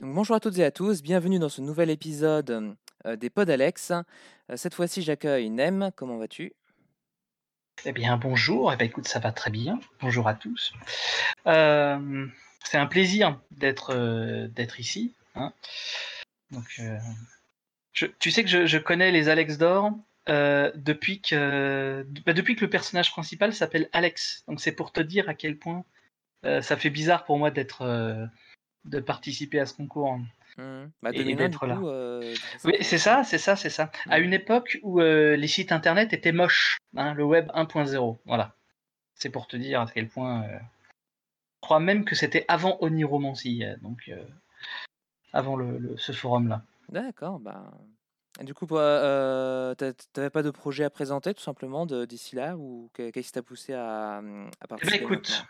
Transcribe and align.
Bonjour 0.00 0.36
à 0.36 0.40
toutes 0.40 0.58
et 0.58 0.64
à 0.64 0.70
tous, 0.70 1.02
bienvenue 1.02 1.38
dans 1.38 1.48
ce 1.48 1.60
nouvel 1.60 1.90
épisode 1.90 2.76
euh, 3.06 3.16
des 3.16 3.30
Pods 3.30 3.50
Alex. 3.50 3.90
Euh, 3.90 4.02
cette 4.56 4.74
fois-ci, 4.74 5.02
j'accueille 5.02 5.50
Nem. 5.50 5.90
Comment 5.96 6.18
vas-tu? 6.18 6.52
Eh 7.84 7.92
bien, 7.92 8.16
bonjour. 8.16 8.72
Eh 8.72 8.76
bien, 8.76 8.86
écoute, 8.86 9.08
ça 9.08 9.18
va 9.18 9.32
très 9.32 9.50
bien. 9.50 9.80
Bonjour 10.00 10.28
à 10.28 10.34
tous. 10.34 10.72
Euh, 11.46 12.26
c'est 12.64 12.78
un 12.78 12.86
plaisir 12.86 13.40
d'être 13.50 14.80
ici. 14.80 15.14
hein. 15.34 15.52
Tu 17.92 18.30
sais 18.30 18.44
que 18.44 18.66
je, 18.66 18.78
connais 18.78 19.10
les 19.10 19.28
Alex 19.28 19.58
d'or 19.58 19.90
bah, 20.26 20.72
depuis 20.74 21.20
que 21.20 22.64
le 22.64 22.70
personnage 22.70 23.10
principal 23.10 23.52
s'appelle 23.52 23.88
Alex. 23.92 24.44
Donc, 24.48 24.60
c'est 24.60 24.72
pour 24.72 24.92
te 24.92 25.00
dire 25.00 25.28
à 25.28 25.34
quel 25.34 25.58
point 25.58 25.84
ça 26.44 26.76
fait 26.76 26.90
bizarre 26.90 27.24
pour 27.24 27.38
moi 27.38 27.50
d'être 27.50 28.28
de 28.84 29.00
participer 29.00 29.60
à 29.60 29.66
ce 29.66 29.74
concours. 29.74 30.18
Mhm. 30.58 30.90
Bah, 31.02 31.10
Et- 31.12 31.20
et 31.20 31.24
2001, 31.24 31.36
du 31.36 31.50
d'être 31.50 31.66
là. 31.66 31.76
coup, 31.76 31.88
euh, 31.88 32.34
Oui, 32.64 32.74
ça 32.78 32.84
c'est 32.84 32.98
ça, 32.98 33.24
c'est 33.24 33.38
ça, 33.38 33.56
c'est 33.56 33.70
ça. 33.70 33.90
À 34.08 34.18
une 34.18 34.32
époque 34.32 34.78
où 34.82 35.00
euh, 35.00 35.36
les 35.36 35.48
sites 35.48 35.72
internet 35.72 36.12
étaient 36.12 36.32
moches, 36.32 36.78
hein, 36.96 37.14
le 37.14 37.24
web 37.24 37.48
1.0, 37.54 38.18
voilà. 38.26 38.54
C'est 39.14 39.30
pour 39.30 39.46
te 39.46 39.56
dire 39.56 39.80
à 39.80 39.86
quel 39.92 40.08
point. 40.08 40.42
euh, 40.44 40.58
Je 40.58 41.66
crois 41.66 41.80
même 41.80 42.04
que 42.04 42.14
c'était 42.14 42.44
avant 42.48 42.76
Oniromancy, 42.80 43.64
euh, 43.64 43.76
donc 43.82 44.02
euh, 44.08 44.22
avant 45.32 45.56
le, 45.56 45.78
le- 45.78 45.96
ce 45.96 46.12
forum-là. 46.12 46.62
D'accord, 46.88 47.38
bah. 47.38 47.70
et 48.40 48.44
Du 48.44 48.52
coup, 48.52 48.66
bah, 48.66 48.78
euh, 48.80 49.74
t'a- 49.74 49.92
t'avais 50.12 50.28
pas 50.30 50.42
de 50.42 50.50
projet 50.50 50.84
à 50.84 50.90
présenter 50.90 51.32
tout 51.32 51.42
simplement 51.42 51.86
d'ici 51.86 52.34
là 52.36 52.56
ou 52.56 52.90
qu'est- 52.94 53.12
qu'est-ce 53.12 53.28
qui 53.28 53.32
t'a 53.32 53.42
poussé 53.42 53.72
à, 53.72 54.16
à 54.18 54.20
Eh 54.20 54.24
ben, 54.24 54.66
participer 54.68 55.04
écoute, 55.04 55.30
maintenant? 55.30 55.46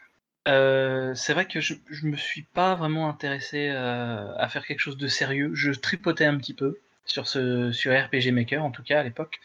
Euh, 0.49 1.15
c'est 1.15 1.35
vrai 1.35 1.47
que 1.47 1.61
je, 1.61 1.75
je 1.89 2.07
me 2.07 2.17
suis 2.17 2.43
pas 2.43 2.75
vraiment 2.75 3.09
intéressé 3.09 3.69
euh, 3.71 4.35
à 4.37 4.49
faire 4.49 4.67
quelque 4.67 4.81
chose 4.81 4.97
de 4.97 5.07
sérieux. 5.07 5.53
Je 5.55 5.71
tripotais 5.73 6.25
un 6.25 6.37
petit 6.37 6.55
peu 6.55 6.79
sur 7.05 7.27
ce 7.29 7.73
sur 7.73 7.93
RPG 7.93 8.33
Maker 8.33 8.65
en 8.65 8.71
tout 8.71 8.83
cas 8.83 9.01
à 9.01 9.03
l'époque, 9.03 9.41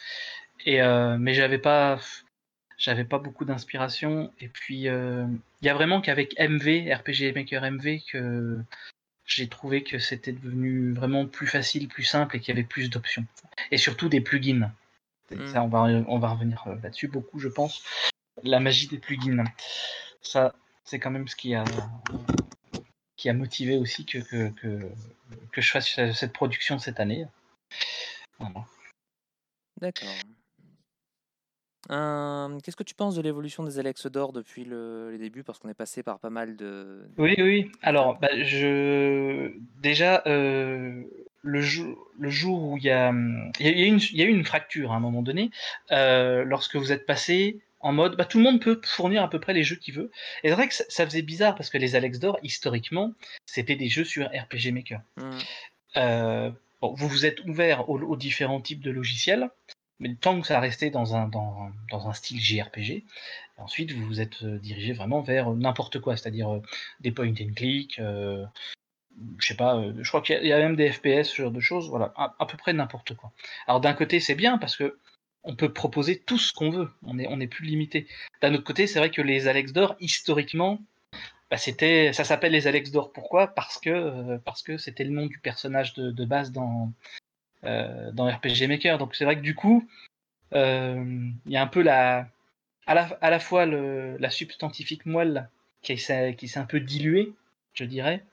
et 0.66 0.82
euh, 0.82 1.18
mais 1.20 1.34
j'avais 1.34 1.60
pas 1.60 2.00
j'avais 2.78 3.06
pas 3.06 3.20
beaucoup 3.20 3.46
d'inspiration. 3.46 4.32
Et 4.40 4.48
puis 4.48 4.84
il 4.86 5.40
y 5.62 5.70
a 5.70 5.74
vraiment 5.74 6.02
qu'avec 6.02 6.40
MV 6.40 6.92
RPG 6.94 7.34
Maker 7.36 7.64
MV 7.72 8.00
que 8.12 8.58
j'ai 9.26 9.48
trouvé 9.48 9.84
que 9.84 10.00
c'était 10.00 10.32
devenu 10.32 10.94
vraiment 10.94 11.26
plus 11.26 11.48
facile, 11.48 11.90
plus 11.90 12.04
simple 12.04 12.38
et 12.38 12.40
qu'il 12.40 12.56
y 12.56 12.58
avait 12.58 12.68
plus 12.68 12.90
d'options 12.90 13.26
et 13.72 13.78
surtout 13.78 14.10
des 14.10 14.22
plugins. 14.22 14.72
Et 15.32 15.36
Mm. 15.36 15.48
Ça, 15.48 15.64
on 15.64 15.68
va 15.68 15.82
on 15.82 16.20
va 16.20 16.30
revenir 16.30 16.64
là-dessus 16.82 17.08
beaucoup, 17.08 17.40
je 17.40 17.50
pense. 17.50 17.84
La 18.44 18.60
magie 18.60 18.88
des 18.88 18.98
plugins. 18.98 19.44
Ça, 20.22 20.54
c'est 20.88 21.00
quand 21.00 21.12
même 21.12 21.28
ce 21.28 21.36
qui 21.36 21.54
a, 21.54 21.66
qui 23.18 23.30
a 23.30 23.34
motivé 23.34 23.78
aussi 23.78 24.06
que, 24.06 24.20
que, 24.20 24.50
que, 24.52 24.90
que 25.52 25.62
je 25.62 25.72
fasse 25.72 26.00
cette 26.14 26.34
production 26.34 26.80
cette 26.80 27.00
année. 27.00 27.28
Voilà. 28.40 28.66
D'accord. 29.82 30.10
Euh, 31.92 32.60
Qu'est-ce 32.64 32.76
que 32.76 32.84
tu 32.84 32.96
penses 32.96 33.16
de 33.16 33.22
l'évolution 33.22 33.64
des 33.64 33.80
Alex 33.80 34.08
d'or 34.08 34.32
depuis 34.34 34.66
le, 34.66 35.12
les 35.12 35.18
débuts? 35.18 35.44
Parce 35.44 35.60
qu'on 35.60 35.70
est 35.70 35.74
passé 35.74 36.04
par 36.04 36.20
pas 36.20 36.30
mal 36.30 36.56
de. 36.56 37.10
Oui, 37.18 37.36
oui. 37.38 37.72
Alors, 37.82 38.18
bah, 38.20 38.30
je 38.44 39.54
déjà 39.82 40.24
euh, 40.26 41.04
le 41.42 41.62
jour 41.62 41.98
le 42.20 42.30
jour 42.30 42.64
où 42.64 42.78
il 42.78 42.84
y 42.84 42.90
a 42.90 43.12
il 43.60 43.66
y 43.66 43.70
a, 43.70 43.72
il 43.72 43.80
y 43.80 43.84
a 43.84 43.88
une 43.88 44.00
il 44.00 44.18
y 44.18 44.22
a 44.22 44.26
eu 44.26 44.30
une 44.30 44.46
fracture 44.46 44.92
à 44.92 44.96
un 44.96 45.00
moment 45.00 45.22
donné 45.22 45.50
euh, 45.92 46.44
lorsque 46.44 46.76
vous 46.76 46.92
êtes 46.92 47.06
passé 47.06 47.60
en 47.80 47.94
mode 47.94 48.16
bah, 48.18 48.26
tout 48.26 48.38
le 48.40 48.44
monde 48.44 48.60
peut 48.62 48.82
fournir 48.84 49.22
à 49.24 49.30
peu 49.30 49.40
près 49.40 49.54
les 49.54 49.64
jeux 49.64 49.76
qu'il 49.76 49.94
veut. 49.94 50.12
Et 50.44 50.50
c'est 50.50 50.56
vrai 50.56 50.68
que 50.68 50.74
ça, 50.74 50.84
ça 50.90 51.06
faisait 51.06 51.22
bizarre 51.22 51.56
parce 51.56 51.70
que 51.70 51.78
les 51.78 51.96
Alex 51.96 52.20
d'or 52.20 52.38
historiquement 52.44 53.14
c'était 53.46 53.76
des 53.76 53.90
jeux 53.90 54.04
sur 54.06 54.26
RPG 54.28 54.72
Maker. 54.72 55.02
Mhm. 55.18 55.40
Euh, 55.98 56.52
bon, 56.82 56.94
vous 56.94 57.08
vous 57.08 57.26
êtes 57.26 57.44
ouvert 57.46 57.90
aux, 57.90 58.00
aux 58.00 58.16
différents 58.18 58.62
types 58.62 58.82
de 58.82 58.92
logiciels, 58.92 59.50
mais 60.00 60.14
tant 60.16 60.40
que 60.42 60.48
ça 60.48 60.60
restait 60.60 60.90
dans 60.90 61.16
un, 61.16 61.28
dans, 61.28 61.72
dans 61.92 62.08
un 62.08 62.14
style 62.14 62.40
JRPG, 62.40 63.04
ensuite 63.58 63.92
vous 63.94 64.06
vous 64.06 64.22
êtes 64.22 64.44
euh, 64.44 64.60
dirigé 64.60 64.94
vraiment 64.94 65.22
vers 65.22 65.50
n'importe 65.52 66.00
quoi, 66.00 66.18
c'est-à-dire 66.18 66.54
euh, 66.54 66.62
des 67.00 67.12
point 67.12 67.30
and 67.30 67.54
click, 67.56 67.98
euh, 68.00 68.46
je 69.40 69.48
sais 69.48 69.56
pas, 69.56 69.78
euh, 69.78 69.94
je 70.02 70.08
crois 70.08 70.22
qu'il 70.22 70.36
y, 70.36 70.38
a- 70.38 70.42
il 70.44 70.48
y 70.48 70.54
a 70.54 70.60
même 70.60 70.76
des 70.76 70.92
FPS, 70.92 71.24
ce 71.30 71.42
genre 71.42 71.52
de 71.52 71.60
choses, 71.60 71.90
voilà, 71.90 72.14
à, 72.16 72.36
à 72.38 72.46
peu 72.46 72.58
près 72.58 72.74
n'importe 72.74 73.16
quoi. 73.16 73.32
Alors 73.66 73.82
d'un 73.82 73.94
côté 73.94 74.20
c'est 74.20 74.36
bien 74.36 74.58
parce 74.60 74.76
que 74.78 75.00
on 75.48 75.56
peut 75.56 75.72
proposer 75.72 76.20
tout 76.20 76.38
ce 76.38 76.54
qu'on 76.54 76.70
veut, 76.70 76.90
on 77.04 77.18
est, 77.18 77.28
on 77.30 77.40
est 77.40 77.48
plus 77.48 77.66
limité. 77.66 78.06
D'un 78.42 78.54
autre 78.54 78.66
côté, 78.66 78.86
c'est 78.86 79.00
vrai 79.00 79.10
que 79.10 79.22
les 79.22 79.48
Alex 79.48 79.72
d'or, 79.72 79.96
historiquement, 80.00 80.80
bah, 81.50 81.58
c'était, 81.58 82.12
ça 82.12 82.26
s'appelle 82.26 82.52
les 82.52 82.68
Alex 82.68 82.92
d'or. 82.92 83.14
Pourquoi? 83.14 83.48
Parce 83.48 83.80
que 83.80 83.90
euh, 83.90 84.38
parce 84.44 84.62
que 84.62 84.78
c'était 84.78 85.06
le 85.06 85.12
nom 85.12 85.26
du 85.26 85.40
personnage 85.40 85.94
de, 85.94 86.26
base 86.26 86.52
dans 86.52 86.92
euh, 87.64 88.12
RPG 88.12 88.68
Maker. 88.68 88.98
Donc 88.98 89.16
c'est 89.16 89.24
vrai 89.24 89.38
que 89.38 89.42
du 89.42 89.56
coup, 89.56 89.88
euh, 90.54 91.30
il 91.46 91.52
y 91.52 91.58
a 91.58 91.62
un 91.62 91.68
peu 91.68 91.82
la 91.82 92.28
à 92.86 92.94
la, 92.94 93.40
fois 93.40 93.66
la 93.66 94.30
substantifique 94.30 95.06
moelle 95.06 95.50
qui 95.82 95.98
s'est 95.98 96.36
qui 96.36 96.50
s'est 96.50 96.60
un 96.60 96.66
peu 96.66 96.82
diluée, 96.82 97.34
je 97.74 97.86
dirais. 97.86 98.24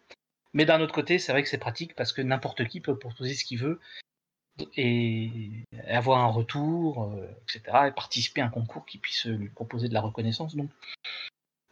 Mais 0.53 0.65
d'un 0.65 0.81
autre 0.81 0.95
côté, 0.95 1.19
c'est 1.19 1.33
vrai 1.33 1.43
que 1.43 1.49
c'est 1.49 1.59
pratique 1.59 1.95
parce 1.95 2.13
que 2.13 2.23
n'importe 2.23 2.67
qui 2.67 2.81
peut 2.81 2.97
proposer 2.99 3.35
ce 3.35 3.45
qu'il 3.45 3.59
veut 3.59 3.81
et 4.77 5.51
avoir 5.89 6.21
un 6.21 6.29
retour, 6.29 7.05
euh, 7.05 7.27
etc. 7.43 7.89
Et 7.89 7.91
participer 7.91 8.41
à 8.41 8.47
un 8.47 8.51
concours 8.51 8.87
qui 8.87 8.99
puisse 8.99 9.27
lui 9.27 9.49
proposer 9.49 9.89
de 9.89 9.95
la 9.95 10.01
reconnaissance. 10.01 10.55
Donc, 10.55 10.71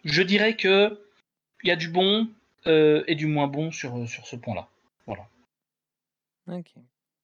je 0.04 0.22
dirais 0.22 0.56
que 0.56 1.00
il 1.62 1.68
y 1.68 1.70
a 1.70 1.76
du 1.76 1.88
bon 1.88 2.28
euh, 2.66 3.04
et 3.06 3.14
du 3.14 3.26
moins 3.26 3.46
bon 3.46 3.70
sur, 3.70 4.08
sur 4.08 4.26
ce 4.26 4.36
point-là. 4.36 4.68
Voilà. 5.06 5.26
Ok. 6.48 6.72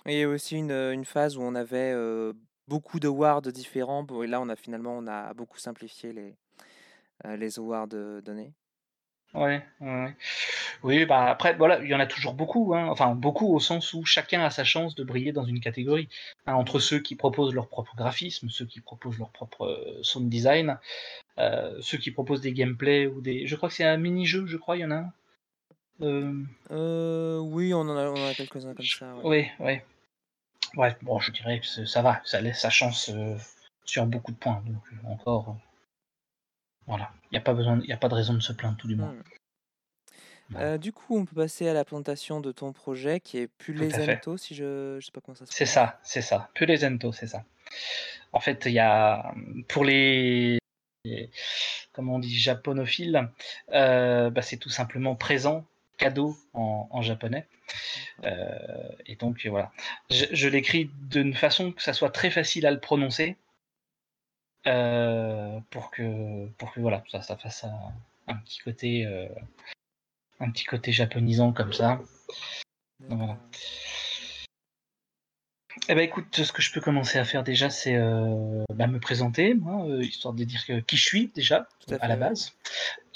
Et 0.06 0.26
aussi 0.26 0.56
une, 0.56 0.70
une 0.70 1.04
phase 1.04 1.36
où 1.36 1.42
on 1.42 1.54
avait 1.54 1.92
euh, 1.92 2.32
beaucoup 2.68 3.00
d'awards 3.00 3.42
différents. 3.42 4.04
Bon, 4.04 4.22
et 4.22 4.26
là, 4.26 4.40
on 4.40 4.48
a 4.48 4.56
finalement 4.56 4.96
on 4.96 5.06
a 5.06 5.34
beaucoup 5.34 5.58
simplifié 5.58 6.12
les, 6.12 6.36
euh, 7.24 7.36
les 7.36 7.58
awards 7.58 7.88
euh, 7.94 8.20
donnés. 8.20 8.52
Ouais. 9.34 9.62
Oui, 10.82 11.04
bah 11.04 11.26
après, 11.26 11.54
voilà, 11.54 11.80
il 11.82 11.88
y 11.88 11.94
en 11.94 12.00
a 12.00 12.06
toujours 12.06 12.32
beaucoup, 12.32 12.74
hein. 12.74 12.88
Enfin, 12.88 13.14
beaucoup 13.14 13.54
au 13.54 13.60
sens 13.60 13.92
où 13.92 14.04
chacun 14.04 14.42
a 14.42 14.50
sa 14.50 14.64
chance 14.64 14.94
de 14.94 15.04
briller 15.04 15.32
dans 15.32 15.44
une 15.44 15.60
catégorie. 15.60 16.08
Hein, 16.46 16.54
entre 16.54 16.78
ceux 16.80 16.98
qui 16.98 17.14
proposent 17.14 17.54
leur 17.54 17.68
propre 17.68 17.94
graphisme, 17.94 18.48
ceux 18.48 18.64
qui 18.64 18.80
proposent 18.80 19.18
leur 19.18 19.30
propre 19.30 19.66
euh, 19.66 20.02
sound 20.02 20.28
design, 20.28 20.78
euh, 21.38 21.76
ceux 21.82 21.98
qui 21.98 22.10
proposent 22.10 22.40
des 22.40 22.52
gameplays 22.52 23.06
ou 23.06 23.20
des. 23.20 23.46
Je 23.46 23.54
crois 23.54 23.68
que 23.68 23.74
c'est 23.74 23.84
un 23.84 23.98
mini-jeu, 23.98 24.46
je 24.46 24.56
crois, 24.56 24.76
il 24.76 24.80
y 24.80 24.84
en 24.84 24.90
a 24.90 24.96
un. 24.96 25.12
Euh, 26.00 26.32
Euh, 26.70 27.38
oui, 27.38 27.74
on 27.74 27.80
en 27.80 27.96
a, 27.96 28.08
on 28.08 28.14
en 28.14 28.28
a 28.28 28.34
quelques-uns 28.34 28.74
comme 28.74 28.86
ça. 28.86 29.14
Oui, 29.24 29.46
oui. 29.60 29.80
Ouais, 30.76 30.96
bon, 31.02 31.18
je 31.20 31.32
dirais 31.32 31.60
que 31.60 31.86
ça 31.86 32.02
va, 32.02 32.20
ça 32.24 32.40
laisse 32.40 32.60
sa 32.60 32.70
chance 32.70 33.10
sur 33.84 34.06
beaucoup 34.06 34.32
de 34.32 34.36
points. 34.36 34.62
Donc, 34.66 34.82
encore. 35.04 35.56
Voilà, 36.88 37.12
il 37.30 37.34
n'y 37.34 37.38
a, 37.38 37.42
pas 37.42 37.54
besoin- 37.54 37.80
y 37.84 37.92
a 37.92 37.96
pas 37.96 38.08
de 38.08 38.14
raison 38.14 38.34
de 38.34 38.40
se 38.40 38.52
plaindre, 38.52 38.76
tout 38.76 38.88
du 38.88 38.96
moins. 38.96 39.12
Hmm. 39.12 39.22
Voilà. 40.50 40.66
Euh, 40.66 40.78
du 40.78 40.92
coup, 40.92 41.16
on 41.18 41.26
peut 41.26 41.36
passer 41.36 41.68
à 41.68 41.74
la 41.74 41.84
présentation 41.84 42.40
de 42.40 42.52
ton 42.52 42.72
projet 42.72 43.20
qui 43.20 43.36
est. 43.38 43.48
Pulezento, 43.58 44.38
si 44.38 44.54
je 44.54 44.96
je 44.98 45.04
sais 45.04 45.12
pas 45.12 45.20
comment 45.20 45.34
ça 45.36 45.44
se 45.44 45.52
C'est 45.52 45.66
ça, 45.66 46.00
c'est 46.02 46.22
ça. 46.22 46.48
Pulezento, 46.54 47.12
c'est 47.12 47.26
ça. 47.26 47.44
En 48.32 48.40
fait, 48.40 48.64
il 48.66 48.72
y 48.72 48.78
a 48.78 49.34
pour 49.68 49.84
les, 49.84 50.58
comment 51.92 52.14
on 52.14 52.18
dit 52.18 52.34
japonophiles, 52.34 53.28
euh, 53.72 54.30
bah, 54.30 54.40
c'est 54.42 54.56
tout 54.56 54.70
simplement 54.70 55.14
présent, 55.16 55.66
cadeau 55.98 56.36
en, 56.54 56.88
en 56.90 57.02
japonais. 57.02 57.46
Euh, 58.24 58.88
et 59.04 59.16
donc 59.16 59.46
voilà, 59.46 59.70
je, 60.10 60.24
je 60.32 60.48
l'écris 60.48 60.90
d'une 61.10 61.34
façon 61.34 61.72
que 61.72 61.82
ça 61.82 61.92
soit 61.92 62.10
très 62.10 62.30
facile 62.30 62.66
à 62.66 62.70
le 62.70 62.80
prononcer, 62.80 63.36
pour 65.70 65.90
que 65.90 66.46
pour 66.58 66.72
que 66.72 66.80
voilà, 66.80 67.02
ça, 67.10 67.22
ça 67.22 67.36
fasse 67.36 67.64
un, 67.64 67.92
un 68.26 68.36
petit 68.36 68.60
côté 68.60 69.06
euh, 69.06 69.28
un 70.40 70.50
petit 70.50 70.64
côté 70.64 70.92
japonisant 70.92 71.52
comme 71.52 71.72
ça. 71.72 72.00
Donc, 73.00 73.18
voilà. 73.18 73.26
D'accord. 73.26 73.36
Eh 75.88 75.94
ben 75.94 76.02
écoute, 76.02 76.42
ce 76.42 76.52
que 76.52 76.60
je 76.60 76.72
peux 76.72 76.80
commencer 76.80 77.18
à 77.18 77.24
faire 77.24 77.44
déjà, 77.44 77.70
c'est 77.70 77.94
euh, 77.94 78.64
bah, 78.74 78.86
me 78.86 78.98
présenter, 78.98 79.54
moi, 79.54 79.86
euh, 79.86 80.02
histoire 80.02 80.34
de 80.34 80.44
dire 80.44 80.62
qui 80.86 80.96
je 80.96 81.04
suis 81.04 81.28
déjà 81.28 81.68
à 82.00 82.08
la 82.08 82.16
base. 82.16 82.52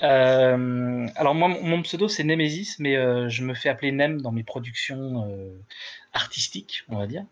Euh, 0.03 1.07
alors 1.17 1.35
moi, 1.35 1.49
mon 1.49 1.83
pseudo 1.83 2.09
c'est 2.09 2.25
Nemesis, 2.25 2.77
mais 2.79 2.95
je 3.29 3.43
me 3.43 3.55
fais 3.55 3.69
appeler 3.69 3.93
Nem 3.93 4.23
dans 4.23 4.33
mes 4.33 4.45
productions 4.45 5.29
artistiques, 6.13 6.85
on 6.89 6.97
va 6.99 7.07
dire. 7.07 7.25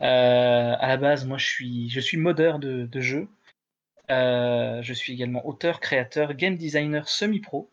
À 0.00 0.86
la 0.86 0.96
base, 0.96 1.24
moi, 1.24 1.38
je 1.38 1.46
suis, 1.46 1.90
je 1.90 2.00
suis 2.00 2.16
modeur 2.16 2.58
de, 2.58 2.86
de 2.86 3.00
jeux. 3.00 3.28
Euh, 4.10 4.82
je 4.82 4.92
suis 4.92 5.12
également 5.12 5.46
auteur, 5.46 5.80
créateur, 5.80 6.34
game 6.34 6.56
designer 6.56 7.08
semi-pro. 7.08 7.70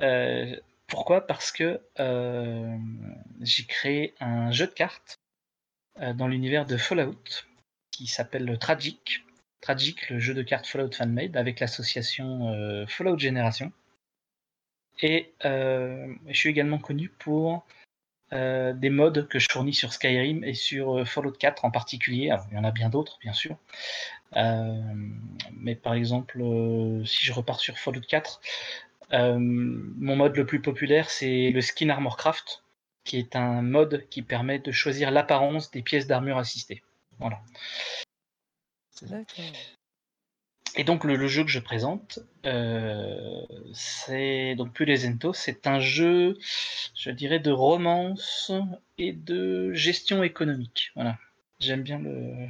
Euh, 0.00 0.56
pourquoi? 0.86 1.26
Parce 1.26 1.52
que 1.52 1.80
euh, 2.00 2.76
j'ai 3.40 3.64
créé 3.64 4.14
un 4.20 4.50
jeu 4.50 4.66
de 4.66 4.72
cartes 4.72 5.18
dans 6.14 6.26
l'univers 6.26 6.64
de 6.64 6.78
Fallout 6.78 7.44
qui 7.90 8.06
s'appelle 8.06 8.58
Tragic. 8.58 9.24
Tragic, 9.60 10.08
le 10.08 10.18
jeu 10.18 10.32
de 10.32 10.42
cartes 10.42 10.66
Fallout 10.66 10.92
Fanmade 10.92 11.36
avec 11.36 11.60
l'association 11.60 12.86
Fallout 12.88 13.18
Generation. 13.18 13.70
Et 15.02 15.32
je 15.42 16.32
suis 16.32 16.48
également 16.48 16.78
connu 16.78 17.10
pour 17.10 17.64
des 18.32 18.90
modes 18.90 19.28
que 19.28 19.38
je 19.38 19.48
fournis 19.50 19.74
sur 19.74 19.92
Skyrim 19.92 20.42
et 20.44 20.54
sur 20.54 21.06
Fallout 21.06 21.32
4 21.32 21.64
en 21.64 21.70
particulier. 21.70 22.34
Il 22.50 22.56
y 22.56 22.58
en 22.58 22.64
a 22.64 22.70
bien 22.70 22.88
d'autres, 22.88 23.18
bien 23.20 23.32
sûr. 23.32 23.56
mais 24.34 25.74
par 25.74 25.94
exemple, 25.94 26.42
si 27.04 27.24
je 27.24 27.32
repars 27.32 27.60
sur 27.60 27.78
Fallout 27.78 28.00
4, 28.00 28.40
mon 29.12 30.16
mode 30.16 30.36
le 30.36 30.46
plus 30.46 30.60
populaire, 30.60 31.10
c'est 31.10 31.50
le 31.50 31.60
Skin 31.60 31.90
Armor 31.90 32.16
Craft, 32.16 32.62
qui 33.04 33.18
est 33.18 33.36
un 33.36 33.62
mode 33.62 34.06
qui 34.10 34.22
permet 34.22 34.58
de 34.58 34.72
choisir 34.72 35.10
l'apparence 35.10 35.70
des 35.70 35.82
pièces 35.82 36.06
d'armure 36.06 36.38
assistées. 36.38 36.82
Voilà. 37.18 37.40
Et 40.76 40.84
donc 40.84 41.04
le, 41.04 41.26
jeu 41.28 41.44
que 41.44 41.50
je 41.50 41.58
présente, 41.58 42.20
euh, 42.46 43.42
c'est 43.74 44.54
donc 44.54 44.72
Pulezento, 44.72 45.32
c'est 45.32 45.66
un 45.66 45.80
jeu, 45.80 46.38
je 46.94 47.10
dirais, 47.10 47.40
de 47.40 47.50
romance 47.50 48.50
et 48.96 49.12
de 49.12 49.72
gestion 49.74 50.22
économique. 50.22 50.92
Voilà. 50.94 51.18
J'aime 51.60 51.82
bien 51.82 51.98
le, 51.98 52.46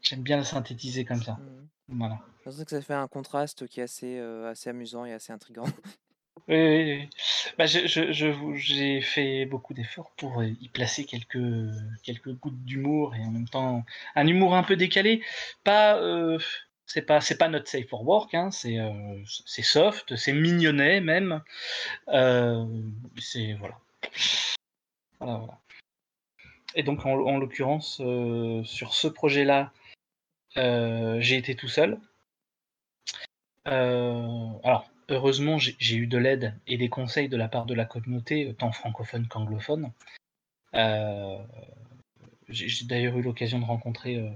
j'aime 0.00 0.22
bien 0.22 0.36
le 0.36 0.44
synthétiser 0.44 1.04
comme 1.04 1.22
ça. 1.22 1.32
Mmh. 1.32 1.96
Voilà. 1.98 2.20
C'est 2.44 2.64
que 2.64 2.70
ça 2.70 2.80
fait 2.80 2.94
un 2.94 3.08
contraste 3.08 3.66
qui 3.66 3.80
est 3.80 3.84
assez, 3.84 4.18
euh, 4.18 4.48
assez 4.50 4.70
amusant 4.70 5.04
et 5.04 5.12
assez 5.12 5.32
intrigant. 5.32 5.64
Oui, 6.48 6.56
oui, 6.56 6.98
oui. 7.00 7.08
Bah, 7.58 7.66
je, 7.66 7.88
je, 7.88 8.12
je 8.12 8.32
j'ai 8.54 9.00
fait 9.00 9.46
beaucoup 9.46 9.74
d'efforts 9.74 10.12
pour 10.16 10.40
euh, 10.40 10.46
y 10.46 10.68
placer 10.68 11.04
quelques, 11.04 11.42
quelques 12.04 12.32
gouttes 12.34 12.62
d'humour 12.64 13.16
et 13.16 13.20
en 13.24 13.32
même 13.32 13.48
temps 13.48 13.84
un 14.14 14.26
humour 14.28 14.54
un 14.54 14.62
peu 14.62 14.76
décalé. 14.76 15.22
Pas, 15.64 15.96
euh, 15.96 16.38
c'est 16.86 17.02
pas, 17.02 17.20
c'est 17.20 17.36
pas 17.36 17.48
notre 17.48 17.68
safe 17.68 17.88
for 17.88 18.06
work, 18.06 18.34
hein, 18.34 18.50
c'est, 18.50 18.78
euh, 18.78 19.22
c'est 19.26 19.62
soft, 19.62 20.16
c'est 20.16 20.32
mignonnet 20.32 21.00
même. 21.00 21.42
c'est 23.18 23.54
voilà. 23.54 23.78
Voilà. 25.20 25.58
Et 26.74 26.82
donc 26.82 27.06
en, 27.06 27.12
en 27.12 27.38
l'occurrence 27.38 27.96
sur 28.64 28.94
ce 28.94 29.08
projet-là, 29.08 29.72
j'ai 30.56 31.36
été 31.36 31.54
tout 31.56 31.68
seul. 31.68 31.98
alors 33.64 34.90
heureusement, 35.08 35.58
j'ai 35.58 35.96
eu 35.96 36.06
de 36.06 36.18
l'aide 36.18 36.54
et 36.66 36.76
des 36.76 36.88
conseils 36.88 37.28
de 37.28 37.36
la 37.36 37.48
part 37.48 37.66
de 37.66 37.74
la 37.74 37.84
communauté, 37.84 38.54
tant 38.58 38.72
francophone 38.72 39.26
qu'anglophone. 39.28 39.92
Euh, 40.74 41.38
j'ai 42.48 42.86
d'ailleurs 42.86 43.16
eu 43.16 43.22
l'occasion 43.22 43.58
de 43.58 43.64
rencontrer 43.64 44.16
euh, 44.16 44.30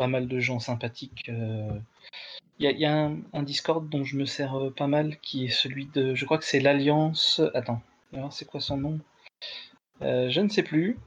pas 0.00 0.06
mal 0.06 0.28
de 0.28 0.40
gens 0.40 0.60
sympathiques. 0.60 1.24
Il 1.28 1.34
euh. 1.34 2.72
y, 2.72 2.86
a, 2.86 3.10
un, 3.34 3.42
Discord 3.42 3.86
dont 3.86 4.02
je 4.02 4.16
me 4.16 4.24
sers 4.24 4.72
pas 4.74 4.86
mal, 4.86 5.18
qui 5.18 5.44
est 5.44 5.50
celui 5.50 5.84
de. 5.84 6.14
Je 6.14 6.24
crois 6.24 6.38
que 6.38 6.46
c'est 6.46 6.58
l'Alliance. 6.58 7.42
Attends, 7.52 7.82
c'est 8.30 8.46
quoi 8.46 8.60
son 8.60 8.78
nom? 8.78 8.98
Je 10.00 10.40
ne 10.40 10.48
sais 10.48 10.62
plus. 10.62 10.98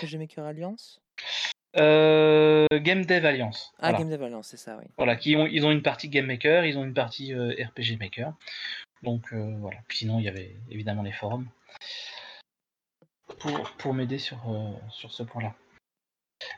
RPG 0.00 0.18
Maker 0.18 0.44
Alliance? 0.44 1.00
Euh, 1.76 2.66
Game 2.72 3.04
Dev 3.04 3.26
Alliance. 3.26 3.72
Ah, 3.80 3.92
Game 3.92 4.08
Dev 4.08 4.22
Alliance, 4.22 4.46
c'est 4.46 4.56
ça, 4.56 4.76
oui. 4.78 4.84
Voilà, 4.96 5.16
qui 5.16 5.34
ont, 5.34 5.48
ils 5.48 5.66
ont 5.66 5.72
une 5.72 5.82
partie 5.82 6.08
Game 6.08 6.26
Maker, 6.26 6.64
ils 6.64 6.78
ont 6.78 6.84
une 6.84 6.94
partie 6.94 7.34
euh, 7.34 7.52
RPG 7.58 7.98
Maker. 7.98 8.32
Donc 9.02 9.32
euh, 9.32 9.56
voilà. 9.58 9.78
Puis 9.88 9.98
sinon, 9.98 10.20
il 10.20 10.26
y 10.26 10.28
avait 10.28 10.54
évidemment 10.70 11.02
les 11.02 11.10
forums 11.10 11.48
pour, 13.40 13.72
pour 13.72 13.94
m'aider 13.94 14.18
sur, 14.18 14.38
sur 14.90 15.12
ce 15.12 15.24
point-là. 15.24 15.54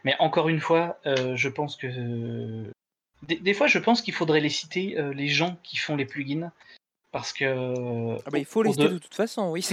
Mais 0.06 0.14
encore 0.20 0.48
une 0.48 0.60
fois, 0.60 1.00
je 1.04 1.48
pense 1.48 1.74
que. 1.74 1.88
Des, 3.22 3.54
fois, 3.54 3.66
je 3.66 3.80
pense 3.80 4.02
qu'il 4.02 4.14
faudrait 4.14 4.38
les 4.38 4.50
citer, 4.50 4.96
les 5.12 5.26
gens 5.26 5.58
qui 5.64 5.76
font 5.76 5.96
les 5.96 6.04
plugins. 6.04 6.52
Parce 7.10 7.32
que. 7.32 8.14
Ah 8.24 8.30
bah, 8.30 8.38
il 8.38 8.44
faut 8.44 8.62
les 8.62 8.70
citer 8.70 8.88
de... 8.88 8.98
toute 8.98 9.16
façon, 9.16 9.50
oui. 9.50 9.68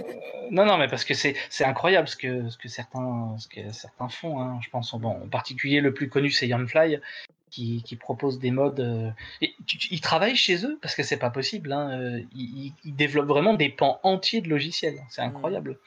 non, 0.50 0.66
non, 0.66 0.76
mais 0.76 0.88
parce 0.88 1.06
que 1.06 1.14
c'est 1.14 1.34
c'est-incroyable 1.48 2.06
ce 2.06 2.16
que, 2.16 2.50
ce, 2.50 2.58
que 2.58 2.68
certains, 2.68 3.34
ce 3.38 3.48
que 3.48 3.72
certains 3.72 4.10
font. 4.10 4.42
Hein. 4.42 4.60
Je 4.62 4.68
pense, 4.68 4.94
bon, 4.94 5.22
en 5.22 5.28
particulier, 5.28 5.80
le 5.80 5.94
plus 5.94 6.10
connu, 6.10 6.30
c'est 6.30 6.46
Youngfly, 6.46 7.00
qui, 7.50 7.82
qui 7.82 7.96
propose 7.96 8.38
des 8.38 8.50
modes. 8.50 8.80
Euh, 8.80 9.10
et, 9.40 9.54
ils 9.90 10.00
travaillent 10.00 10.36
chez 10.36 10.64
eux, 10.64 10.78
parce 10.80 10.94
que 10.94 11.02
c'est 11.02 11.18
pas 11.18 11.30
possible. 11.30 11.72
Hein. 11.72 12.00
Euh, 12.00 12.22
ils, 12.34 12.72
développent 12.84 13.28
vraiment 13.28 13.54
des 13.54 13.68
pans 13.68 14.00
entiers 14.02 14.40
de 14.40 14.48
logiciels. 14.48 15.00
C'est 15.10 15.22
hmm. 15.22 15.28
incroyable. 15.28 15.78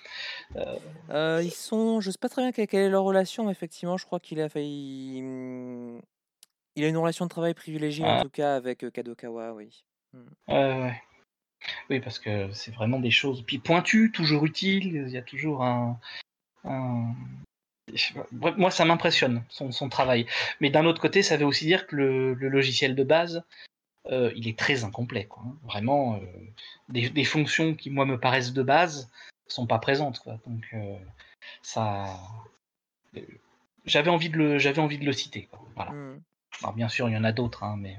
Euh... 0.55 1.41
ils 1.43 1.51
sont. 1.51 2.01
Je 2.01 2.11
sais 2.11 2.17
pas 2.17 2.29
très 2.29 2.41
bien 2.41 2.51
quelle, 2.65 2.81
est 2.81 2.89
leur 2.89 3.03
relation, 3.03 3.45
mais 3.45 3.51
effectivement, 3.51 3.97
je 3.97 4.05
crois 4.05 4.19
qu'il 4.19 4.39
a 4.41 4.49
failli. 4.49 5.19
Il 6.75 6.85
a 6.85 6.87
une 6.87 6.97
relation 6.97 7.25
de 7.25 7.29
travail 7.29 7.53
privilégiée, 7.53 8.05
en 8.05 8.21
tout 8.21 8.29
cas, 8.29 8.55
avec 8.55 8.83
euh, 8.83 8.91
Kadokawa, 8.91 9.53
oui. 9.53 9.83
Hmm. 10.13 10.89
Oui, 11.89 11.99
parce 11.99 12.17
que 12.17 12.51
c'est 12.53 12.73
vraiment 12.73 12.99
des 12.99 13.11
choses. 13.11 13.43
Puis 13.43 13.59
pointues, 13.59 14.11
toujours 14.11 14.45
utiles, 14.45 15.05
il 15.07 15.09
y 15.09 15.17
a 15.17 15.21
toujours 15.21 15.63
un. 15.63 15.99
Moi, 18.31 18.71
ça 18.71 18.85
m'impressionne, 18.85 19.43
son, 19.49 19.89
travail. 19.89 20.25
Mais 20.59 20.69
d'un 20.69 20.85
autre 20.85 21.01
côté, 21.01 21.23
ça 21.23 21.38
veut 21.38 21.45
aussi 21.45 21.65
dire 21.65 21.88
que 21.88 21.95
le, 21.95 22.33
logiciel 22.33 22.95
de 22.95 23.03
base, 23.03 23.43
euh, 24.11 24.31
il 24.35 24.47
est 24.47 24.57
très 24.57 24.83
incomplet. 24.83 25.25
Quoi. 25.25 25.43
Hein. 25.45 25.55
Vraiment, 25.63 26.15
euh, 26.15 26.19
des, 26.89 27.23
fonctions 27.23 27.75
qui, 27.75 27.89
moi, 27.89 28.05
me 28.05 28.19
paraissent 28.19 28.53
de 28.53 28.63
base, 28.63 29.09
sont 29.47 29.67
pas 29.67 29.79
présentes. 29.79 30.19
Quoi. 30.19 30.39
Donc, 30.47 30.65
euh, 30.73 30.97
ça. 31.61 32.17
J'avais 33.85 34.09
envie, 34.09 34.29
de 34.29 34.38
le, 34.38 34.57
j'avais 34.59 34.79
envie 34.79 34.97
de 34.97 35.05
le 35.05 35.13
citer. 35.13 35.49
Voilà. 35.75 35.91
Hmm. 35.91 36.21
Alors, 36.61 36.73
bien 36.73 36.89
sûr, 36.89 37.09
il 37.09 37.13
y 37.13 37.17
en 37.17 37.23
a 37.23 37.31
d'autres, 37.31 37.63
hein, 37.63 37.75
mais 37.77 37.97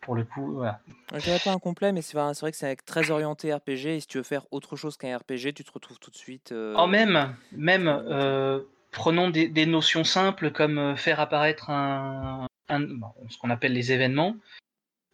pour 0.00 0.14
le 0.14 0.24
coup, 0.24 0.54
voilà. 0.54 0.80
Je 1.14 1.18
dirais 1.18 1.38
pas 1.42 1.52
incomplet, 1.52 1.92
mais 1.92 2.02
c'est 2.02 2.16
vrai 2.16 2.50
que 2.50 2.56
c'est 2.56 2.76
très 2.76 3.10
orienté 3.10 3.52
RPG. 3.52 3.86
Et 3.86 4.00
si 4.00 4.06
tu 4.06 4.18
veux 4.18 4.24
faire 4.24 4.46
autre 4.50 4.76
chose 4.76 4.96
qu'un 4.96 5.16
RPG, 5.16 5.52
tu 5.54 5.64
te 5.64 5.72
retrouves 5.72 5.98
tout 5.98 6.10
de 6.10 6.16
suite. 6.16 6.52
Euh, 6.52 6.74
oh, 6.76 6.86
même, 6.86 7.36
même 7.52 7.86
euh, 7.86 8.60
prenons 8.90 9.30
des, 9.30 9.66
notions 9.66 10.04
simples 10.04 10.50
comme 10.50 10.78
euh, 10.78 10.96
faire 10.96 11.20
apparaître 11.20 11.70
un, 11.70 12.46
ce 12.68 13.38
qu'on 13.38 13.50
appelle 13.50 13.72
les 13.72 13.92
événements. 13.92 14.36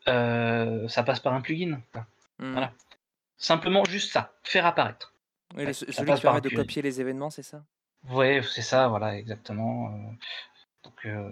ça 0.06 1.02
passe 1.04 1.20
par 1.20 1.34
un 1.34 1.40
plugin. 1.40 1.80
Hmm. 2.38 2.52
Voilà. 2.52 2.72
Simplement 3.38 3.84
juste 3.84 4.12
ça, 4.12 4.32
faire 4.44 4.66
apparaître. 4.66 5.12
Oui, 5.56 5.72
celui 5.74 5.92
qui 5.92 6.20
permet 6.20 6.40
de 6.40 6.48
copier 6.48 6.82
les 6.82 7.00
événements, 7.00 7.30
c'est 7.30 7.42
ça? 7.42 7.62
Oui, 8.10 8.42
c'est 8.44 8.62
ça, 8.62 8.88
voilà, 8.88 9.16
exactement. 9.16 9.90
Donc, 10.86 11.04
euh, 11.04 11.30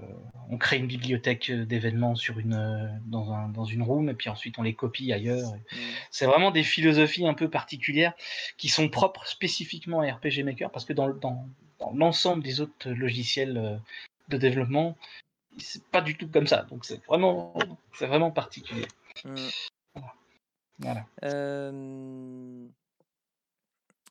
on 0.50 0.58
crée 0.58 0.78
une 0.78 0.88
bibliothèque 0.88 1.52
d'événements 1.52 2.16
sur 2.16 2.40
une, 2.40 2.54
euh, 2.54 2.88
dans, 3.06 3.32
un, 3.32 3.48
dans 3.48 3.64
une 3.64 3.82
room 3.82 4.08
et 4.08 4.14
puis 4.14 4.28
ensuite 4.28 4.58
on 4.58 4.62
les 4.62 4.74
copie 4.74 5.12
ailleurs. 5.12 5.52
Mm. 5.52 5.76
C'est 6.10 6.26
vraiment 6.26 6.50
des 6.50 6.64
philosophies 6.64 7.24
un 7.28 7.34
peu 7.34 7.48
particulières 7.48 8.14
qui 8.58 8.68
sont 8.68 8.88
propres 8.88 9.28
spécifiquement 9.28 10.00
à 10.00 10.12
RPG 10.12 10.42
Maker 10.44 10.72
parce 10.72 10.84
que 10.84 10.92
dans, 10.92 11.08
dans, 11.10 11.48
dans 11.84 11.96
l'ensemble 11.96 12.42
des 12.42 12.60
autres 12.60 12.90
logiciels 12.90 13.56
euh, 13.56 13.76
de 14.28 14.36
développement, 14.36 14.96
c'est 15.58 15.84
pas 15.84 16.00
du 16.00 16.16
tout 16.16 16.28
comme 16.28 16.46
ça. 16.46 16.62
Donc 16.64 16.84
c'est 16.84 17.04
vraiment, 17.06 17.54
c'est 17.98 18.06
vraiment 18.06 18.30
particulier. 18.30 18.86
Mm. 19.24 19.48
Voilà. 20.78 21.06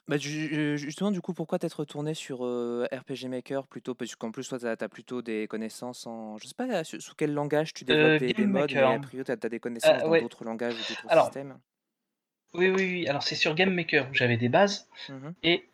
Bah, 0.09 0.17
justement, 0.17 1.11
du 1.11 1.21
coup, 1.21 1.33
pourquoi 1.33 1.59
t'être 1.59 1.79
retourné 1.79 2.13
sur 2.13 2.39
RPG 2.41 3.29
Maker 3.29 3.67
plutôt? 3.67 3.95
Parce 3.95 4.15
qu'en 4.15 4.31
plus, 4.31 4.47
toi, 4.47 4.59
tu 4.59 4.65
as, 4.65 4.89
plutôt 4.89 5.21
des 5.21 5.47
connaissances 5.47 6.05
en. 6.05 6.37
Je 6.37 6.47
sais 6.47 6.55
pas 6.55 6.83
sous 6.83 7.15
quel 7.15 7.33
langage 7.33 7.73
tu 7.73 7.85
développes 7.85 8.19
des, 8.19 8.45
modes, 8.45 8.71
mais 8.73 8.81
a 8.81 8.99
priori, 8.99 9.25
tu 9.25 9.31
as, 9.31 9.35
des 9.49 9.59
connaissances 9.59 10.03
dans 10.03 10.19
d'autres 10.19 10.43
langages 10.43 10.73
ou 10.73 10.93
d'autres 10.93 11.23
systèmes. 11.23 11.57
Oui, 12.53 12.69
oui, 12.69 12.75
oui. 12.75 13.07
Alors, 13.07 13.23
c'est 13.23 13.35
sur 13.35 13.55
Game 13.55 13.73
Maker 13.73 14.09
où 14.11 14.13
j'avais 14.13 14.37
des 14.37 14.49
bases. 14.49 14.87
Mmh 15.09 15.29
et 15.43 15.67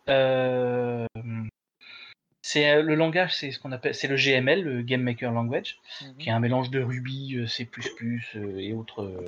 c'est 2.51 2.81
le 2.81 2.95
langage, 2.95 3.35
c'est 3.35 3.51
ce 3.51 3.59
qu'on 3.59 3.71
appelle, 3.71 3.93
c'est 3.93 4.07
le 4.07 4.15
GML, 4.15 4.63
le 4.63 4.81
Game 4.81 5.03
Maker 5.03 5.31
Language, 5.31 5.77
mmh 6.01 6.17
qui 6.17 6.29
est 6.29 6.31
un 6.31 6.39
mélange 6.39 6.71
de 6.71 6.81
Ruby, 6.81 7.45
C++ 7.47 7.69
et 8.35 8.73
autres 8.73 9.23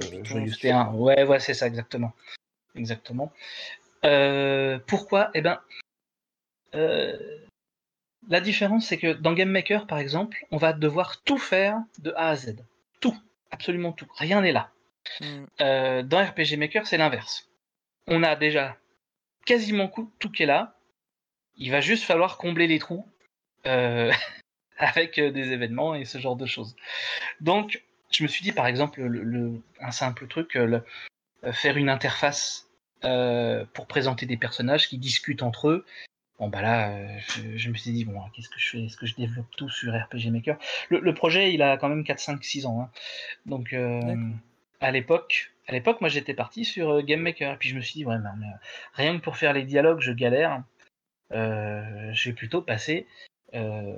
t 0.59 0.73
Ouais, 0.93 1.23
ouais, 1.23 1.39
c'est 1.39 1.53
ça, 1.53 1.67
exactement. 1.67 2.13
Exactement. 2.75 3.31
Euh, 4.05 4.79
pourquoi? 4.87 5.29
Eh 5.35 5.41
ben, 5.41 5.59
euh, 6.73 7.15
la 8.27 8.41
différence, 8.41 8.87
c'est 8.87 8.97
que 8.97 9.13
dans 9.13 9.33
Game 9.33 9.51
Maker, 9.51 9.85
par 9.85 9.99
exemple, 9.99 10.43
on 10.49 10.57
va 10.57 10.73
devoir 10.73 11.21
tout 11.21 11.37
faire 11.37 11.77
de 11.99 12.13
A 12.15 12.29
à 12.29 12.35
Z. 12.35 12.55
Tout, 13.01 13.15
absolument 13.51 13.91
tout. 13.91 14.07
Rien 14.15 14.41
n'est 14.41 14.51
là. 14.51 14.71
Euh, 15.59 16.01
dans 16.01 16.25
RPG 16.25 16.57
Maker, 16.57 16.87
c'est 16.87 16.97
l'inverse. 16.97 17.49
On 18.07 18.23
a 18.23 18.35
déjà 18.35 18.77
quasiment 19.45 19.91
tout 20.17 20.31
qui 20.31 20.41
est 20.41 20.47
là. 20.47 20.75
Il 21.57 21.71
va 21.71 21.81
juste 21.81 22.03
falloir 22.03 22.37
combler 22.37 22.67
les 22.67 22.79
trous 22.79 23.05
avec 24.77 25.19
des 25.19 25.51
événements 25.51 25.93
et 25.95 26.05
ce 26.05 26.17
genre 26.17 26.35
de 26.35 26.45
choses. 26.45 26.75
Donc, 27.39 27.83
je 28.09 28.23
me 28.23 28.27
suis 28.27 28.43
dit, 28.43 28.51
par 28.51 28.67
exemple, 28.67 29.01
le, 29.01 29.61
un 29.79 29.91
simple 29.91 30.27
truc, 30.27 30.57
faire 31.51 31.77
une 31.77 31.89
interface 31.89 32.71
euh, 33.03 33.65
pour 33.73 33.87
présenter 33.87 34.27
des 34.27 34.37
personnages 34.37 34.87
qui 34.87 34.99
discutent 34.99 35.41
entre 35.41 35.69
eux. 35.69 35.85
Bon 36.37 36.49
bah 36.49 36.61
là, 36.61 36.91
euh, 36.91 37.17
je, 37.55 37.69
me 37.69 37.75
suis 37.75 37.91
dit 37.91 38.05
bon, 38.05 38.21
qu'est-ce 38.31 38.49
que 38.49 38.59
je 38.59 38.69
fais? 38.69 38.83
Est-ce 38.83 38.95
que 38.95 39.07
je 39.07 39.15
développe 39.15 39.47
tout 39.57 39.69
sur 39.69 39.91
RPG 39.91 40.29
Maker? 40.29 40.59
Le, 40.89 41.13
projet, 41.15 41.51
il 41.51 41.63
a 41.63 41.77
quand 41.77 41.89
même 41.89 42.03
4, 42.03 42.19
5, 42.19 42.43
6 42.43 42.67
ans, 42.67 42.81
hein. 42.81 42.89
donc 43.47 43.73
euh, 43.73 44.15
à 44.81 44.91
l'époque, 44.91 45.51
à 45.67 45.71
l'époque, 45.71 45.99
moi 45.99 46.11
j'étais 46.11 46.35
parti 46.35 46.63
sur 46.63 47.01
Game 47.01 47.21
Maker. 47.21 47.57
Puis 47.57 47.69
je 47.69 47.75
me 47.75 47.81
suis 47.81 47.93
dit, 47.93 48.05
ouais, 48.05 48.17
mais, 48.19 48.47
rien 48.93 49.17
que 49.17 49.23
pour 49.23 49.35
faire 49.35 49.53
les 49.53 49.63
dialogues, 49.63 50.01
je 50.01 50.11
galère. 50.11 50.61
Je 51.31 52.29
vais 52.29 52.35
plutôt 52.35 52.61
passer 52.61 53.07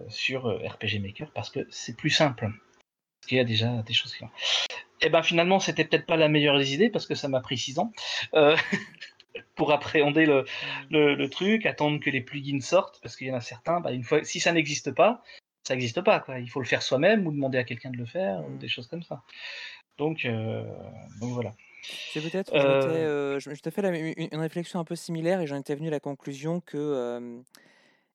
sur 0.09 0.47
RPG 0.47 0.99
Maker 1.01 1.31
parce 1.31 1.49
que 1.49 1.67
c'est 1.69 1.95
plus 1.97 2.09
simple. 2.09 2.45
Parce 2.45 3.29
qu'il 3.29 3.37
y 3.37 3.41
a 3.41 3.45
déjà 3.45 3.81
des 3.83 3.93
choses 3.93 4.15
qui. 4.15 4.23
Et 4.23 5.07
eh 5.07 5.09
ben 5.09 5.21
finalement, 5.21 5.59
c'était 5.59 5.83
peut-être 5.83 6.05
pas 6.05 6.15
la 6.15 6.29
meilleure 6.29 6.57
des 6.57 6.73
idées 6.73 6.89
parce 6.89 7.07
que 7.07 7.15
ça 7.15 7.27
m'a 7.27 7.41
pris 7.41 7.57
6 7.57 7.79
ans. 7.79 7.91
pour 9.55 9.71
appréhender 9.71 10.25
le, 10.25 10.45
le, 10.89 11.29
truc, 11.29 11.65
attendre 11.65 11.99
que 11.99 12.09
les 12.09 12.21
plugins 12.21 12.61
sortent, 12.61 12.99
parce 13.01 13.15
qu'il 13.15 13.27
y 13.27 13.31
en 13.31 13.35
a 13.35 13.41
certains, 13.41 13.79
bah, 13.79 13.91
une 13.91 14.03
fois, 14.03 14.23
si 14.23 14.39
ça 14.39 14.51
n'existe 14.51 14.91
pas, 14.91 15.23
ça 15.63 15.75
n'existe 15.75 16.01
pas. 16.01 16.19
Quoi. 16.19 16.39
Il 16.39 16.49
faut 16.49 16.59
le 16.59 16.65
faire 16.65 16.81
soi-même 16.81 17.25
ou 17.27 17.31
demander 17.31 17.57
à 17.57 17.63
quelqu'un 17.63 17.91
de 17.91 17.97
le 17.97 18.05
faire, 18.05 18.43
ou 18.45 18.49
mm. 18.49 18.57
des 18.57 18.67
choses 18.67 18.87
comme 18.87 19.03
ça. 19.03 19.23
Donc, 19.97 20.25
euh, 20.25 20.63
donc 21.19 21.31
voilà. 21.31 21.53
C'est 22.13 22.21
peut-être, 22.21 22.53
euh... 22.53 23.39
je, 23.39 23.49
t'ai 23.51 23.71
fait 23.71 23.81
une, 24.31 24.39
réflexion 24.39 24.79
un 24.79 24.85
peu 24.85 24.95
similaire 24.95 25.41
et 25.41 25.47
j'en 25.47 25.57
étais 25.57 25.75
venu 25.75 25.89
à 25.89 25.91
la 25.91 25.99
conclusion 25.99 26.61
que 26.61 27.43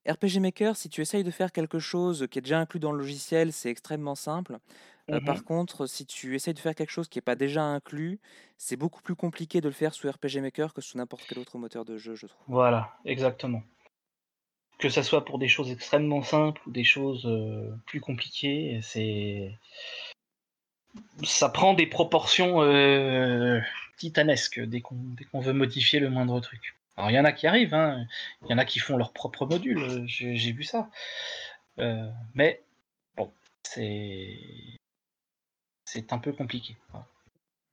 RPG 0.08 0.40
Maker, 0.40 0.76
si 0.76 0.88
tu 0.88 1.00
essayes 1.00 1.24
de 1.24 1.30
faire 1.30 1.52
quelque 1.52 1.78
chose 1.78 2.26
qui 2.30 2.38
est 2.38 2.42
déjà 2.42 2.58
inclus 2.58 2.80
dans 2.80 2.92
le 2.92 2.98
logiciel, 2.98 3.52
c'est 3.52 3.70
extrêmement 3.70 4.14
simple. 4.14 4.58
Euh, 5.10 5.20
par 5.20 5.36
mmh 5.36 5.42
contre, 5.42 5.86
si 5.86 6.04
tu 6.06 6.34
essayes 6.34 6.54
de 6.54 6.58
faire 6.58 6.74
quelque 6.74 6.90
chose 6.90 7.08
qui 7.08 7.18
n'est 7.18 7.22
pas 7.22 7.34
déjà 7.34 7.62
inclus, 7.62 8.20
c'est 8.58 8.76
beaucoup 8.76 9.02
plus 9.02 9.16
compliqué 9.16 9.60
de 9.60 9.68
le 9.68 9.72
faire 9.72 9.94
sous 9.94 10.08
RPG 10.08 10.40
Maker 10.40 10.74
que 10.74 10.80
sous 10.80 10.98
n'importe 10.98 11.24
quel 11.28 11.38
autre 11.38 11.56
moteur 11.58 11.84
de 11.84 11.96
jeu, 11.96 12.14
je 12.14 12.26
trouve. 12.26 12.44
Voilà, 12.48 12.92
exactement. 13.04 13.62
Que 14.78 14.90
ça 14.90 15.02
soit 15.02 15.24
pour 15.24 15.38
des 15.38 15.48
choses 15.48 15.70
extrêmement 15.70 16.22
simples 16.22 16.60
ou 16.66 16.70
des 16.70 16.84
choses 16.84 17.28
plus 17.86 18.00
compliquées, 18.00 18.80
c'est 18.82 19.50
ça 21.24 21.48
prend 21.48 21.74
des 21.74 21.86
proportions 21.86 22.60
titanesques 23.96 24.60
dès 24.60 24.80
qu'on 24.80 25.40
veut 25.40 25.52
modifier 25.52 26.00
le 26.00 26.10
moindre 26.10 26.40
truc. 26.40 26.74
Alors 26.96 27.10
il 27.10 27.14
y 27.14 27.20
en 27.20 27.24
a 27.24 27.32
qui 27.32 27.46
arrivent, 27.46 27.74
hein. 27.74 28.06
il 28.42 28.50
y 28.50 28.54
en 28.54 28.58
a 28.58 28.64
qui 28.64 28.80
font 28.80 28.96
leur 28.96 29.12
propre 29.12 29.46
module, 29.46 30.04
j'ai 30.06 30.52
vu 30.52 30.64
ça. 30.64 30.88
mais 32.34 32.60
bon, 33.16 33.32
c'est 33.62 34.38
c'est 35.84 36.12
un 36.12 36.18
peu 36.18 36.32
compliqué. 36.32 36.76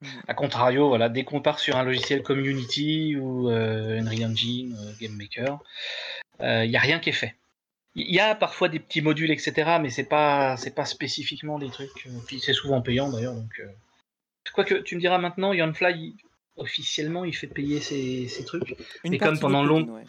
Mmh. 0.00 0.06
A 0.28 0.34
contrario, 0.34 0.88
voilà, 0.88 1.08
dès 1.08 1.24
qu'on 1.24 1.40
part 1.40 1.58
sur 1.58 1.76
un 1.76 1.84
logiciel 1.84 2.22
Community 2.22 3.16
ou 3.16 3.50
euh, 3.50 3.98
Unreal 3.98 4.30
Engine, 4.30 4.76
euh, 4.78 4.92
Game 5.00 5.16
Maker, 5.16 5.58
il 6.40 6.46
euh, 6.46 6.66
n'y 6.66 6.76
a 6.76 6.80
rien 6.80 6.98
qui 6.98 7.10
est 7.10 7.12
fait. 7.12 7.34
Il 7.98 8.14
y 8.14 8.20
a 8.20 8.34
parfois 8.34 8.68
des 8.68 8.78
petits 8.78 9.00
modules, 9.00 9.30
etc., 9.30 9.78
mais 9.80 9.90
c'est 9.90 10.04
pas 10.04 10.56
c'est 10.58 10.74
pas 10.74 10.84
spécifiquement 10.84 11.58
des 11.58 11.70
trucs. 11.70 12.06
Puis 12.26 12.40
c'est 12.40 12.52
souvent 12.52 12.82
payant 12.82 13.10
d'ailleurs. 13.10 13.34
Donc, 13.34 13.62
quoique 14.52 14.74
tu 14.74 14.96
me 14.96 15.00
diras 15.00 15.18
maintenant, 15.18 15.52
Yonfly 15.52 16.14
officiellement 16.56 17.24
il 17.24 17.34
fait 17.34 17.46
payer 17.46 17.80
ses, 17.80 18.44
trucs. 18.44 18.76
Une 19.04 19.18
comme 19.18 19.38
pendant 19.38 19.64
longtemps, 19.64 20.00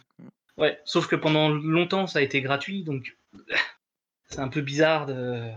ouais. 0.57 0.79
sauf 0.85 1.07
que 1.07 1.15
pendant 1.15 1.49
longtemps 1.49 2.07
ça 2.07 2.19
a 2.19 2.21
été 2.21 2.41
gratuit, 2.41 2.83
donc 2.83 3.17
c'est 4.29 4.39
un 4.39 4.47
peu 4.47 4.61
bizarre 4.61 5.05
de 5.05 5.49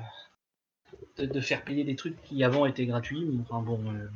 de, 1.19 1.41
faire 1.41 1.65
payer 1.65 1.85
des 1.85 1.97
trucs 1.97 2.21
qui 2.23 2.43
avant 2.45 2.67
étaient 2.67 2.87
gratuits. 2.87 3.39
Enfin 3.43 3.61
bon. 3.63 3.81
Euh, 3.93 4.09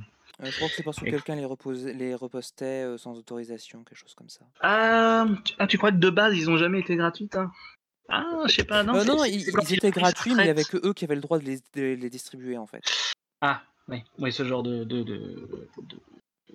euh, 0.43 0.47
je 0.51 0.57
crois 0.57 0.69
que 0.69 0.75
c'est 0.75 0.83
parce 0.83 0.99
que 0.99 1.05
quelqu'un 1.05 1.37
les, 1.37 1.47
les 1.93 2.15
repostait 2.15 2.85
euh, 2.85 2.97
sans 2.97 3.17
autorisation, 3.17 3.85
quelque 3.85 3.99
chose 3.99 4.15
comme 4.15 4.29
ça. 4.29 4.41
Ah, 4.61 5.27
tu, 5.45 5.55
ah, 5.59 5.67
crois 5.67 5.93
que 5.93 5.97
de 5.97 6.11
base 6.11 6.37
ils 6.37 6.51
ont 6.51 6.57
jamais 6.57 6.81
été 6.81 6.97
gratuits 6.97 7.29
hein 7.35 7.53
Ah, 8.09 8.45
je 8.47 8.55
sais 8.55 8.65
pas. 8.65 8.83
Non, 8.83 9.05
non 9.05 9.25
ils, 9.25 9.49
étaient 9.73 9.91
gratuits, 9.91 10.35
mais 10.35 10.43
il 10.43 10.47
n'y 10.47 10.51
avait 10.51 10.65
que 10.65 10.77
eux 10.87 10.93
qui 10.93 11.05
avaient 11.05 11.15
le 11.15 11.21
droit 11.21 11.39
de 11.39 11.45
les, 11.45 11.97
les, 11.97 12.11
distribuer 12.11 12.59
en 12.59 12.67
fait. 12.67 12.83
Ah, 13.41 13.63
oui, 13.89 14.03
oui 14.19 14.33
ce 14.33 14.45
genre 14.45 14.63
de, 14.63 14.85
de, 14.85 15.03
de, 15.03 15.69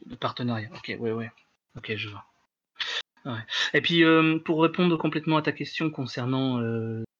de 0.06 0.16
partenariat. 0.16 0.70
Ok, 0.76 0.96
ouais, 1.00 1.12
ouais. 1.12 1.32
Ok, 1.78 1.94
je 1.96 2.10
vois. 2.10 2.26
Ouais. 3.26 3.42
Et 3.74 3.82
puis, 3.82 4.04
pour 4.46 4.62
répondre 4.62 4.96
complètement 4.98 5.38
à 5.38 5.42
ta 5.42 5.52
question 5.52 5.90
concernant 5.90 6.60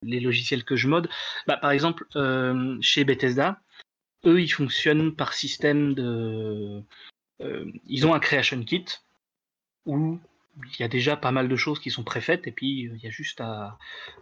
les 0.04 0.20
logiciels 0.20 0.64
que 0.64 0.76
je 0.76 0.88
mode. 0.88 1.10
Bah, 1.48 1.58
par 1.58 1.72
exemple, 1.72 2.06
euh, 2.16 2.78
chez 2.82 3.04
Bethesda, 3.04 3.62
eux, 4.26 4.42
ils 4.42 4.50
fonctionnent 4.50 5.16
par 5.16 5.34
système 5.34 5.94
de. 5.94 6.82
Euh, 7.42 7.72
ils 7.86 8.06
ont 8.06 8.14
un 8.14 8.20
creation 8.20 8.64
kit 8.64 8.86
où 9.86 10.20
il 10.58 10.80
y 10.80 10.84
a 10.84 10.88
déjà 10.88 11.16
pas 11.16 11.32
mal 11.32 11.48
de 11.48 11.56
choses 11.56 11.80
qui 11.80 11.92
sont 11.92 12.04
préfaites 12.04 12.48
et 12.48 12.52
puis 12.52 12.88
euh, 12.88 12.96
il 12.96 13.04
y 13.04 13.08
a 13.08 13.12
juste 13.12 13.42
à, 13.42 13.78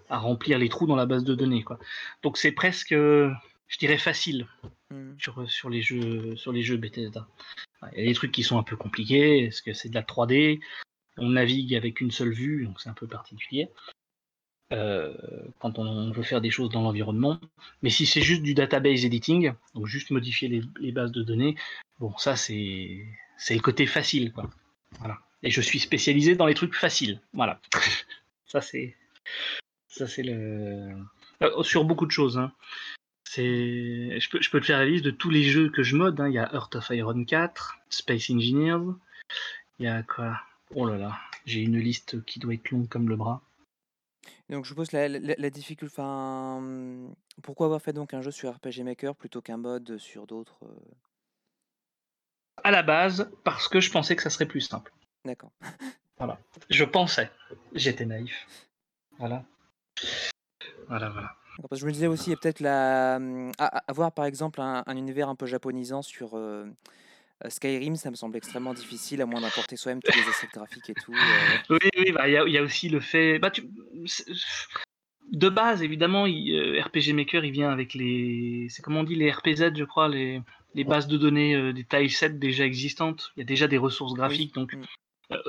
remplir 0.09 0.59
les 0.59 0.69
trous 0.69 0.87
dans 0.87 0.95
la 0.95 1.05
base 1.05 1.23
de 1.23 1.35
données. 1.35 1.63
Quoi. 1.63 1.79
Donc 2.23 2.37
c'est 2.37 2.51
presque, 2.51 2.93
je 2.93 3.77
dirais, 3.79 3.97
facile 3.97 4.47
hmm. 4.91 5.13
sur, 5.19 5.49
sur, 5.49 5.69
les 5.69 5.81
jeux, 5.81 6.35
sur 6.35 6.51
les 6.51 6.63
jeux 6.63 6.77
Bethesda. 6.77 7.27
Il 7.93 7.99
y 7.99 8.03
a 8.03 8.05
des 8.05 8.13
trucs 8.13 8.31
qui 8.31 8.43
sont 8.43 8.57
un 8.57 8.63
peu 8.63 8.75
compliqués, 8.75 9.45
parce 9.45 9.61
que 9.61 9.73
c'est 9.73 9.89
de 9.89 9.95
la 9.95 10.03
3D, 10.03 10.59
on 11.17 11.29
navigue 11.29 11.75
avec 11.75 12.01
une 12.01 12.11
seule 12.11 12.33
vue, 12.33 12.65
donc 12.65 12.79
c'est 12.79 12.89
un 12.89 12.93
peu 12.93 13.07
particulier. 13.07 13.69
Euh, 14.73 15.13
quand 15.59 15.79
on 15.79 16.11
veut 16.11 16.23
faire 16.23 16.41
des 16.41 16.51
choses 16.51 16.69
dans 16.69 16.81
l'environnement. 16.81 17.39
Mais 17.81 17.89
si 17.89 18.05
c'est 18.05 18.21
juste 18.21 18.41
du 18.41 18.53
database 18.53 19.05
editing, 19.05 19.53
donc 19.73 19.87
juste 19.87 20.11
modifier 20.11 20.61
les, 20.79 20.91
bases 20.91 21.13
de 21.13 21.23
données, 21.23 21.55
bon, 21.99 22.15
ça 22.17 22.35
c'est 22.35 23.05
c'est 23.37 23.55
le 23.55 23.61
côté 23.61 23.85
facile, 23.85 24.33
quoi. 24.33 24.49
Voilà. 24.99 25.19
Et 25.43 25.51
je 25.51 25.61
suis 25.61 25.79
spécialisé 25.79 26.35
dans 26.35 26.47
les 26.47 26.53
trucs 26.53 26.75
faciles. 26.75 27.21
Voilà. 27.33 27.61
ça 28.45 28.61
c'est 28.61 28.95
ça 29.87 30.07
c'est 30.07 30.23
le 30.23 30.95
euh, 31.41 31.63
sur 31.63 31.85
beaucoup 31.85 32.05
de 32.05 32.11
choses. 32.11 32.37
Hein. 32.37 32.51
C'est 33.23 34.19
je 34.19 34.29
peux 34.29 34.41
je 34.41 34.49
peux 34.49 34.59
te 34.59 34.65
faire 34.65 34.79
la 34.79 34.85
liste 34.85 35.05
de 35.05 35.11
tous 35.11 35.29
les 35.29 35.43
jeux 35.43 35.69
que 35.69 35.83
je 35.83 35.95
mode. 35.95 36.19
Hein. 36.19 36.29
Il 36.29 36.33
y 36.33 36.39
a 36.39 36.49
Earth 36.53 36.75
of 36.75 36.89
Iron 36.89 37.23
4, 37.23 37.77
Space 37.89 38.29
Engineers. 38.29 38.93
Il 39.79 39.85
y 39.85 39.87
a 39.87 40.03
quoi? 40.03 40.39
Oh 40.75 40.87
là 40.87 40.97
là, 40.97 41.19
j'ai 41.45 41.61
une 41.61 41.79
liste 41.79 42.23
qui 42.25 42.39
doit 42.39 42.53
être 42.53 42.71
longue 42.71 42.89
comme 42.89 43.09
le 43.09 43.15
bras. 43.15 43.41
Donc 44.49 44.65
je 44.65 44.73
pose 44.73 44.91
la, 44.91 45.07
la, 45.09 45.49
difficulté. 45.49 45.93
Enfin, 45.97 46.61
pourquoi 47.43 47.65
avoir 47.65 47.81
fait 47.81 47.93
donc 47.93 48.13
un 48.13 48.21
jeu 48.21 48.31
sur 48.31 48.53
RPG 48.53 48.83
Maker 48.83 49.15
plutôt 49.15 49.41
qu'un 49.41 49.57
mode 49.57 49.97
sur 49.97 50.25
d'autres 50.25 50.59
euh? 50.63 50.95
À 52.63 52.71
la 52.71 52.81
base, 52.81 53.31
parce 53.43 53.67
que 53.67 53.79
je 53.79 53.91
pensais 53.91 54.15
que 54.15 54.23
ça 54.23 54.29
serait 54.29 54.47
plus 54.47 54.61
simple. 54.61 54.91
D'accord. 55.27 55.51
Voilà. 56.17 56.39
Je 56.69 56.83
pensais. 56.83 57.29
J'étais 57.73 58.05
naïf. 58.05 58.47
Voilà. 59.19 59.43
Voilà, 60.87 61.09
voilà. 61.09 61.35
Parce 61.57 61.69
que 61.69 61.75
je 61.75 61.85
me 61.85 61.91
disais 61.91 62.07
aussi, 62.07 62.29
il 62.29 62.33
y 62.33 62.33
a 62.33 62.37
peut-être 62.37 62.59
la... 62.59 63.19
avoir 63.87 64.11
par 64.11 64.25
exemple 64.25 64.61
un, 64.61 64.83
univers 64.95 65.29
un 65.29 65.35
peu 65.35 65.45
japonisant 65.45 66.01
sur, 66.01 66.35
euh, 66.35 66.65
euh, 67.45 67.49
Skyrim, 67.49 67.95
ça 67.95 68.09
me 68.09 68.15
semble 68.15 68.37
extrêmement 68.37 68.73
difficile, 68.73 69.21
à 69.21 69.25
moins 69.25 69.41
d'importer 69.41 69.75
soi-même 69.75 70.01
tous 70.01 70.17
les 70.17 70.27
assets 70.27 70.47
graphiques 70.53 70.89
et 70.89 70.93
tout. 70.93 71.13
Euh. 71.13 71.57
Oui, 71.69 71.89
oui, 71.97 72.11
bah, 72.11 72.27
il 72.27 72.33
y, 72.33 72.57
a 72.57 72.63
aussi 72.63 72.89
le 72.89 72.99
fait. 72.99 73.37
Bah, 73.37 73.51
de 75.31 75.49
base, 75.49 75.83
évidemment, 75.83 76.25
euh, 76.25 76.81
RPG 76.81 77.13
Maker, 77.13 77.45
il 77.45 77.51
vient 77.51 77.69
avec 77.69 77.93
les. 77.93 78.67
C'est 78.69 78.81
comment 78.81 79.01
on 79.01 79.03
dit, 79.03 79.15
les 79.15 79.31
RPZ, 79.31 79.75
je 79.75 79.83
crois, 79.83 80.07
les, 80.07 80.41
les 80.73 80.83
bases 80.83 81.07
de 81.07 81.17
données 81.17 81.73
des 81.73 81.83
tilesets 81.83 82.29
déjà 82.29 82.65
existantes. 82.65 83.31
Il 83.35 83.41
y 83.41 83.43
a 83.43 83.45
déjà 83.45 83.67
des 83.67 83.77
ressources 83.77 84.13
graphiques, 84.13 84.53
donc. 84.53 84.73
Mm. 84.73 84.83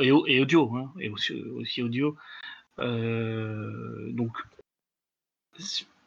Et, 0.01 0.09
et, 0.09 0.41
audio, 0.41 0.75
hein, 0.75 0.93
et 0.99 1.09
aussi, 1.09 1.35
aussi 1.35 1.83
audio. 1.83 2.17
donc, 2.79 4.33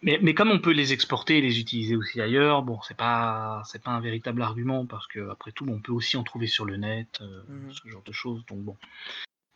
mais, 0.04 0.34
comme 0.34 0.50
on 0.50 0.58
peut 0.58 0.72
les 0.72 0.94
exporter 0.94 1.38
et 1.38 1.42
les 1.42 1.60
utiliser 1.60 1.96
aussi 1.96 2.22
ailleurs, 2.22 2.64
bon, 2.64 2.82
c'est 2.82 2.98
pas 2.98 3.62
c'est 3.66 3.84
pas 3.84 3.92
un 3.92 4.00
véritable 4.00 4.42
argument 4.42 4.88
parce 4.88 5.06
que 5.06 5.30
après 5.30 5.52
tout, 5.52 5.66
on 5.70 5.80
peut 5.80 5.92
aussi 5.92 6.18
en 6.18 6.24
trouver 6.24 6.48
sur 6.48 6.66
le 6.66 6.78
net, 6.78 7.20
euh, 7.22 7.44
mhm. 7.48 7.72
ce 7.72 7.88
genre 7.88 8.02
de 8.04 8.12
choses. 8.12 8.44
Donc 8.48 8.60
bon, 8.62 8.78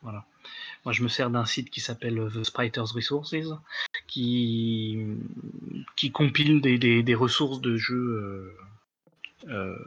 voilà. 0.01 0.25
Moi, 0.84 0.93
je 0.93 1.01
me 1.01 1.07
sers 1.07 1.31
d'un 1.31 1.45
site 1.45 1.72
qui 1.72 1.81
s'appelle 1.81 2.29
The 2.31 2.43
Spriters 2.43 2.93
Resources, 2.93 3.34
qui 4.05 5.03
qui 5.95 6.12
compile 6.12 6.62
des, 6.62 6.77
des, 6.77 7.15
ressources 7.15 7.60
de 7.60 7.75
jeux, 7.75 7.95
euh, 9.48 9.50
euh, 9.50 9.79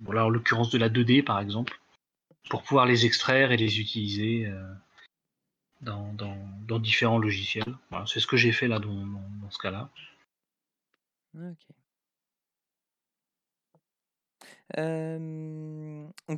voilà, 0.00 0.24
en 0.24 0.30
l'occurrence 0.30 0.70
de 0.70 0.78
la 0.78 0.88
2D 0.88 1.22
par 1.24 1.40
exemple, 1.40 1.78
pour 2.48 2.62
pouvoir 2.62 2.86
les 2.86 3.06
extraire 3.06 3.52
et 3.52 3.56
les 3.56 3.80
utiliser 3.80 4.50
dans, 5.80 6.12
dans, 6.14 6.78
différents 6.78 7.18
logiciels. 7.18 7.74
c'est 8.06 8.20
ce 8.20 8.26
que 8.26 8.36
j'ai 8.36 8.52
fait 8.52 8.68
là 8.68 8.78
dans, 8.78 9.06
dans 9.06 9.50
ce 9.50 9.58
cas-là. 9.58 9.90
Ok. 11.34 11.66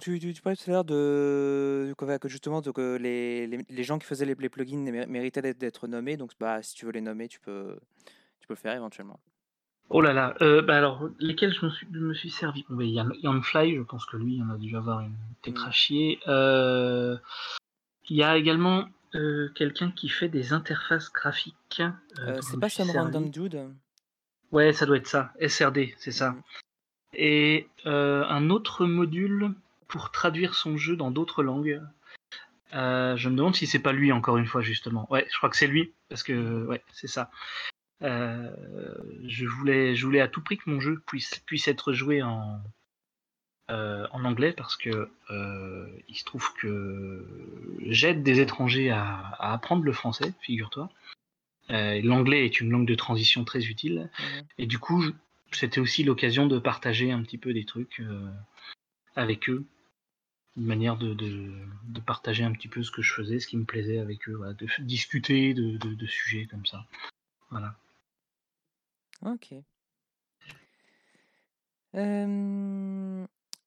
tu, 0.00 0.18
tu, 0.20 0.42
parlais 0.42 0.56
tout 0.56 0.70
à 0.70 0.72
l'heure 0.72 0.84
de 0.84 1.92
que 2.18 2.28
justement 2.28 2.62
les, 2.96 3.46
les, 3.46 3.82
gens 3.82 3.98
qui 3.98 4.06
faisaient 4.06 4.24
les, 4.24 4.48
plugins 4.48 5.06
méritaient 5.06 5.54
d'être 5.54 5.88
nommés. 5.88 6.16
Donc, 6.16 6.32
bah, 6.38 6.62
si 6.62 6.74
tu 6.74 6.86
veux 6.86 6.92
les 6.92 7.00
nommer, 7.00 7.28
tu 7.28 7.40
peux, 7.40 7.78
tu 8.40 8.46
peux 8.46 8.54
le 8.54 8.58
faire 8.58 8.74
éventuellement. 8.74 9.18
Oh 9.92 10.00
là 10.00 10.12
là, 10.12 10.36
euh, 10.40 10.62
bah 10.62 10.76
alors 10.76 11.08
lesquels 11.18 11.52
je 11.52 11.66
me 11.66 11.70
suis, 11.70 11.86
me 11.90 12.14
suis 12.14 12.30
servi? 12.30 12.64
Il 12.70 12.86
y 12.90 13.00
a 13.00 13.06
Yanfly, 13.22 13.74
je 13.74 13.82
pense 13.82 14.06
que 14.06 14.16
lui, 14.16 14.36
il 14.36 14.42
en 14.44 14.50
a 14.50 14.56
dû 14.56 14.76
avoir 14.76 15.00
une 15.00 15.16
tête 15.42 15.56
mmh. 15.56 16.28
euh, 16.28 17.16
il 18.08 18.16
y 18.16 18.22
a 18.22 18.36
également 18.36 18.88
euh, 19.16 19.48
quelqu'un 19.56 19.90
qui 19.90 20.08
fait 20.08 20.28
des 20.28 20.52
interfaces 20.52 21.12
graphiques. 21.12 21.82
C'est 22.40 22.60
pas 22.60 22.68
Some 22.68 22.90
Random 22.90 23.30
Dude? 23.30 23.68
Ouais, 24.52 24.72
ça 24.72 24.86
doit 24.86 24.96
être 24.96 25.08
ça. 25.08 25.32
SRD, 25.44 25.94
c'est 25.98 26.12
ça. 26.12 26.36
et 27.12 27.66
un 27.84 28.48
autre 28.50 28.86
module 28.86 29.54
pour 29.88 30.12
traduire 30.12 30.54
son 30.54 30.76
jeu 30.76 30.94
dans 30.94 31.10
d'autres 31.10 31.42
langues. 31.42 31.82
je 32.72 33.28
me 33.28 33.34
demande 33.34 33.56
si 33.56 33.66
c'est 33.66 33.80
pas 33.80 33.92
lui 33.92 34.12
encore 34.12 34.36
une 34.36 34.46
fois 34.46 34.60
justement. 34.60 35.08
Ouais, 35.10 35.26
je 35.32 35.36
crois 35.36 35.50
que 35.50 35.56
c'est 35.56 35.66
lui 35.66 35.92
parce 36.08 36.22
que 36.22 36.64
ouais, 36.66 36.84
c'est 36.92 37.08
ça. 37.08 37.28
Je 38.00 39.46
voulais, 39.46 39.94
je 39.94 40.04
voulais 40.06 40.20
à 40.20 40.28
tout 40.28 40.42
prix 40.42 40.58
que 40.58 40.70
mon 40.70 40.80
jeu 40.80 41.02
puisse 41.06 41.40
puisse 41.46 41.68
être 41.68 41.92
joué 41.92 42.22
en 42.22 42.60
en 43.68 44.24
anglais 44.24 44.52
parce 44.52 44.76
que 44.76 45.08
il 46.08 46.16
se 46.16 46.24
trouve 46.24 46.52
que 46.54 47.24
j'aide 47.86 48.22
des 48.22 48.40
étrangers 48.40 48.90
à, 48.90 49.36
apprendre 49.38 49.84
le 49.84 49.92
français, 49.92 50.34
figure-toi. 50.40 50.90
L'anglais 51.68 52.44
est 52.44 52.60
une 52.60 52.70
langue 52.70 52.88
de 52.88 52.96
transition 52.96 53.44
très 53.44 53.66
utile 53.66 54.10
mmh. 54.18 54.40
et 54.58 54.66
du 54.66 54.80
coup 54.80 55.04
c'était 55.52 55.80
aussi 55.80 56.04
l'occasion 56.04 56.46
de 56.46 56.58
partager 56.58 57.12
un 57.12 57.22
petit 57.22 57.38
peu 57.38 57.52
des 57.52 57.64
trucs 57.64 58.00
euh, 58.00 58.30
avec 59.16 59.48
eux. 59.48 59.64
Une 60.56 60.66
manière 60.66 60.96
de, 60.96 61.14
de, 61.14 62.00
partager 62.00 62.42
un 62.42 62.52
petit 62.52 62.68
peu 62.68 62.82
ce 62.82 62.90
que 62.90 63.02
je 63.02 63.14
faisais, 63.14 63.38
ce 63.38 63.46
qui 63.46 63.56
me 63.56 63.64
plaisait 63.64 63.98
avec 63.98 64.28
eux, 64.28 64.40
de 64.58 64.66
discuter 64.80 65.54
de, 65.54 65.76
de, 65.76 66.06
sujets 66.06 66.46
comme 66.46 66.66
ça. 66.66 66.86
Voilà. 67.50 67.76
Ok. 69.24 69.54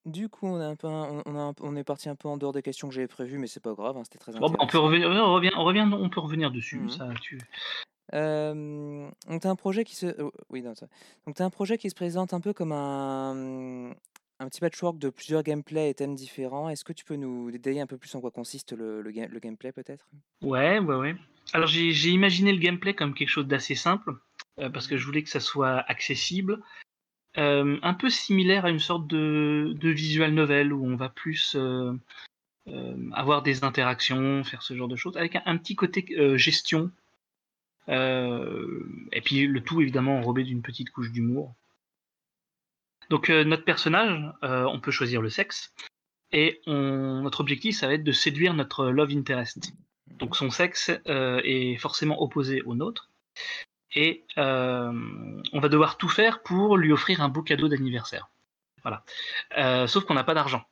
du 0.06 0.30
coup, 0.30 0.48
on, 0.48 0.60
a 0.60 0.66
un 0.66 0.76
peu 0.76 0.88
on, 0.88 1.54
on, 1.60 1.76
est 1.76 1.84
parti 1.84 2.10
un 2.10 2.16
peu 2.16 2.28
en 2.28 2.38
dehors 2.38 2.54
des 2.54 2.62
questions 2.62 2.88
que 2.88 2.94
j'avais 2.94 3.08
prévues, 3.08 3.38
mais 3.38 3.48
c'est 3.48 3.60
pas 3.60 3.74
grave, 3.74 3.98
hein, 3.98 4.04
c'était 4.04 4.20
très 4.20 4.36
intéressant. 4.36 4.56
on 4.60 4.68
peut 4.68 4.80
revenir, 4.80 5.10
on 5.10 5.34
revient, 5.34 5.52
on 5.56 5.64
revient, 5.64 5.90
on 5.92 6.10
peut 6.10 6.22
revenir 6.22 6.52
dessus. 6.52 6.80
Mmh 6.80 6.90
ça, 6.90 7.10
tu 7.22 7.38
donc 8.12 9.42
tu 9.42 9.48
un 9.48 9.56
projet 9.56 9.84
qui 9.84 9.96
se 9.96 10.08
oh, 10.22 10.32
oui, 10.50 10.62
donc 10.62 10.76
tu 11.36 11.42
un 11.42 11.50
projet 11.50 11.78
qui 11.78 11.90
se 11.90 11.96
présente 11.96 12.34
un 12.34 12.42
peu 12.42 12.54
comme 12.54 12.72
un, 12.72 13.92
un 14.40 14.50
petit 14.50 14.60
patchwork 14.60 14.98
de 15.00 15.10
plusieurs 15.10 15.44
gameplays 15.44 15.90
et 15.90 15.94
thèmes 15.94 16.16
différents. 16.16 16.70
Est-ce 16.70 16.84
que 16.84 16.94
tu 16.94 17.06
peux 17.06 17.16
nous 17.16 17.52
détailler 17.52 17.82
un 17.82 17.88
peu 17.88 17.98
plus 17.98 18.14
en 18.16 18.22
quoi 18.22 18.32
consiste 18.32 18.74
le 18.74 19.02
le 19.02 19.12
le 19.12 19.40
gameplay 19.40 19.72
peut-être? 19.72 20.10
Ouais, 20.42 20.80
ouais, 20.80 20.96
ouais. 20.96 21.16
Alors 21.54 21.68
j'ai 21.68 22.10
imaginé 22.10 22.52
le 22.52 22.60
gameplay 22.60 22.94
comme 22.94 23.14
quelque 23.14 23.30
chose 23.30 23.48
d'assez 23.48 23.76
simple, 23.76 24.14
parce 24.58 24.88
que 24.88 24.96
mmh. 24.96 24.98
je 24.98 25.06
voulais 25.06 25.24
que 25.24 25.30
ça 25.30 25.40
soit 25.40 25.80
accessible, 25.90 26.60
un 27.36 27.94
peu 27.94 28.10
similaire 28.10 28.66
à 28.66 28.70
une 28.70 28.80
sorte 28.80 29.08
de 29.08 29.74
de 29.76 29.90
visual 29.90 30.34
novel 30.34 30.74
où 30.74 30.86
on 30.86 30.96
va 30.96 31.10
plus, 31.10 31.58
avoir 33.12 33.42
des 33.42 33.64
interactions, 33.64 34.44
faire 34.44 34.62
ce 34.62 34.76
genre 34.76 34.88
de 34.88 34.96
choses, 34.96 35.18
avec 35.18 35.38
un 35.46 35.58
petit 35.58 35.76
côté, 35.76 36.06
gestion 36.38 36.92
euh, 37.90 38.86
et 39.12 39.22
puis 39.22 39.46
le 39.46 39.62
tout 39.62 39.82
évidemment 39.82 40.18
enrobé 40.18 40.44
d'une 40.44 40.62
petite 40.62 40.90
couche 40.92 41.12
d'humour. 41.12 41.54
Donc 43.10 43.30
euh, 43.30 43.44
notre 43.44 43.66
personnage, 43.66 44.32
euh, 44.44 44.66
on 44.66 44.80
peut 44.80 44.92
choisir 44.92 45.22
le 45.22 45.30
sexe, 45.30 45.74
et 46.32 46.62
notre 46.66 47.42
objectif, 47.42 47.78
ça 47.78 47.88
va 47.88 47.94
être 47.94 48.04
de 48.04 48.12
séduire 48.12 48.56
notre 48.56 48.88
love 48.88 49.12
interest. 49.12 49.74
Donc 50.18 50.36
son 50.36 50.50
sexe 50.50 50.90
est 51.06 51.76
forcément 51.78 52.24
opposé 52.24 52.64
au 52.64 52.74
nôtre, 52.74 53.12
et 53.96 54.24
on 54.38 55.60
va 55.60 55.70
devoir 55.70 55.98
tout 55.98 56.10
faire 56.10 56.42
pour 56.44 56.78
lui 56.78 56.92
offrir 56.92 57.22
un 57.22 57.30
beau 57.30 57.42
cadeau 57.42 57.68
d'anniversaire. 57.68 58.30
Voilà. 58.84 59.04
sauf 59.88 60.06
qu'on 60.06 60.14
n'a 60.14 60.24
pas 60.24 60.34
d'argent. 60.34 60.64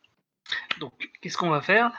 Donc 0.79 0.93
qu'est-ce 1.21 1.37
qu'on 1.37 1.49
va 1.49 1.61
faire? 1.61 1.91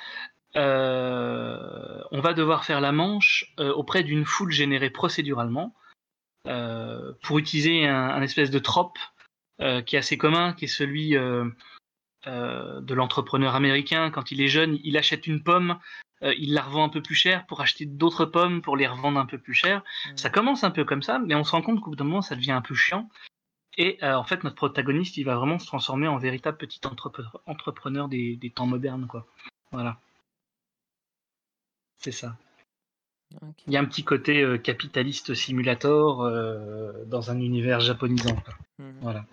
Euh, 0.56 2.02
on 2.10 2.20
va 2.20 2.34
devoir 2.34 2.64
faire 2.64 2.80
la 2.80 2.92
manche 2.92 3.52
euh, 3.58 3.72
auprès 3.72 4.02
d'une 4.02 4.26
foule 4.26 4.52
générée 4.52 4.90
procéduralement 4.90 5.74
euh, 6.46 7.12
pour 7.22 7.38
utiliser 7.38 7.86
un, 7.86 8.20
espèce 8.20 8.50
de 8.50 8.58
trope 8.58 8.98
qui 9.86 9.94
est 9.94 9.98
assez 9.98 10.18
commun, 10.18 10.54
qui 10.54 10.64
est 10.64 10.68
celui 10.68 11.10
de 11.10 12.94
l'entrepreneur 12.94 13.54
américain. 13.54 14.10
Quand 14.10 14.32
il 14.32 14.40
est 14.40 14.48
jeune, 14.48 14.80
il 14.82 14.96
achète 14.96 15.28
une 15.28 15.44
pomme, 15.44 15.78
il 16.22 16.54
la 16.54 16.62
revend 16.62 16.84
un 16.84 16.88
peu 16.88 17.02
plus 17.02 17.14
cher 17.14 17.46
pour 17.46 17.60
acheter 17.60 17.84
d'autres 17.84 18.24
pommes 18.24 18.62
pour 18.62 18.76
les 18.76 18.86
revendre 18.86 19.18
un 19.18 19.26
peu 19.26 19.38
plus 19.38 19.54
cher. 19.54 19.78
Mmh. 19.80 20.16
Ça 20.16 20.30
commence 20.30 20.64
un 20.64 20.70
peu 20.70 20.84
comme 20.84 21.02
ça, 21.02 21.18
mais 21.18 21.34
on 21.34 21.44
se 21.44 21.52
rend 21.52 21.62
compte 21.62 21.80
qu'au 21.80 21.90
bout 21.90 21.96
d'un 21.96 22.04
moment, 22.04 22.22
ça 22.22 22.36
devient 22.36 22.52
un 22.52 22.62
peu 22.62 22.74
chiant. 22.74 23.08
Et 23.78 23.98
en 24.04 24.24
fait, 24.24 24.44
notre 24.44 24.56
protagoniste, 24.56 25.16
il 25.16 25.24
va 25.24 25.36
vraiment 25.36 25.58
se 25.58 25.66
transformer 25.66 26.06
en 26.06 26.18
véritable 26.18 26.58
petit 26.58 26.80
entrepreneur 27.46 28.06
des, 28.06 28.36
des 28.36 28.50
temps 28.50 28.66
modernes, 28.66 29.06
quoi. 29.06 29.26
Voilà. 29.72 29.98
C'est 31.96 32.12
ça. 32.12 32.36
Il 33.66 33.72
y 33.72 33.76
a 33.76 33.80
un 33.80 33.84
petit 33.84 34.04
côté 34.04 34.42
euh, 34.42 34.58
capitaliste 34.58 35.34
simulator 35.34 36.22
euh, 36.22 36.92
dans 37.06 37.30
un 37.30 37.40
univers 37.40 37.80
japonisant. 37.80 38.36
Mhm. 38.78 38.94
Voilà. 39.00 39.24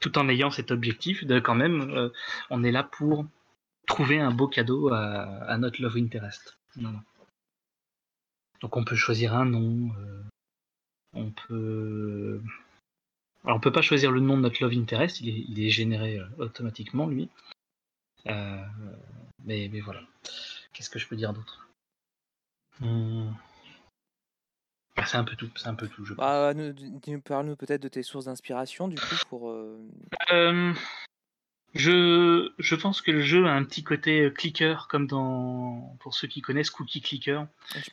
Tout 0.00 0.18
en 0.18 0.28
ayant 0.28 0.50
cet 0.50 0.70
objectif 0.70 1.24
de 1.24 1.38
quand 1.38 1.54
même, 1.54 1.90
euh, 1.90 2.08
on 2.50 2.64
est 2.64 2.72
là 2.72 2.82
pour 2.82 3.26
trouver 3.86 4.20
un 4.20 4.30
beau 4.30 4.48
cadeau 4.48 4.92
à, 4.92 5.56
notre 5.58 5.82
love 5.82 5.96
interest. 5.96 6.58
Donc 8.60 8.76
on 8.76 8.84
peut 8.84 8.96
choisir 8.96 9.34
un 9.34 9.44
nom. 9.44 9.90
on 11.12 11.30
peut. 11.30 12.40
Alors 13.44 13.56
on 13.56 13.60
peut 13.60 13.72
pas 13.72 13.82
choisir 13.82 14.12
le 14.12 14.20
nom 14.20 14.36
de 14.36 14.42
notre 14.42 14.62
love 14.62 14.72
interest, 14.72 15.20
il 15.20 15.60
est, 15.60 15.70
généré 15.70 16.20
automatiquement 16.38 17.06
lui. 17.06 17.28
mais, 18.26 18.68
mais 19.44 19.80
voilà. 19.80 20.02
Qu'est-ce 20.72 20.90
que 20.90 20.98
je 20.98 21.06
peux 21.06 21.16
dire 21.16 21.32
d'autre? 21.32 21.68
Mmh. 22.80 23.30
Ah, 24.96 25.06
c'est 25.06 25.16
un 25.16 25.24
peu 25.24 25.36
tout, 25.36 25.50
c'est 25.56 25.68
un 25.68 25.74
peu 25.74 25.88
tout, 25.88 26.04
je 26.04 26.12
bah, 26.14 26.52
nous, 26.54 27.20
parle-nous 27.22 27.56
peut-être 27.56 27.82
de 27.82 27.88
tes 27.88 28.02
sources 28.02 28.26
d'inspiration, 28.26 28.88
du 28.88 28.96
coup, 28.96 29.16
pour. 29.28 29.50
Euh, 29.50 30.72
je, 31.74 32.52
je 32.58 32.74
pense 32.74 33.00
que 33.00 33.10
le 33.10 33.22
jeu 33.22 33.46
a 33.46 33.52
un 33.52 33.64
petit 33.64 33.82
côté 33.82 34.22
euh, 34.22 34.30
clicker, 34.30 34.86
comme 34.88 35.06
dans, 35.06 35.96
pour 36.00 36.14
ceux 36.14 36.28
qui 36.28 36.40
connaissent 36.40 36.70
Cookie 36.70 37.00
Clicker. 37.00 37.46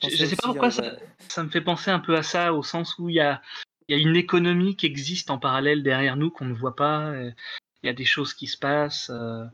Je, 0.04 0.26
sais 0.26 0.36
pas 0.36 0.48
pourquoi 0.48 0.72
ça, 0.72 0.98
ça, 1.28 1.44
me 1.44 1.50
fait 1.50 1.62
penser 1.62 1.92
un 1.92 2.00
peu 2.00 2.16
à 2.16 2.24
ça, 2.24 2.54
au 2.54 2.64
sens 2.64 2.98
où 3.00 3.10
il 3.10 3.16
y 3.16 3.20
a, 3.20 3.42
il 3.88 3.98
y 3.98 4.00
a 4.00 4.02
une 4.02 4.16
économie 4.16 4.76
qui 4.76 4.86
existe 4.86 5.32
en 5.32 5.38
parallèle 5.38 5.84
derrière 5.84 6.16
nous 6.16 6.30
qu'on 6.30 6.46
ne 6.46 6.54
voit 6.54 6.76
pas. 6.76 7.14
Il 7.82 7.88
y 7.88 7.90
a 7.90 7.94
des 7.94 8.06
choses 8.06 8.34
qui 8.34 8.48
se 8.48 8.58
passent. 8.58 9.10
Euh, 9.10 9.46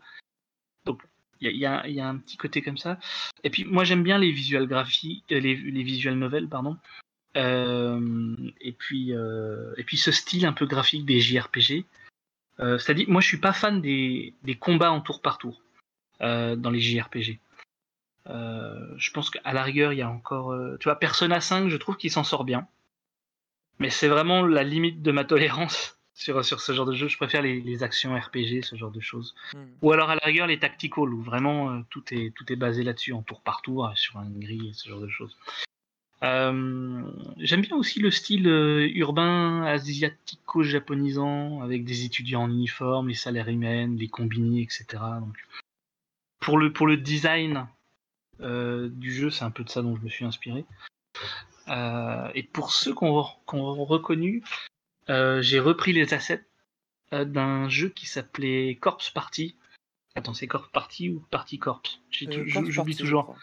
donc 0.86 1.02
il 1.42 1.58
y 1.58 1.66
a, 1.66 1.88
y 1.88 2.00
a, 2.00 2.08
un 2.08 2.18
petit 2.18 2.38
côté 2.38 2.62
comme 2.62 2.78
ça. 2.78 3.00
Et 3.44 3.50
puis 3.50 3.66
moi 3.66 3.84
j'aime 3.84 4.04
bien 4.04 4.18
les 4.18 4.32
visual 4.32 4.68
graphiques, 4.68 5.32
euh, 5.32 5.40
les, 5.40 5.56
les 5.56 5.84
visual 5.84 6.16
novels, 6.16 6.48
pardon. 6.48 6.78
Euh, 7.38 8.36
et 8.62 8.72
puis 8.72 9.14
euh, 9.14 9.74
et 9.78 9.84
puis 9.84 9.98
ce 9.98 10.12
style 10.12 10.46
un 10.46 10.54
peu 10.54 10.66
graphique 10.66 11.06
des 11.06 11.20
JRPG. 11.20 11.86
C'est-à-dire, 12.58 13.06
moi 13.10 13.22
je 13.22 13.28
suis 13.28 13.40
pas 13.40 13.54
fan 13.54 13.82
des, 13.82 14.34
des 14.44 14.56
combats 14.56 14.92
en 14.92 15.02
tour 15.02 15.22
par 15.22 15.38
tour 15.38 15.62
dans 16.20 16.72
les 16.72 16.80
JRPG. 16.80 17.40
je 18.28 19.12
pense 19.12 19.30
qu'à 19.30 19.54
la 19.54 19.64
rigueur 19.64 19.94
il 19.94 20.00
y 20.00 20.02
a 20.02 20.10
encore, 20.10 20.56
tu 20.80 20.86
vois, 20.86 20.98
Persona 20.98 21.42
5, 21.42 21.70
je 21.70 21.78
trouve 21.78 21.98
qu'il 21.98 22.12
s'en 22.12 22.24
sort 22.24 22.46
bien. 22.46 22.68
Mais 23.80 23.90
c'est 23.90 24.08
vraiment 24.08 24.46
la 24.46 24.64
limite 24.64 25.02
de 25.02 25.12
ma 25.12 25.26
tolérance 25.26 26.00
sur, 26.14 26.44
sur 26.46 26.62
ce 26.62 26.72
genre 26.74 26.86
de 26.86 26.94
jeu. 26.94 27.08
Je 27.08 27.18
préfère 27.18 27.42
les, 27.42 27.60
les 27.62 27.84
actions 27.84 28.18
RPG, 28.18 28.64
ce 28.64 28.76
genre 28.76 28.92
de 28.92 29.02
choses. 29.02 29.36
Hmm. 29.54 29.66
Ou 29.82 29.92
alors 29.92 30.10
à 30.10 30.16
la 30.16 30.22
rigueur 30.24 30.48
les 30.48 30.60
tactical, 30.60 31.14
où 31.14 31.22
vraiment 31.22 31.72
euh, 31.72 31.82
tout, 31.90 32.04
est, 32.14 32.34
tout 32.36 32.52
est 32.52 32.56
basé 32.56 32.84
là-dessus, 32.84 33.14
en 33.14 33.22
tour 33.22 33.42
par 33.42 33.62
tour, 33.62 33.92
sur 33.96 34.20
une 34.20 34.40
grille, 34.40 34.72
ce 34.74 34.90
genre 34.90 35.02
de 35.02 35.10
choses. 35.10 35.38
Euh, 36.24 37.04
J'aime 37.38 37.62
bien 37.62 37.76
aussi 37.76 38.00
le 38.00 38.10
style 38.12 38.48
euh, 38.48 38.90
urbain 38.96 39.64
asiatico-japonisant, 39.64 41.62
avec 41.62 41.84
des 41.84 42.06
étudiants 42.06 42.44
en 42.44 42.50
uniforme, 42.50 43.10
les 43.10 43.28
humains, 43.28 43.96
les 43.96 44.08
combini, 44.08 44.62
etc. 44.62 44.86
Donc, 45.20 45.36
pour, 46.40 46.58
le, 46.58 46.72
pour 46.72 46.88
le 46.88 46.98
design 46.98 47.68
euh, 48.42 48.90
du 48.90 49.12
jeu, 49.12 49.30
c'est 49.30 49.44
un 49.44 49.52
peu 49.52 49.64
de 49.64 49.70
ça 49.70 49.82
dont 49.82 49.96
je 49.96 50.02
me 50.02 50.10
suis 50.10 50.26
inspiré. 50.26 50.66
et 51.68 52.44
pour 52.44 52.72
ceux 52.72 52.94
qui 52.94 53.04
ont, 53.04 53.22
reconnu, 53.86 54.44
j'ai 55.08 55.60
repris 55.60 55.94
les 55.94 56.14
assets 56.14 56.46
d'un 57.12 57.70
jeu 57.70 57.90
qui 57.90 58.08
s'appelait 58.08 58.76
Corpse 58.76 59.10
Party. 59.10 59.56
Attends, 60.16 60.34
c'est 60.34 60.48
Corpse 60.48 60.70
Party 60.72 61.10
ou 61.10 61.20
Party 61.30 61.60
Corps 61.60 61.82
euh, 62.24 62.44
J'oublie 62.48 62.96
toujours. 62.96 63.36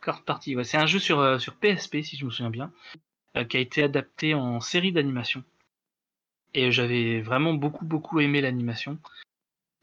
Corpse 0.00 0.22
Party. 0.22 0.56
C'est 0.64 0.78
un 0.78 0.86
jeu 0.86 0.98
sur, 0.98 1.38
PSP, 1.60 2.02
si 2.02 2.16
je 2.16 2.24
me 2.24 2.30
souviens 2.30 2.50
bien, 2.50 2.72
qui 3.48 3.56
a 3.56 3.60
été 3.60 3.82
adapté 3.82 4.34
en 4.34 4.60
série 4.60 4.92
d'animation. 4.92 5.44
Et 6.54 6.72
j'avais 6.72 7.20
vraiment 7.20 7.54
beaucoup, 7.54 7.84
beaucoup 7.84 8.20
aimé 8.20 8.40
l'animation. 8.40 8.98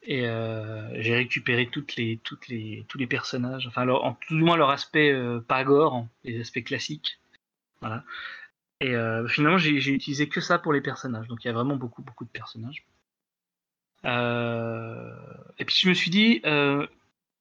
Et 0.04 0.22
j'ai 0.22 1.16
récupéré 1.16 1.68
toutes 1.68 1.96
les, 1.96 2.20
tous 2.26 2.98
les 2.98 3.08
personnages, 3.08 3.68
enfin, 3.68 3.88
en 3.88 4.14
tout 4.14 4.36
du 4.36 4.44
moins 4.44 4.58
leur 4.58 4.70
aspect 4.70 5.14
pas 5.48 5.64
gore, 5.64 6.08
les 6.24 6.42
aspects 6.42 6.64
classiques. 6.64 7.20
Voilà. 7.82 8.04
Et 8.80 8.96
euh, 8.96 9.28
finalement, 9.28 9.58
j'ai 9.58 9.72
utilisé 9.72 10.30
que 10.30 10.42
ça 10.42 10.60
pour 10.60 10.74
les 10.74 10.82
personnages. 10.82 11.28
Donc 11.28 11.44
il 11.44 11.48
y 11.48 11.50
a 11.50 11.54
vraiment 11.54 11.76
beaucoup, 11.76 12.02
beaucoup 12.02 12.26
de 12.26 12.30
personnages. 12.30 12.86
Euh, 14.06 15.16
et 15.58 15.66
puis 15.66 15.76
je 15.76 15.90
me 15.90 15.94
suis 15.94 16.12
dit, 16.12 16.42
euh, 16.46 16.86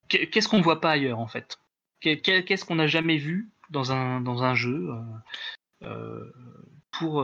qu'est-ce 0.08 0.48
qu'on 0.48 0.62
voit 0.62 0.80
pas 0.80 0.92
ailleurs 0.92 1.18
en 1.18 1.26
fait? 1.26 1.58
Qu'est-ce 2.00 2.64
qu'on 2.64 2.76
n'a 2.76 2.86
jamais 2.86 3.16
vu 3.16 3.48
dans 3.70 3.92
un, 3.92 4.20
dans 4.20 4.42
un 4.42 4.54
jeu 4.54 4.90
pour. 6.92 7.22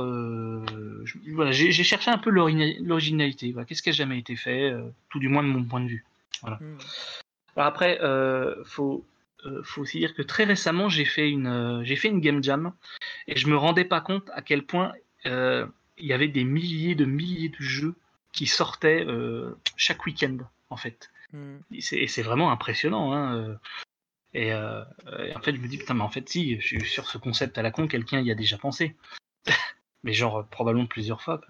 voilà, 1.33 1.53
j'ai 1.53 1.73
cherché 1.73 2.11
un 2.11 2.19
peu 2.19 2.31
l'originalité. 2.31 3.55
Qu'est-ce 3.67 3.83
qui 3.83 3.91
a 3.91 3.93
jamais 3.93 4.19
été 4.19 4.37
fait, 4.37 4.73
tout 5.11 5.19
du 5.19 5.29
moins 5.29 5.43
de 5.43 5.49
mon 5.49 5.65
point 5.65 5.81
de 5.81 5.89
vue. 5.89 6.05
Voilà. 6.43 6.57
Hmm. 6.57 6.79
Alors 7.57 7.69
après, 7.69 7.99
faut, 8.65 9.05
faut 9.63 9.83
aussi 9.83 9.99
dire 9.99 10.15
que 10.15 10.23
très 10.23 10.45
récemment, 10.45 10.89
j'ai 10.89 11.05
fait 11.05 11.31
une, 11.31 11.83
j'ai 11.85 11.97
fait 11.97 12.09
une 12.09 12.21
game 12.21 12.43
jam 12.43 12.73
et 13.29 13.37
je 13.37 13.47
me 13.47 13.57
rendais 13.57 13.85
pas 13.85 14.01
compte 14.01 14.31
à 14.35 14.43
quel 14.43 14.65
point 14.65 14.93
il 15.25 16.07
y 16.07 16.13
avait 16.13 16.29
des 16.29 16.45
milliers 16.45 16.95
de 16.95 17.05
milliers 17.05 17.51
de 17.51 17.63
jeux 17.63 17.95
qui 18.33 18.47
sortaient 18.47 19.07
chaque 19.77 20.05
week-end 20.07 20.39
en 20.71 20.77
fait. 20.77 21.11
Hmm. 21.33 21.59
Et 21.71 22.09
c'est 22.09 22.23
vraiment 22.23 22.51
impressionnant. 22.51 23.13
Hein, 23.13 23.59
euh, 24.35 24.85
et, 25.27 25.37
en 25.37 25.41
fait, 25.41 25.55
je 25.55 25.61
me 25.61 25.69
dis, 25.69 25.79
putain, 25.79 25.95
mais 25.95 26.03
en 26.03 26.09
fait, 26.09 26.29
si, 26.29 26.61
je 26.61 26.67
suis 26.67 26.89
sur 26.89 27.07
ce 27.09 27.19
concept 27.19 27.59
à 27.59 27.63
la 27.63 27.71
con, 27.71 27.87
quelqu'un 27.87 28.21
y 28.21 28.31
a 28.31 28.35
déjà 28.35 28.59
pensé. 28.59 28.97
mais 30.03 30.13
genre, 30.13 30.47
probablement 30.49 30.87
plusieurs 30.87 31.23
fois. 31.23 31.41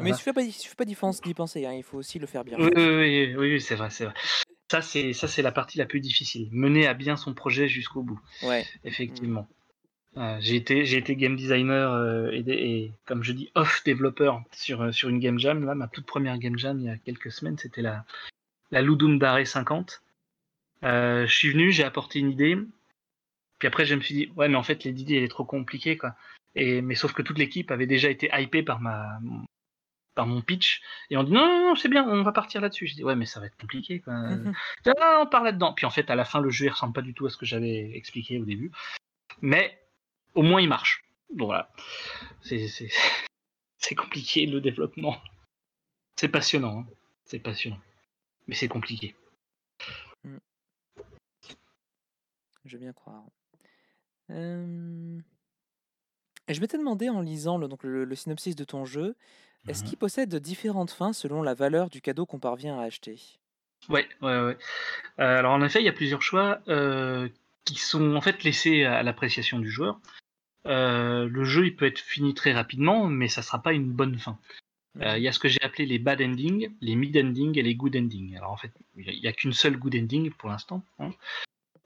Mais 0.00 0.10
il 0.10 0.16
suffit 0.16 0.32
pas, 0.32 0.44
suffit 0.50 0.74
pas 0.74 0.84
d'y 0.84 0.94
penser, 1.34 1.66
hein, 1.66 1.72
il 1.74 1.82
faut 1.82 1.98
aussi 1.98 2.18
le 2.18 2.26
faire 2.26 2.44
bien. 2.44 2.58
Oui, 2.58 2.70
oui, 2.74 3.34
oui, 3.36 3.60
c'est 3.60 3.76
vrai, 3.76 3.90
c'est 3.90 4.06
vrai. 4.06 4.14
Ça, 4.70 4.80
c'est, 4.80 5.12
ça, 5.12 5.28
c'est 5.28 5.42
la 5.42 5.52
partie 5.52 5.76
la 5.76 5.84
plus 5.84 6.00
difficile. 6.00 6.48
Mener 6.50 6.86
à 6.86 6.94
bien 6.94 7.16
son 7.16 7.34
projet 7.34 7.68
jusqu'au 7.68 8.02
bout. 8.02 8.20
Ouais. 8.42 8.64
Effectivement. 8.84 9.46
Euh, 10.16 10.36
j'ai 10.40 10.56
été, 10.56 10.84
j'ai 10.84 10.98
été 10.98 11.16
game 11.16 11.36
designer 11.36 11.92
euh, 11.92 12.30
et, 12.32 12.92
comme 13.06 13.22
je 13.22 13.32
dis, 13.32 13.50
off 13.54 13.82
développeur 13.84 14.42
sur, 14.52 14.92
sur 14.92 15.08
une 15.08 15.20
game 15.20 15.38
jam. 15.38 15.64
Là, 15.64 15.74
ma 15.74 15.88
toute 15.88 16.06
première 16.06 16.38
game 16.38 16.58
jam 16.58 16.78
il 16.80 16.86
y 16.86 16.90
a 16.90 16.96
quelques 16.96 17.30
semaines, 17.30 17.58
c'était 17.58 17.82
la, 17.82 18.04
la 18.70 18.82
Ludum 18.82 19.18
Dare 19.18 19.46
50. 19.46 20.01
Euh, 20.84 21.26
je 21.26 21.36
suis 21.36 21.50
venu, 21.50 21.70
j'ai 21.72 21.84
apporté 21.84 22.18
une 22.18 22.30
idée. 22.30 22.56
Puis 23.58 23.68
après, 23.68 23.84
je 23.84 23.94
me 23.94 24.00
suis 24.00 24.14
dit, 24.14 24.32
ouais, 24.36 24.48
mais 24.48 24.56
en 24.56 24.62
fait, 24.62 24.84
l'idée, 24.84 25.16
elle 25.16 25.24
est 25.24 25.28
trop 25.28 25.44
compliquée, 25.44 25.96
quoi. 25.96 26.14
Et, 26.54 26.82
mais 26.82 26.94
sauf 26.94 27.12
que 27.12 27.22
toute 27.22 27.38
l'équipe 27.38 27.70
avait 27.70 27.86
déjà 27.86 28.10
été 28.10 28.30
hypée 28.34 28.62
par 28.62 28.80
ma, 28.80 29.20
par 30.14 30.26
mon 30.26 30.42
pitch. 30.42 30.82
Et 31.10 31.16
on 31.16 31.22
dit, 31.22 31.32
non, 31.32 31.46
non, 31.46 31.68
non 31.68 31.74
c'est 31.74 31.88
bien, 31.88 32.04
on 32.06 32.22
va 32.22 32.32
partir 32.32 32.60
là-dessus. 32.60 32.86
Je 32.86 32.94
dis, 32.94 33.04
ouais, 33.04 33.16
mais 33.16 33.26
ça 33.26 33.40
va 33.40 33.46
être 33.46 33.56
compliqué, 33.56 34.00
quoi. 34.00 34.14
non, 34.86 34.92
on 35.20 35.26
part 35.26 35.42
là-dedans. 35.42 35.72
Puis 35.72 35.86
en 35.86 35.90
fait, 35.90 36.10
à 36.10 36.14
la 36.14 36.24
fin, 36.24 36.40
le 36.40 36.50
jeu, 36.50 36.66
il 36.66 36.70
ressemble 36.70 36.92
pas 36.92 37.02
du 37.02 37.14
tout 37.14 37.26
à 37.26 37.30
ce 37.30 37.36
que 37.36 37.46
j'avais 37.46 37.96
expliqué 37.96 38.38
au 38.38 38.44
début. 38.44 38.70
Mais, 39.40 39.78
au 40.34 40.42
moins, 40.42 40.60
il 40.60 40.68
marche. 40.68 41.04
Donc 41.30 41.46
voilà. 41.46 41.70
C'est 42.42 42.66
compliqué, 43.96 44.46
le 44.46 44.60
développement. 44.60 45.20
C'est 46.16 46.28
passionnant, 46.28 46.80
hein. 46.80 46.86
C'est 47.24 47.38
passionnant. 47.38 47.80
Mais 48.46 48.54
c'est 48.54 48.68
compliqué. 48.68 49.14
Je 52.64 52.76
veux 52.76 52.80
bien 52.80 52.92
croire. 52.92 53.24
je 54.28 55.20
m'étais 56.60 56.78
demandé 56.78 57.08
en 57.08 57.20
lisant 57.20 57.58
le, 57.58 57.68
donc 57.68 57.82
le, 57.82 58.14
synopsis 58.14 58.56
de 58.56 58.64
ton 58.64 58.84
jeu, 58.84 59.16
est-ce 59.68 59.84
mmh 59.84 59.86
qu'il 59.86 59.98
possède 59.98 60.34
différentes 60.36 60.90
fins 60.90 61.12
selon 61.12 61.42
la 61.42 61.54
valeur 61.54 61.88
du 61.88 62.00
cadeau 62.00 62.26
qu'on 62.26 62.40
parvient 62.40 62.78
à 62.78 62.82
acheter? 62.82 63.20
Ouais, 63.88 64.08
ouais, 64.20 64.40
ouais. 64.40 64.56
Euh, 65.18 65.38
alors 65.38 65.52
en 65.52 65.62
effet, 65.62 65.80
il 65.80 65.84
y 65.84 65.88
a 65.88 65.92
plusieurs 65.92 66.22
choix 66.22 66.60
euh, 66.68 67.28
qui 67.64 67.76
sont 67.76 68.14
en 68.14 68.20
fait 68.20 68.44
laissés 68.44 68.84
à 68.84 69.02
l'appréciation 69.02 69.58
du 69.58 69.70
joueur. 69.70 70.00
Euh, 70.66 71.28
le 71.28 71.44
jeu, 71.44 71.66
il 71.66 71.76
peut 71.76 71.86
être 71.86 71.98
fini 71.98 72.34
très 72.34 72.52
rapidement, 72.52 73.06
mais 73.06 73.28
ça 73.28 73.42
sera 73.42 73.60
pas 73.60 73.72
une 73.72 73.90
bonne 73.90 74.18
fin. 74.18 74.38
Mmh. 74.94 75.02
Il 75.16 75.22
y 75.22 75.28
a 75.28 75.32
ce 75.32 75.38
que 75.38 75.48
j'ai 75.48 75.62
appelé 75.62 75.86
les 75.86 75.98
bad 75.98 76.20
endings, 76.20 76.70
les 76.80 76.94
mid 76.94 77.16
endings 77.16 77.58
et 77.58 77.62
les 77.62 77.74
good 77.74 77.96
endings. 77.96 78.36
Alors 78.36 78.52
en 78.52 78.56
fait, 78.56 78.72
il 78.96 79.20
n'y 79.20 79.26
a, 79.26 79.32
qu'une 79.32 79.52
seule 79.52 79.76
good 79.76 79.96
ending 79.96 80.30
pour 80.30 80.48
l'instant. 80.48 80.84
Hein. 80.98 81.10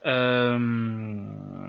Euh, 0.07 1.69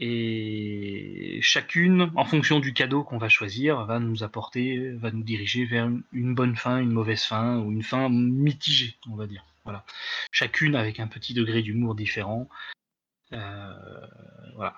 et 0.00 1.40
chacune, 1.42 2.12
en 2.14 2.24
fonction 2.24 2.60
du 2.60 2.72
cadeau 2.72 3.02
qu'on 3.02 3.18
va 3.18 3.28
choisir, 3.28 3.84
va 3.84 3.98
nous 3.98 4.22
apporter, 4.22 4.92
va 4.92 5.10
nous 5.10 5.24
diriger 5.24 5.64
vers 5.64 5.90
une 6.12 6.34
bonne 6.34 6.54
fin, 6.54 6.78
une 6.78 6.92
mauvaise 6.92 7.24
fin, 7.24 7.58
ou 7.58 7.72
une 7.72 7.82
fin 7.82 8.08
mitigée, 8.08 8.94
on 9.10 9.16
va 9.16 9.26
dire. 9.26 9.44
Voilà. 9.64 9.84
Chacune 10.30 10.76
avec 10.76 11.00
un 11.00 11.08
petit 11.08 11.34
degré 11.34 11.62
d'humour 11.62 11.94
différent. 11.94 12.48
Euh, 13.32 13.72
voilà. 14.54 14.76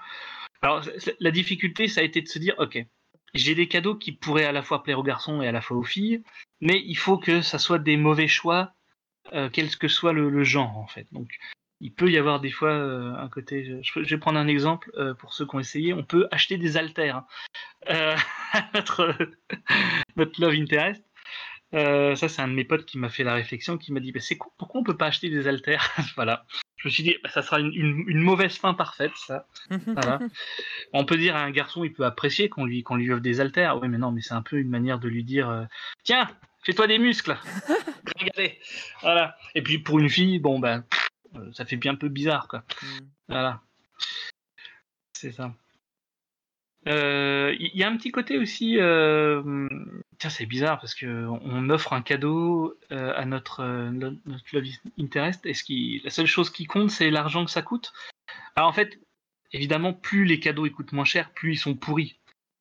Alors, 0.63 0.83
la 1.21 1.31
difficulté, 1.31 1.87
ça 1.87 2.01
a 2.01 2.05
été 2.05 2.23
de 2.23 2.29
se 2.29 2.39
dire, 2.39 2.55
ok, 2.59 2.85
j'ai 3.35 3.55
des 3.55 3.69
cadeaux 3.69 3.97
qui 3.97 4.13
pourraient 4.13 4.45
à 4.45 4.53
la 4.53 4.63
fois 4.63 4.83
plaire 4.83 4.99
aux 4.99 5.05
garçons 5.05 5.43
et 5.43 5.49
à 5.49 5.53
la 5.53 5.61
fois 5.61 5.77
aux 5.77 5.85
filles, 5.85 6.23
mais 6.61 6.83
il 6.85 6.97
faut 6.97 7.19
que 7.19 7.43
ça 7.43 7.59
soit 7.59 7.79
des 7.79 7.97
mauvais 7.97 8.29
choix, 8.29 8.73
euh, 9.33 9.49
quel 9.53 9.75
que 9.77 9.89
soit 9.89 10.13
le, 10.13 10.31
le, 10.31 10.45
genre, 10.45 10.77
en 10.77 10.87
fait. 10.87 11.07
Donc, 11.13 11.39
il 11.81 11.93
peut 11.93 12.11
y 12.11 12.19
avoir 12.19 12.41
des 12.41 12.51
fois 12.51 12.71
euh, 12.71 13.15
un 13.15 13.29
côté. 13.29 13.81
Je, 13.83 14.01
vais 14.01 14.19
prendre 14.19 14.39
un 14.39 14.49
exemple 14.49 14.91
euh, 14.97 15.15
pour 15.15 15.33
ceux 15.33 15.47
qui 15.47 15.57
ont 15.57 15.61
essayé. 15.61 15.93
On 15.95 16.05
peut 16.05 16.29
acheter 16.31 16.59
des 16.59 16.77
haltères 16.77 17.17
hein. 17.17 17.27
euh, 17.89 18.17
notre, 18.75 19.17
notre 20.17 20.41
love 20.41 20.55
interest. 20.55 21.03
ça, 21.73 22.29
c'est 22.29 22.43
un 22.43 22.49
de 22.49 22.53
mes 22.53 22.65
potes 22.65 22.85
qui 22.85 22.99
m'a 22.99 23.09
fait 23.09 23.25
la 23.25 23.35
réflexion, 23.35 23.79
qui 23.79 23.93
m'a 23.93 24.01
dit 24.01 24.13
bah, 24.13 24.21
c'est 24.21 24.39
pourquoi 24.59 24.81
on 24.81 24.85
peut 24.85 24.97
pas 24.97 25.07
acheter 25.07 25.31
des 25.31 25.49
haltères? 25.49 25.91
Voilà. 26.17 26.45
Je 26.77 26.89
me 26.89 26.93
suis 26.93 27.03
dit 27.03 27.17
bah, 27.23 27.31
ça 27.31 27.43
sera 27.43 27.61
une, 27.61 27.73
une, 27.75 28.21
mauvaise 28.21 28.57
fin 28.57 28.73
parfaite, 28.73 29.13
ça. 29.15 29.47
On 30.95 31.05
peut 31.05 31.19
dire 31.19 31.37
à 31.37 31.41
un 31.41 31.51
garçon, 31.51 31.85
il 31.85 31.93
peut 31.93 32.07
apprécier 32.07 32.49
qu'on 32.49 32.65
lui, 32.65 32.83
qu'on 32.83 32.97
lui 32.97 33.13
offre 33.13 33.21
des 33.21 33.39
haltères. 33.41 33.79
Oui, 33.81 33.89
mais 33.89 33.99
non, 33.99 34.13
mais 34.13 34.23
c'est 34.23 34.33
un 34.33 34.41
peu 34.41 34.57
une 34.57 34.71
manière 34.71 34.99
de 34.99 35.07
lui 35.07 35.23
dire 35.23 35.67
tiens, 36.05 36.27
fais-toi 36.63 36.87
des 36.87 36.99
muscles. 36.99 37.37
Regardez. 38.19 38.59
Voilà. 39.03 39.37
Et 39.55 39.61
puis 39.61 39.79
pour 39.79 39.99
une 39.99 40.09
fille, 40.09 40.39
bon 40.39 40.59
ben. 40.59 40.85
Ça 41.53 41.65
fait 41.65 41.77
bien 41.77 41.95
peu 41.95 42.09
bizarre, 42.09 42.49
quoi. 42.49 42.65
Mm. 42.83 42.99
Voilà. 43.29 43.61
C'est 45.13 45.33
ça. 45.33 45.55
Il 46.87 46.93
euh, 46.93 47.55
y 47.59 47.83
a 47.83 47.89
un 47.89 47.97
petit 47.97 48.11
côté 48.11 48.39
aussi. 48.39 48.79
Euh, 48.79 49.69
tiens, 50.19 50.31
c'est 50.31 50.47
bizarre 50.47 50.81
parce 50.81 50.95
que 50.95 51.27
on 51.27 51.69
offre 51.69 51.93
un 51.93 52.01
cadeau 52.01 52.79
à 52.91 53.25
notre, 53.27 53.91
notre 53.91 54.45
love 54.53 54.65
interest. 54.99 55.45
Et 55.45 55.53
ce 55.53 55.63
qui, 55.63 56.01
la 56.05 56.11
seule 56.11 56.27
chose 56.27 56.49
qui 56.51 56.65
compte, 56.65 56.91
c'est 56.91 57.11
l'argent 57.11 57.45
que 57.45 57.51
ça 57.51 57.61
coûte. 57.61 57.93
Alors 58.57 58.71
en 58.71 58.73
fait, 58.73 58.99
évidemment, 59.53 59.93
plus 59.93 60.25
les 60.25 60.41
cadeaux 60.41 60.65
ils 60.65 60.73
coûtent 60.73 60.93
moins 60.93 61.05
cher, 61.05 61.33
plus 61.35 61.53
ils 61.53 61.59
sont 61.59 61.75
pourris. 61.75 62.19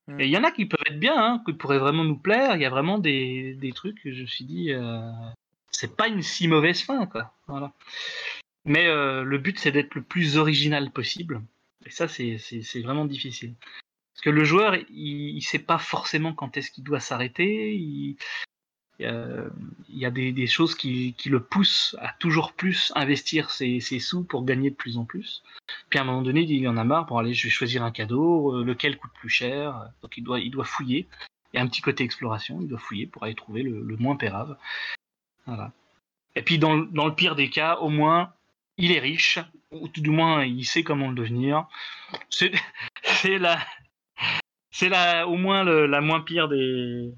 Mm. 0.08 0.20
Et 0.20 0.26
il 0.26 0.32
y 0.32 0.38
en 0.38 0.44
a 0.44 0.52
qui 0.52 0.66
peuvent 0.66 0.84
être 0.86 1.00
bien, 1.00 1.16
hein, 1.16 1.42
qui 1.46 1.54
pourraient 1.54 1.80
vraiment 1.80 2.04
nous 2.04 2.18
plaire. 2.18 2.58
Il 2.58 2.62
y 2.62 2.66
a 2.66 2.70
vraiment 2.70 3.00
des, 3.00 3.54
des 3.54 3.72
trucs 3.72 4.04
que 4.04 4.12
je 4.12 4.24
me 4.24 4.28
suis 4.28 4.44
dit, 4.44 4.74
c'est 5.72 5.96
pas 5.96 6.10
une 6.10 6.22
si 6.22 6.50
mauvaise 6.50 6.82
fin, 6.82 7.06
quoi. 7.06 7.34
Voilà. 7.48 7.72
Mais 8.66 8.88
euh, 8.88 9.24
le 9.24 9.38
but, 9.38 9.58
c'est 9.60 9.72
d'être 9.72 9.96
le 9.96 10.02
plus 10.02 10.38
original 10.38 10.92
possible. 10.92 11.42
Et 11.86 11.90
ça, 11.90 12.08
c'est 12.08 12.38
vraiment 12.82 13.06
difficile. 13.06 13.56
Parce 14.14 14.24
que 14.24 14.30
le 14.30 14.44
joueur, 14.44 14.76
il 14.90 15.36
ne 15.36 15.40
sait 15.40 15.60
pas 15.60 15.78
forcément 15.78 16.34
quand 16.34 16.58
est-ce 16.58 16.72
qu'il 16.72 16.84
doit 16.84 17.00
s'arrêter. 17.00 17.74
Il, 17.74 18.18
il, 19.00 19.98
y 19.98 20.06
a 20.06 20.12
des, 20.12 20.48
choses 20.48 20.76
qui, 20.76 21.14
qui, 21.18 21.30
le 21.30 21.40
poussent 21.40 21.96
à 22.00 22.14
toujours 22.20 22.52
plus 22.52 22.92
investir 22.96 23.50
ses, 23.50 23.80
ses, 23.80 24.00
sous 24.00 24.24
pour 24.24 24.44
gagner 24.44 24.70
de 24.72 24.76
plus 24.76 24.98
en 24.98 25.06
plus. 25.06 25.42
Puis 25.90 26.00
à 26.00 26.02
un 26.02 26.06
moment 26.06 26.22
donné, 26.22 26.42
il 26.42 26.68
en 26.68 26.78
a 26.78 26.84
marre. 26.84 27.06
Bon, 27.06 27.18
allez, 27.18 27.34
je 27.34 27.48
vais 27.48 27.50
choisir 27.50 27.84
un 27.84 27.92
cadeau, 27.92 28.58
euh, 28.58 28.64
lequel 28.64 28.98
coûte 28.98 29.12
plus 29.14 29.30
cher? 29.30 29.90
Donc 30.02 30.18
il 30.18 30.24
doit, 30.24 30.40
il 30.40 30.52
doit 30.52 30.66
fouiller. 30.66 31.08
Il 31.54 31.58
y 31.58 31.60
a 31.60 31.64
un 31.64 31.68
petit 31.68 31.82
côté 31.82 32.04
exploration, 32.04 32.60
il 32.62 32.68
doit 32.68 32.80
fouiller 32.80 33.08
pour 33.08 33.24
aller 33.24 33.36
trouver 33.36 33.64
le, 33.64 33.82
le 33.82 33.98
moins 33.98 34.18
pérave. 34.18 34.58
Voilà. 35.46 35.72
Et 36.36 36.42
puis 36.42 36.60
dans, 36.60 36.78
dans 36.78 37.08
le 37.08 37.16
pire 37.16 37.36
des 37.36 37.50
cas, 37.50 37.78
au 37.78 37.90
moins, 37.90 38.34
il 38.80 38.92
est 38.92 39.00
riche, 39.00 39.38
ou 39.72 39.88
tout 39.88 40.02
du 40.02 40.10
moins 40.10 40.44
il 40.44 40.66
sait 40.66 40.84
comment 40.84 41.10
le 41.10 41.16
devenir. 41.16 41.68
C'est 42.30 42.52
la, 43.38 43.60
c'est 44.72 44.90
la, 44.90 45.28
au 45.28 45.36
moins 45.36 45.64
la 45.64 46.02
moins 46.02 46.22
pire 46.22 46.48
des, 46.48 47.14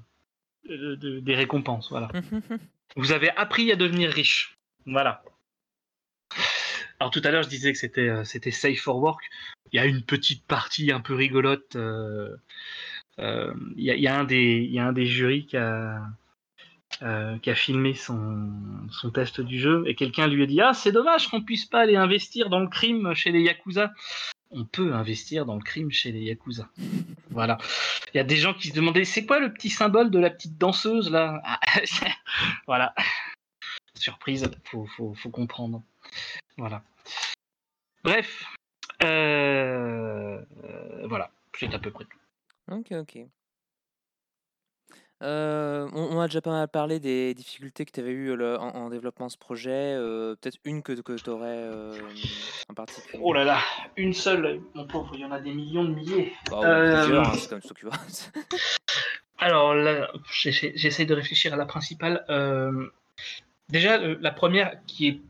des 0.68 1.34
récompenses. 1.34 1.88
Voilà. 1.90 2.10
Vous 2.96 3.12
avez 3.12 3.30
appris 3.30 3.72
à 3.72 3.76
devenir 3.76 4.10
riche. 4.10 4.58
Voilà. 4.84 5.22
Alors 7.00 7.10
tout 7.10 7.22
à 7.24 7.30
l'heure 7.30 7.42
je 7.42 7.48
disais 7.48 7.72
que 7.72 7.78
c'était 7.78 8.08
euh, 8.08 8.24
c'était 8.24 8.50
safe 8.50 8.78
for 8.78 8.96
work. 8.96 9.20
Il 9.72 9.76
y 9.76 9.80
a 9.80 9.86
une 9.86 10.02
petite 10.02 10.46
partie 10.46 10.92
un 10.92 11.00
peu 11.00 11.14
rigolote. 11.14 11.74
Euh, 11.76 12.36
euh, 13.18 13.52
il 13.76 13.84
y, 13.84 14.06
a, 14.06 14.18
un 14.18 14.24
des 14.24 14.66
il 14.68 14.72
y 14.72 14.78
a 14.78 14.86
un 14.86 14.92
des 14.92 15.06
jurys 15.06 15.46
qui 15.46 15.56
a 15.56 16.00
euh, 17.02 17.38
qui 17.38 17.50
a 17.50 17.54
filmé 17.54 17.94
son, 17.94 18.48
son, 18.90 19.10
test 19.10 19.40
du 19.40 19.58
jeu 19.58 19.84
et 19.86 19.94
quelqu'un 19.94 20.28
lui 20.28 20.42
a 20.42 20.46
dit 20.46 20.60
ah 20.60 20.72
c'est 20.72 20.92
dommage 20.92 21.28
qu'on 21.28 21.42
puisse 21.42 21.66
pas 21.66 21.80
aller 21.80 21.96
investir 21.96 22.48
dans 22.48 22.60
le 22.60 22.68
crime 22.68 23.12
chez 23.14 23.32
les 23.32 23.42
yakuza 23.42 23.92
on 24.52 24.64
peut 24.64 24.94
investir 24.94 25.46
dans 25.46 25.54
le 25.54 25.62
crime 25.62 25.90
chez 25.90 26.12
les 26.12 26.20
yakuza. 26.20 26.68
Voilà. 27.30 27.58
Il 28.12 28.18
y 28.18 28.20
a 28.20 28.24
des 28.24 28.36
gens 28.36 28.54
qui 28.54 28.68
se 28.68 28.74
demandaient 28.74 29.04
c'est 29.04 29.24
quoi 29.24 29.40
le 29.40 29.52
petit 29.52 29.70
symbole 29.70 30.10
de 30.10 30.18
la 30.18 30.30
petite 30.30 30.58
danseuse 30.58 31.10
là? 31.10 31.42
Voilà. 32.66 32.94
Surprise 33.94 34.50
faut, 34.64 34.86
faut, 34.86 35.14
faut, 35.14 35.30
comprendre. 35.30 35.82
Voilà. 36.56 36.82
Bref 38.04 38.44
euh, 39.02 40.40
voilà. 41.04 41.30
C'est 41.58 41.74
à 41.74 41.78
peu 41.78 41.90
près 41.90 42.04
tout. 42.04 42.18
Ok 42.70 42.92
ok 42.92 43.26
Euh, 45.22 45.88
on, 45.92 46.18
a 46.18 46.26
déjà 46.26 46.40
pas 46.40 46.50
mal 46.50 46.66
parlé 46.66 46.98
des 46.98 47.32
difficultés 47.34 47.84
que 47.84 47.92
tu 47.92 48.00
avais 48.00 48.10
eues 48.10 48.34
en, 48.56 48.90
développement 48.90 49.28
ce 49.28 49.38
projet. 49.38 49.70
Euh, 49.70 50.34
peut-être 50.34 50.58
une 50.64 50.82
que, 50.82 51.00
que 51.00 51.12
tu 51.12 51.30
aurais 51.30 51.68
en 52.68 52.74
particulier? 52.74 53.20
Oh 53.22 53.32
là 53.32 53.44
là, 53.44 53.58
une 53.96 54.14
seule, 54.14 54.60
mon 54.74 54.86
pauvre, 54.86 55.12
il 55.14 55.20
y 55.20 55.24
en 55.24 55.30
a 55.30 55.40
des 55.40 55.52
millions 55.52 55.84
de 55.84 55.94
milliers. 55.94 56.32
Bah, 56.50 56.60
hein, 56.64 57.32
c'est 57.34 57.48
comme 57.48 57.62
ça 57.62 57.74
que 57.74 57.86
Alors 59.38 59.74
là, 59.74 60.10
j'essaie 60.32 61.06
de 61.06 61.14
réfléchir 61.14 61.54
à 61.54 61.56
la 61.56 61.66
principale. 61.66 62.24
déjà, 63.68 63.98
la 63.98 64.30
première 64.32 64.72
qui 64.86 65.06
est 65.06 65.20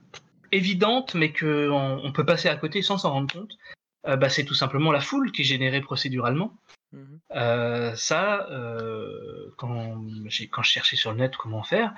évidente, 0.53 1.15
mais 1.15 1.33
qu'on 1.33 2.01
on 2.03 2.13
peut 2.13 2.25
passer 2.25 2.49
à 2.49 2.57
côté 2.57 2.81
sans 2.81 2.97
s'en 2.97 3.13
rendre 3.13 3.33
compte, 3.33 3.59
bah, 4.05 4.31
c'est 4.31 4.45
tout 4.45 4.55
simplement 4.55 4.91
la 4.91 5.01
foule 5.01 5.33
qui 5.33 5.43
est 5.43 5.45
générée 5.45 5.83
procéduralement. 5.83 6.57
Mmh 6.93 7.19
euh, 7.31 7.95
ça, 7.95 8.47
euh, 8.51 9.51
quand, 9.57 10.03
je 10.29 10.63
cherchais 10.63 10.97
sur 10.97 11.13
le 11.13 11.19
net 11.19 11.37
comment 11.37 11.63
faire, 11.63 11.95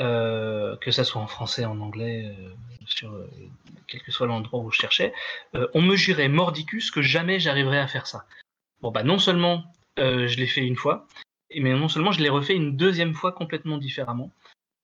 euh, 0.00 0.76
que 0.78 0.90
ça 0.90 1.04
soit 1.04 1.22
en 1.22 1.28
français, 1.28 1.64
en 1.64 1.80
anglais, 1.80 2.34
sur 2.86 3.16
quel 3.86 4.02
que 4.02 4.10
soit 4.10 4.26
l'endroit 4.26 4.60
où 4.60 4.70
je 4.70 4.80
cherchais, 4.80 5.12
on 5.74 5.82
me 5.82 5.96
jurait 5.96 6.28
mordicus 6.28 6.90
que 6.90 7.02
jamais 7.02 7.38
j'arriverais 7.38 7.78
à 7.78 7.86
faire 7.86 8.06
ça. 8.06 8.26
Bon 8.82 8.90
bah 8.90 9.04
non 9.04 9.18
seulement 9.18 9.64
je 9.96 10.36
l'ai 10.36 10.46
fait 10.46 10.66
une 10.66 10.76
fois, 10.76 11.06
mais 11.54 11.72
non 11.72 11.88
seulement 11.88 12.12
je 12.12 12.20
l'ai 12.20 12.28
refait 12.28 12.54
une 12.54 12.76
deuxième 12.76 13.14
fois 13.14 13.32
complètement 13.32 13.78
différemment. 13.78 14.32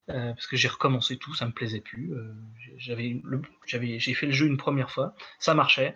parce 0.07 0.47
que 0.47 0.55
j'ai 0.55 0.69
recommencé 0.69 1.17
tout, 1.17 1.33
ça 1.33 1.45
me 1.45 1.51
plaisait 1.51 1.81
plus. 1.81 2.13
j'avais, 2.77 3.21
j'avais, 3.65 3.99
j'ai 3.99 4.13
fait 4.13 4.27
le 4.27 4.31
jeu 4.31 4.47
une 4.47 4.57
première 4.57 4.89
fois, 4.89 5.13
ça 5.39 5.53
marchait 5.53 5.95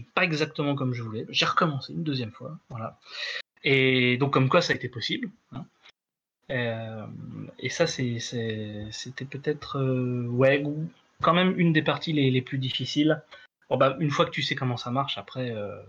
pas 0.00 0.24
exactement 0.24 0.74
comme 0.74 0.94
je 0.94 1.02
voulais. 1.02 1.26
J'ai 1.28 1.46
recommencé 1.46 1.92
une 1.92 2.02
deuxième 2.02 2.32
fois, 2.32 2.58
voilà. 2.70 2.98
Et 3.64 4.16
donc 4.16 4.32
comme 4.32 4.48
quoi 4.48 4.60
ça 4.60 4.72
a 4.72 4.76
été 4.76 4.88
possible. 4.88 5.30
Hein. 5.52 5.64
Euh, 6.50 7.06
et 7.58 7.68
ça 7.68 7.86
c'était 7.86 9.24
peut-être 9.30 9.78
euh, 9.78 10.26
ouais 10.28 10.62
quand 11.22 11.32
même 11.32 11.58
une 11.58 11.72
des 11.72 11.82
parties 11.82 12.12
les, 12.12 12.42
plus 12.42 12.58
difficiles. 12.58 13.22
Bon, 13.70 13.76
bah, 13.76 13.96
une 14.00 14.10
fois 14.10 14.26
que 14.26 14.30
tu 14.30 14.42
sais 14.42 14.54
comment 14.54 14.76
ça 14.76 14.90
marche, 14.90 15.18
après 15.18 15.50
euh, 15.50 15.80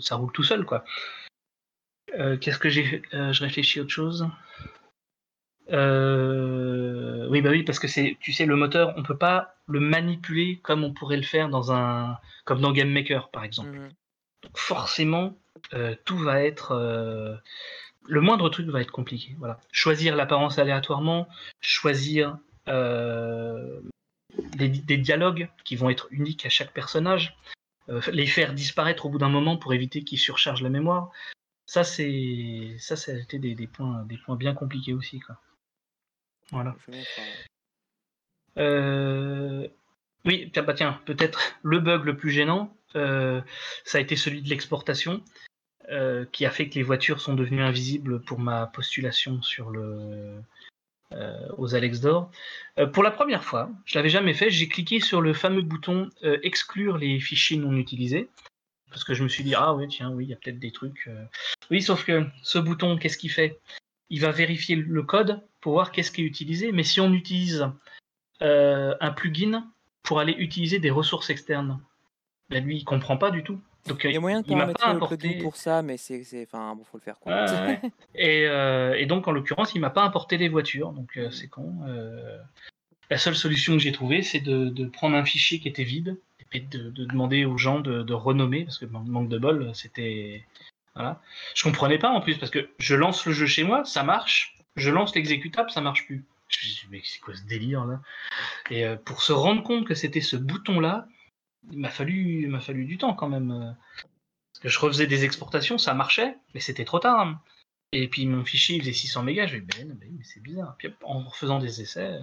ça 0.00 0.16
roule 0.16 0.32
tout 0.32 0.44
seul 0.44 0.64
quoi. 0.64 0.84
Qu'est-ce 2.40 2.58
que 2.58 2.70
j'ai 2.70 3.02
Je 3.12 3.44
réfléchis 3.44 3.78
à 3.78 3.82
autre 3.82 3.90
chose. 3.90 4.26
Euh, 5.72 7.26
oui, 7.28 7.42
bah 7.42 7.50
oui, 7.50 7.62
parce 7.62 7.78
que 7.78 7.88
c'est, 7.88 8.16
tu 8.20 8.32
sais, 8.32 8.46
le 8.46 8.56
moteur, 8.56 8.94
on 8.96 9.02
peut 9.02 9.16
pas 9.16 9.56
le 9.66 9.80
manipuler 9.80 10.60
comme 10.62 10.84
on 10.84 10.92
pourrait 10.92 11.16
le 11.16 11.22
faire 11.22 11.48
dans 11.48 11.72
un, 11.72 12.18
comme 12.44 12.60
dans 12.60 12.72
Game 12.72 12.90
Maker, 12.90 13.30
par 13.30 13.44
exemple. 13.44 13.70
Mhm. 13.70 13.90
Donc 14.42 14.58
forcément, 14.58 15.36
euh, 15.74 15.94
tout 16.04 16.18
va 16.18 16.42
être, 16.42 16.72
euh, 16.72 17.34
le 18.06 18.20
moindre 18.20 18.48
truc 18.48 18.68
va 18.68 18.80
être 18.80 18.92
compliqué. 18.92 19.34
Voilà. 19.38 19.58
Choisir 19.72 20.14
l'apparence 20.14 20.58
aléatoirement, 20.58 21.28
choisir 21.60 22.38
des, 22.66 24.68
des, 24.68 24.96
dialogues 24.96 25.48
qui 25.64 25.76
vont 25.76 25.88
être 25.88 26.08
uniques 26.10 26.46
à 26.46 26.48
chaque 26.48 26.72
personnage, 26.72 27.36
les 28.10 28.26
faire 28.26 28.54
disparaître 28.54 29.06
au 29.06 29.08
bout 29.08 29.18
d'un 29.18 29.28
moment 29.28 29.56
pour 29.56 29.72
éviter 29.72 30.02
qu'ils 30.02 30.18
surchargent 30.18 30.62
la 30.62 30.68
mémoire. 30.68 31.10
Ça, 31.66 31.84
c'est, 31.84 32.76
ça, 32.78 32.96
ça 32.96 33.12
a 33.12 33.16
été 33.16 33.38
des, 33.38 33.54
des, 33.54 33.66
points, 33.68 34.04
des 34.04 34.18
points 34.18 34.36
bien 34.36 34.54
compliqués 34.54 34.94
aussi, 34.94 35.20
quoi. 35.20 35.36
Voilà. 36.52 36.76
Euh, 38.58 39.68
oui, 40.24 40.50
bah 40.54 40.74
tiens, 40.74 41.00
peut-être 41.04 41.40
le 41.62 41.80
bug 41.80 42.04
le 42.04 42.16
plus 42.16 42.30
gênant, 42.30 42.74
euh, 42.94 43.40
ça 43.84 43.98
a 43.98 44.00
été 44.00 44.16
celui 44.16 44.42
de 44.42 44.48
l'exportation, 44.48 45.22
euh, 45.90 46.24
qui 46.32 46.46
a 46.46 46.50
fait 46.50 46.68
que 46.68 46.74
les 46.76 46.82
voitures 46.82 47.20
sont 47.20 47.34
devenues 47.34 47.62
invisibles 47.62 48.22
pour 48.22 48.38
ma 48.38 48.66
postulation 48.66 49.42
sur 49.42 49.70
le 49.70 50.42
aux 51.56 51.74
Alex 51.74 52.00
d'or. 52.00 52.30
pour 52.92 53.04
la 53.04 53.12
première 53.12 53.44
fois, 53.44 53.70
je 53.84 53.96
l'avais 53.96 54.08
jamais 54.08 54.34
fait, 54.34 54.50
j'ai 54.50 54.68
cliqué 54.68 54.98
sur 55.00 55.22
le 55.22 55.32
fameux 55.32 55.62
bouton 55.62 56.10
exclure 56.42 56.98
les 56.98 57.20
fichiers 57.20 57.56
non 57.56 57.74
utilisés. 57.76 58.28
Parce 58.90 59.04
que 59.04 59.14
je 59.14 59.22
me 59.22 59.28
suis 59.28 59.44
dit, 59.44 59.54
ah 59.54 59.72
oui, 59.72 59.86
tiens, 59.88 60.10
oui, 60.10 60.24
il 60.24 60.30
y 60.30 60.32
a 60.32 60.36
peut-être 60.36 60.58
des 60.58 60.72
trucs. 60.72 61.08
Oui, 61.70 61.80
sauf 61.80 62.04
que 62.04 62.26
ce 62.42 62.58
bouton, 62.58 62.98
qu'est-ce 62.98 63.16
qu'il 63.16 63.30
fait? 63.30 63.58
Il 64.10 64.20
va 64.20 64.30
vérifier 64.30 64.76
le 64.76 65.02
code 65.02 65.42
pour 65.60 65.72
voir 65.72 65.90
qu'est-ce 65.90 66.12
qui 66.12 66.22
est 66.22 66.24
utilisé. 66.24 66.70
Mais 66.70 66.84
si 66.84 67.00
on 67.00 67.12
utilise 67.12 67.68
euh, 68.40 68.94
un 69.00 69.10
plugin 69.10 69.66
pour 70.04 70.20
aller 70.20 70.34
utiliser 70.38 70.78
des 70.78 70.90
ressources 70.90 71.30
externes, 71.30 71.80
ben 72.50 72.64
lui, 72.64 72.76
il 72.76 72.84
comprend 72.84 73.16
pas 73.16 73.32
du 73.32 73.42
tout. 73.42 73.60
Donc, 73.88 74.04
il 74.04 74.12
y 74.12 74.16
a 74.16 74.20
moyen 74.20 74.42
de 74.42 74.52
un 74.52 74.98
plugin 75.00 75.42
pour 75.42 75.56
ça, 75.56 75.82
mais 75.82 75.96
c'est, 75.96 76.22
enfin, 76.44 76.74
bon, 76.76 76.84
faut 76.84 76.98
le 76.98 77.02
faire 77.02 77.18
quoi. 77.18 77.46
et, 78.14 78.46
euh, 78.46 78.94
et, 78.94 79.06
donc, 79.06 79.26
en 79.26 79.32
l'occurrence, 79.32 79.74
il 79.74 79.80
m'a 79.80 79.90
pas 79.90 80.04
importé 80.04 80.38
les 80.38 80.48
voitures, 80.48 80.92
donc 80.92 81.16
euh, 81.16 81.30
c'est 81.32 81.48
con. 81.48 81.72
la 83.10 83.18
seule 83.18 83.34
solution 83.34 83.72
que 83.72 83.80
j'ai 83.80 83.92
trouvée, 83.92 84.22
c'est 84.22 84.40
de, 84.40 84.86
prendre 84.86 85.16
un 85.16 85.24
fichier 85.24 85.58
qui 85.58 85.66
était 85.66 85.82
vide 85.82 86.16
et 86.52 86.60
de, 86.60 86.90
de 86.90 87.04
demander 87.04 87.44
aux 87.44 87.58
gens 87.58 87.80
de, 87.80 88.12
renommer, 88.12 88.64
parce 88.64 88.78
que 88.78 88.86
manque 88.86 89.28
de 89.28 89.38
bol, 89.38 89.72
c'était 89.74 90.44
Je 91.54 91.62
comprenais 91.62 91.98
pas 91.98 92.10
en 92.10 92.20
plus 92.20 92.38
parce 92.38 92.50
que 92.50 92.68
je 92.78 92.94
lance 92.94 93.26
le 93.26 93.32
jeu 93.32 93.46
chez 93.46 93.64
moi, 93.64 93.84
ça 93.84 94.02
marche, 94.02 94.56
je 94.76 94.90
lance 94.90 95.14
l'exécutable, 95.14 95.70
ça 95.70 95.80
marche 95.80 96.06
plus. 96.06 96.24
Je 96.48 96.58
me 96.58 96.72
dis, 96.72 96.86
mais 96.90 97.00
c'est 97.04 97.18
quoi 97.18 97.34
ce 97.34 97.42
délire 97.42 97.84
là? 97.84 98.00
Et 98.70 98.84
euh, 98.84 98.96
pour 98.96 99.22
se 99.22 99.32
rendre 99.32 99.62
compte 99.62 99.86
que 99.86 99.94
c'était 99.94 100.20
ce 100.20 100.36
bouton 100.36 100.80
là, 100.80 101.08
il 101.72 101.78
m'a 101.78 101.90
fallu, 101.90 102.52
fallu 102.60 102.84
du 102.84 102.98
temps 102.98 103.14
quand 103.14 103.28
même. 103.28 103.50
Euh. 103.50 103.72
parce 104.52 104.62
que 104.62 104.68
je 104.68 104.78
refaisais 104.78 105.06
des 105.06 105.24
exportations, 105.24 105.78
ça 105.78 105.94
marchait, 105.94 106.36
mais 106.54 106.60
c'était 106.60 106.84
trop 106.84 107.00
tard. 107.00 107.40
Et 107.92 108.08
puis 108.08 108.26
mon 108.26 108.44
fichier 108.44 108.78
faisait 108.78 108.92
600 108.92 109.22
mégas, 109.22 109.46
je 109.46 109.56
me 109.56 109.60
dis, 109.62 109.84
ben, 109.84 109.96
mais 110.00 110.24
c'est 110.24 110.42
bizarre. 110.42 110.76
Puis 110.78 110.88
en 111.02 111.20
refaisant 111.24 111.58
des 111.58 111.80
essais, 111.80 112.20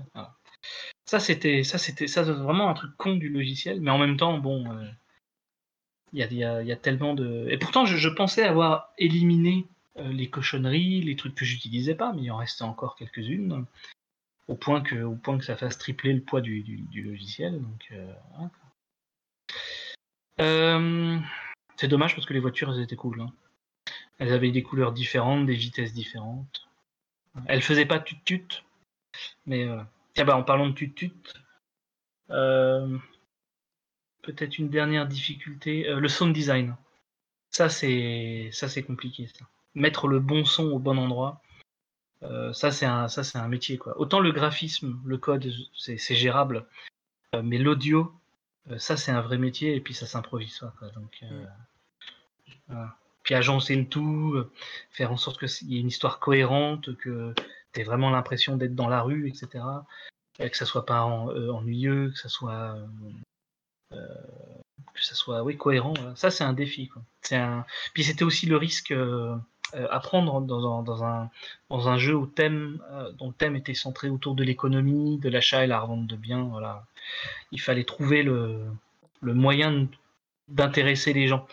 ça 1.05 1.19
c'était, 1.19 1.63
ça 1.63 1.77
c'était, 1.77 2.07
ça 2.07 2.23
vraiment 2.23 2.69
un 2.69 2.73
truc 2.73 2.95
con 2.97 3.15
du 3.15 3.29
logiciel, 3.29 3.81
mais 3.81 3.91
en 3.91 3.97
même 3.97 4.17
temps, 4.17 4.37
bon, 4.37 4.65
euh, 4.71 4.85
il 6.13 6.33
y, 6.33 6.43
a, 6.43 6.75
tellement 6.75 7.15
de. 7.15 7.47
Et 7.49 7.57
pourtant, 7.57 7.85
je 7.85 8.09
pensais 8.09 8.43
avoir 8.43 8.93
éliminé 8.97 9.65
euh, 9.97 10.11
les 10.11 10.29
cochonneries, 10.29 11.01
les 11.01 11.15
trucs 11.15 11.35
que 11.35 11.45
j'utilisais 11.45 11.93
pas, 11.95 12.13
mais 12.13 12.23
il 12.23 12.31
en 12.31 12.37
restait 12.37 12.63
encore 12.63 12.95
quelques-unes, 12.95 13.65
au 14.47 14.55
point 14.55 14.81
que, 14.81 15.03
au 15.03 15.15
point 15.15 15.37
que 15.37 15.45
ça 15.45 15.55
fasse 15.55 15.77
tripler 15.77 16.13
le 16.13 16.21
poids 16.21 16.41
du, 16.41 16.87
logiciel. 16.95 17.61
Donc, 17.61 17.91
euh, 17.91 18.13
euh, 20.39 21.19
c'est 21.77 21.87
dommage 21.87 22.15
parce 22.15 22.25
que 22.25 22.33
les 22.33 22.39
voitures 22.39 22.73
elles 22.73 22.81
étaient 22.81 22.95
cool. 22.95 23.21
Hein. 23.21 23.31
Elles 24.17 24.33
avaient 24.33 24.51
des 24.51 24.63
couleurs 24.63 24.93
différentes, 24.93 25.45
des 25.45 25.55
vitesses 25.55 25.93
différentes. 25.93 26.67
Elles 27.47 27.63
faisaient 27.63 27.85
pas 27.85 27.99
tut-tut, 27.99 28.63
mais 29.47 29.67
Tiens, 30.13 30.25
bah, 30.25 30.37
en 30.37 30.43
parlant 30.43 30.67
de 30.67 30.73
tut-tut, 30.73 31.11
peut-être 34.23 34.57
une 34.57 34.69
dernière 34.69 35.07
difficulté, 35.07 35.83
le 35.87 36.07
sound 36.07 36.33
design. 36.33 36.75
Ça 37.51 37.69
c'est 37.69 38.49
ça 38.51 38.67
c'est 38.67 38.83
compliqué 38.83 39.27
ça 39.27 39.45
mettre 39.75 40.07
le 40.07 40.19
bon 40.19 40.45
son 40.45 40.65
au 40.71 40.79
bon 40.79 40.97
endroit. 40.97 41.41
Euh, 42.23 42.53
ça 42.53 42.71
c'est 42.71 42.85
un 42.85 43.07
ça 43.07 43.23
c'est 43.23 43.37
un 43.37 43.47
métier 43.47 43.77
quoi. 43.77 43.97
Autant 43.99 44.19
le 44.19 44.31
graphisme, 44.31 44.99
le 45.05 45.17
code 45.17 45.51
c'est 45.75 45.97
gérable, 46.15 46.65
euh, 47.35 47.41
mais 47.43 47.57
l'audio 47.57 48.13
euh, 48.71 48.77
ça 48.77 48.95
c'est 48.95 49.11
un 49.11 49.21
vrai 49.21 49.37
métier 49.37 49.75
et 49.75 49.81
puis 49.81 49.93
ça 49.93 50.05
s'improvise 50.05 50.59
quoi. 50.59 50.89
Donc 50.91 51.23
puis 53.23 53.35
agencer 53.35 53.75
le 53.75 53.87
tout, 53.87 54.35
faire 54.91 55.11
en 55.11 55.17
sorte 55.17 55.45
qu'il 55.45 55.71
y 55.71 55.77
ait 55.77 55.79
une 55.79 55.87
histoire 55.87 56.19
cohérente, 56.19 56.95
que 56.97 57.33
tu 57.71 57.79
aies 57.79 57.83
vraiment 57.83 58.09
l'impression 58.09 58.57
d'être 58.57 58.75
dans 58.75 58.89
la 58.89 59.01
rue, 59.01 59.29
etc. 59.29 59.63
que 60.37 60.57
ça 60.57 60.65
soit 60.65 60.85
pas 60.85 61.03
ennuyeux, 61.03 62.11
que 62.11 62.19
ça 62.19 62.27
soit 62.27 62.77
que 64.93 65.03
ça 65.03 65.15
soit 65.15 65.43
oui 65.43 65.57
cohérent. 65.57 65.93
Ça 66.15 66.31
c'est 66.31 66.43
un 66.43 66.53
défi. 66.53 66.89
Un... 67.31 67.65
Puis 67.93 68.03
c'était 68.03 68.23
aussi 68.23 68.45
le 68.45 68.57
risque 68.57 68.91
euh, 68.91 69.87
apprendre 69.89 70.41
dans 70.41 70.79
un, 70.79 70.83
dans, 70.83 71.03
un, 71.03 71.29
dans 71.69 71.89
un 71.89 71.97
jeu 71.97 72.15
où 72.15 72.27
thème, 72.27 72.79
euh, 72.91 73.11
dont 73.13 73.27
le 73.27 73.33
thème 73.33 73.55
était 73.55 73.73
centré 73.73 74.09
autour 74.09 74.35
de 74.35 74.43
l'économie, 74.43 75.17
de 75.17 75.29
l'achat 75.29 75.63
et 75.63 75.67
la 75.67 75.79
revente 75.79 76.05
de 76.05 76.15
biens. 76.15 76.43
Voilà. 76.43 76.85
Il 77.51 77.59
fallait 77.59 77.83
trouver 77.83 78.23
le, 78.23 78.59
le 79.21 79.33
moyen 79.33 79.87
d'intéresser 80.47 81.13
les 81.13 81.27
gens. 81.27 81.47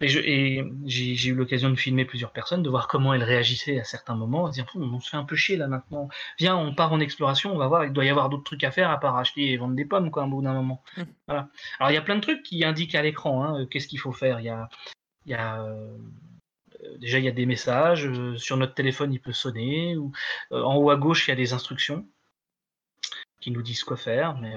Et 0.00 0.64
j'ai 0.86 1.28
eu 1.28 1.34
l'occasion 1.34 1.68
de 1.68 1.74
filmer 1.74 2.06
plusieurs 2.06 2.32
personnes, 2.32 2.62
de 2.62 2.70
voir 2.70 2.88
comment 2.88 3.12
elles 3.12 3.22
réagissaient 3.22 3.78
à 3.78 3.84
certains 3.84 4.14
moments, 4.14 4.46
à 4.46 4.52
se 4.52 4.54
dire 4.54 4.66
on 4.74 4.98
se 5.00 5.10
fait 5.10 5.18
un 5.18 5.24
peu 5.24 5.36
chier 5.36 5.56
là 5.56 5.68
maintenant. 5.68 6.08
Viens, 6.38 6.56
on 6.56 6.74
part 6.74 6.92
en 6.92 7.00
exploration, 7.00 7.52
on 7.52 7.58
va 7.58 7.68
voir, 7.68 7.84
il 7.84 7.92
doit 7.92 8.06
y 8.06 8.08
avoir 8.08 8.30
d'autres 8.30 8.44
trucs 8.44 8.64
à 8.64 8.70
faire 8.70 8.90
à 8.90 8.98
part 8.98 9.16
acheter 9.18 9.52
et 9.52 9.56
vendre 9.58 9.74
des 9.74 9.84
pommes 9.84 10.10
quoi, 10.10 10.22
un 10.22 10.28
bout 10.28 10.40
d'un 10.40 10.54
moment. 10.54 10.82
Mmh. 10.96 11.02
Voilà. 11.26 11.48
Alors 11.78 11.90
il 11.90 11.94
y 11.94 11.98
a 11.98 12.02
plein 12.02 12.16
de 12.16 12.22
trucs 12.22 12.42
qui 12.42 12.64
indiquent 12.64 12.94
à 12.94 13.02
l'écran 13.02 13.44
hein, 13.44 13.66
qu'est-ce 13.66 13.88
qu'il 13.88 14.00
faut 14.00 14.12
faire. 14.12 14.40
Il 14.40 14.46
y 14.46 14.48
a, 14.48 14.70
il 15.26 15.32
y 15.32 15.34
a 15.34 15.62
euh, 15.62 15.98
euh, 16.84 16.96
déjà 16.98 17.18
il 17.18 17.24
y 17.24 17.28
a 17.28 17.32
des 17.32 17.46
messages, 17.46 18.06
euh, 18.06 18.36
sur 18.36 18.56
notre 18.56 18.74
téléphone 18.74 19.12
il 19.12 19.20
peut 19.20 19.32
sonner, 19.32 19.96
ou 19.96 20.12
euh, 20.52 20.62
en 20.62 20.76
haut 20.76 20.90
à 20.90 20.96
gauche 20.96 21.28
il 21.28 21.30
y 21.30 21.32
a 21.32 21.36
des 21.36 21.52
instructions 21.52 22.06
qui 23.40 23.50
nous 23.50 23.62
disent 23.62 23.84
quoi 23.84 23.96
faire, 23.96 24.36
mais 24.36 24.54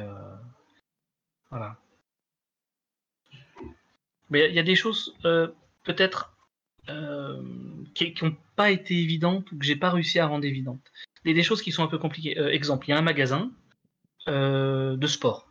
voilà. 1.50 1.78
Mais 4.34 4.50
il 4.50 4.56
y 4.56 4.60
a 4.60 4.63
des 4.63 4.76
choses 4.76 5.15
peut-être 5.84 6.36
qui 7.96 8.13
n'ont 8.22 8.36
pas 8.58 8.72
été 8.72 8.93
évidentes 8.96 9.50
ou 9.52 9.58
que 9.58 9.63
j'ai 9.63 9.78
pas 9.78 9.89
réussi 9.91 10.19
à 10.19 10.28
rendre 10.28 10.43
évidentes. 10.43 10.91
Il 11.24 11.30
y 11.30 11.32
a 11.32 11.36
des 11.36 11.43
choses 11.43 11.62
qui 11.62 11.72
sont 11.72 11.84
un 11.84 11.88
peu 11.88 11.98
compliquées. 11.98 12.38
exemple, 12.38 12.88
il 12.88 12.91
y 12.91 12.93
a 12.93 12.98
un 12.98 13.02
magasin 13.02 13.52
de 14.28 15.08
sport 15.08 15.48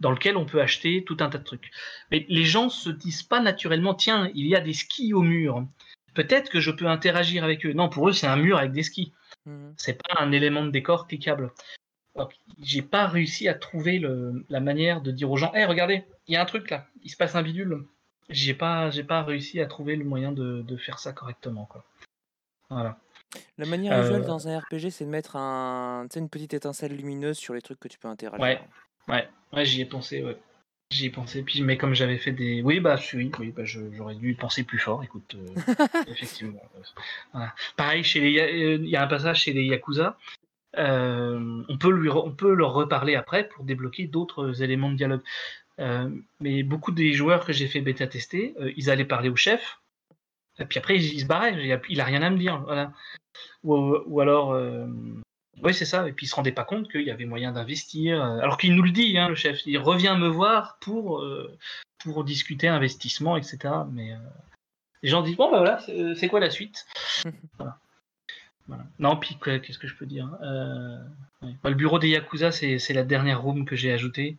dans 0.00 0.12
lequel 0.12 0.36
on 0.36 0.46
peut 0.46 0.62
acheter 0.62 1.04
tout 1.04 1.16
un 1.20 1.28
tas 1.28 1.38
de 1.38 1.44
trucs. 1.44 1.70
Mais 2.10 2.24
les 2.28 2.44
gens 2.44 2.68
se 2.68 2.88
disent 2.88 3.24
pas 3.24 3.40
naturellement, 3.40 3.94
tiens, 3.94 4.30
il 4.34 4.46
y 4.46 4.54
a 4.54 4.60
des 4.60 4.72
skis 4.72 5.12
au 5.12 5.22
mur. 5.22 5.66
Peut-être 6.14 6.50
que 6.50 6.60
je 6.60 6.70
peux 6.70 6.86
interagir 6.86 7.44
avec 7.44 7.66
eux. 7.66 7.72
Non, 7.72 7.88
pour 7.88 8.08
eux, 8.08 8.12
c'est 8.12 8.26
un 8.26 8.36
mur 8.36 8.56
avec 8.56 8.72
des 8.72 8.84
skis. 8.84 9.12
Mhm. 9.44 9.74
C'est 9.76 10.00
pas 10.00 10.22
un 10.22 10.32
élément 10.32 10.64
de 10.64 10.70
décor 10.70 11.06
cliquable. 11.08 11.52
J'ai 12.60 12.82
pas 12.82 13.06
réussi 13.06 13.48
à 13.48 13.54
trouver 13.54 14.02
la 14.48 14.60
manière 14.60 15.00
de 15.00 15.10
dire 15.10 15.30
aux 15.30 15.36
gens, 15.36 15.52
hé, 15.54 15.64
regardez, 15.64 16.04
il 16.26 16.34
y 16.34 16.36
a 16.36 16.42
un 16.42 16.46
truc 16.46 16.70
là, 16.70 16.86
il 17.02 17.10
se 17.10 17.16
passe 17.16 17.34
un 17.34 17.42
bidule. 17.42 17.84
J'ai 18.28 18.54
pas, 18.54 18.90
j'ai 18.90 19.04
pas 19.04 19.22
réussi 19.22 19.60
à 19.60 19.66
trouver 19.66 19.94
le 19.94 20.04
moyen 20.04 20.32
de, 20.32 20.76
faire 20.76 20.98
ça 20.98 21.12
correctement, 21.12 21.66
quoi. 21.66 21.84
Voilà. 22.70 22.98
La 23.58 23.66
manière 23.66 24.00
usuelle 24.02 24.22
euh, 24.22 24.26
dans 24.26 24.48
un 24.48 24.58
RPG, 24.58 24.90
c'est 24.90 25.04
de 25.04 25.10
mettre 25.10 25.36
un, 25.36 26.06
une 26.16 26.28
petite 26.28 26.54
étincelle 26.54 26.96
lumineuse 26.96 27.36
sur 27.36 27.54
les 27.54 27.62
trucs 27.62 27.78
que 27.78 27.88
tu 27.88 27.98
peux 27.98 28.08
interagir. 28.08 28.42
Ouais, 28.42 28.60
Ouais, 29.08 29.28
ouais 29.52 29.64
j'y 29.64 29.80
ai 29.80 29.84
pensé, 29.84 30.22
ouais. 30.22 30.36
J'y 30.90 31.06
ai 31.06 31.10
pensé, 31.10 31.42
puis 31.42 31.62
mais 31.62 31.76
comme 31.76 31.94
j'avais 31.94 32.16
fait 32.16 32.30
des. 32.30 32.62
Oui, 32.62 32.78
bah, 32.78 32.96
oui, 33.12 33.30
oui 33.40 33.50
bah, 33.50 33.64
j'aurais 33.64 34.14
dû 34.14 34.34
penser 34.36 34.62
plus 34.62 34.78
fort, 34.78 35.02
écoute, 35.02 35.34
euh, 35.34 35.74
effectivement. 36.06 36.62
Voilà. 37.32 37.52
Pareil, 37.76 38.04
chez 38.04 38.20
les... 38.20 38.38
Euh, 38.38 38.76
il 38.76 38.88
y 38.88 38.94
a 38.94 39.02
un 39.02 39.08
passage 39.08 39.42
chez 39.42 39.52
les 39.52 39.64
Yakuza, 39.64 40.16
on, 40.74 41.78
peut 41.78 41.90
lui 41.90 42.10
on 42.10 42.32
peut 42.32 42.54
leur 42.54 42.72
reparler 42.72 43.14
après 43.14 43.48
pour 43.48 43.64
débloquer 43.64 44.06
d'autres 44.06 44.62
éléments 44.62 44.90
de 44.90 44.96
dialogue. 44.96 45.22
mais 46.40 46.62
beaucoup 46.62 46.92
des 46.92 47.12
joueurs 47.12 47.44
que 47.44 47.52
j'ai 47.52 47.68
fait 47.68 47.80
bêta 47.80 48.06
tester, 48.06 48.54
ils 48.76 48.90
allaient 48.90 49.04
parler 49.04 49.28
au 49.28 49.36
chef, 49.36 49.80
et 50.58 50.64
puis 50.64 50.78
après 50.78 50.96
ils, 50.96 51.20
se 51.20 51.26
barraient, 51.26 51.80
il 51.88 52.00
a 52.00 52.04
rien 52.04 52.22
à 52.22 52.30
me 52.30 52.38
dire. 52.38 52.64
Ou, 53.64 54.20
alors, 54.20 54.54
oui, 55.62 55.74
c'est 55.74 55.84
ça. 55.84 56.08
Et 56.08 56.12
puis 56.12 56.26
il 56.26 56.28
se 56.28 56.34
rendait 56.34 56.52
pas 56.52 56.64
compte 56.64 56.90
qu'il 56.90 57.02
y 57.02 57.10
avait 57.10 57.24
moyen 57.24 57.52
d'investir. 57.52 58.22
Euh, 58.22 58.38
alors 58.38 58.58
qu'il 58.58 58.74
nous 58.74 58.82
le 58.82 58.90
dit, 58.90 59.16
hein, 59.18 59.28
le 59.28 59.34
chef. 59.34 59.66
Il 59.66 59.78
revient 59.78 60.16
me 60.18 60.28
voir 60.28 60.78
pour, 60.80 61.20
euh, 61.20 61.56
pour 61.98 62.24
discuter 62.24 62.68
investissement, 62.68 63.36
etc. 63.36 63.58
Mais 63.90 64.12
euh, 64.12 64.18
les 65.02 65.08
gens 65.08 65.22
disent 65.22 65.36
bon, 65.36 65.50
bah 65.50 65.58
voilà, 65.58 65.80
c'est 66.14 66.28
quoi 66.28 66.40
la 66.40 66.50
suite? 66.50 66.86
Non, 68.98 69.16
puis 69.16 69.38
qu'est-ce 69.42 69.78
que 69.78 69.86
je 69.86 69.94
peux 69.94 70.06
dire 70.06 70.28
bah, 70.40 71.70
Le 71.70 71.74
bureau 71.74 71.98
des 71.98 72.08
Yakuza, 72.08 72.52
c'est 72.52 72.92
la 72.92 73.04
dernière 73.04 73.42
room 73.42 73.64
que 73.64 73.76
j'ai 73.76 73.92
ajoutée. 73.92 74.36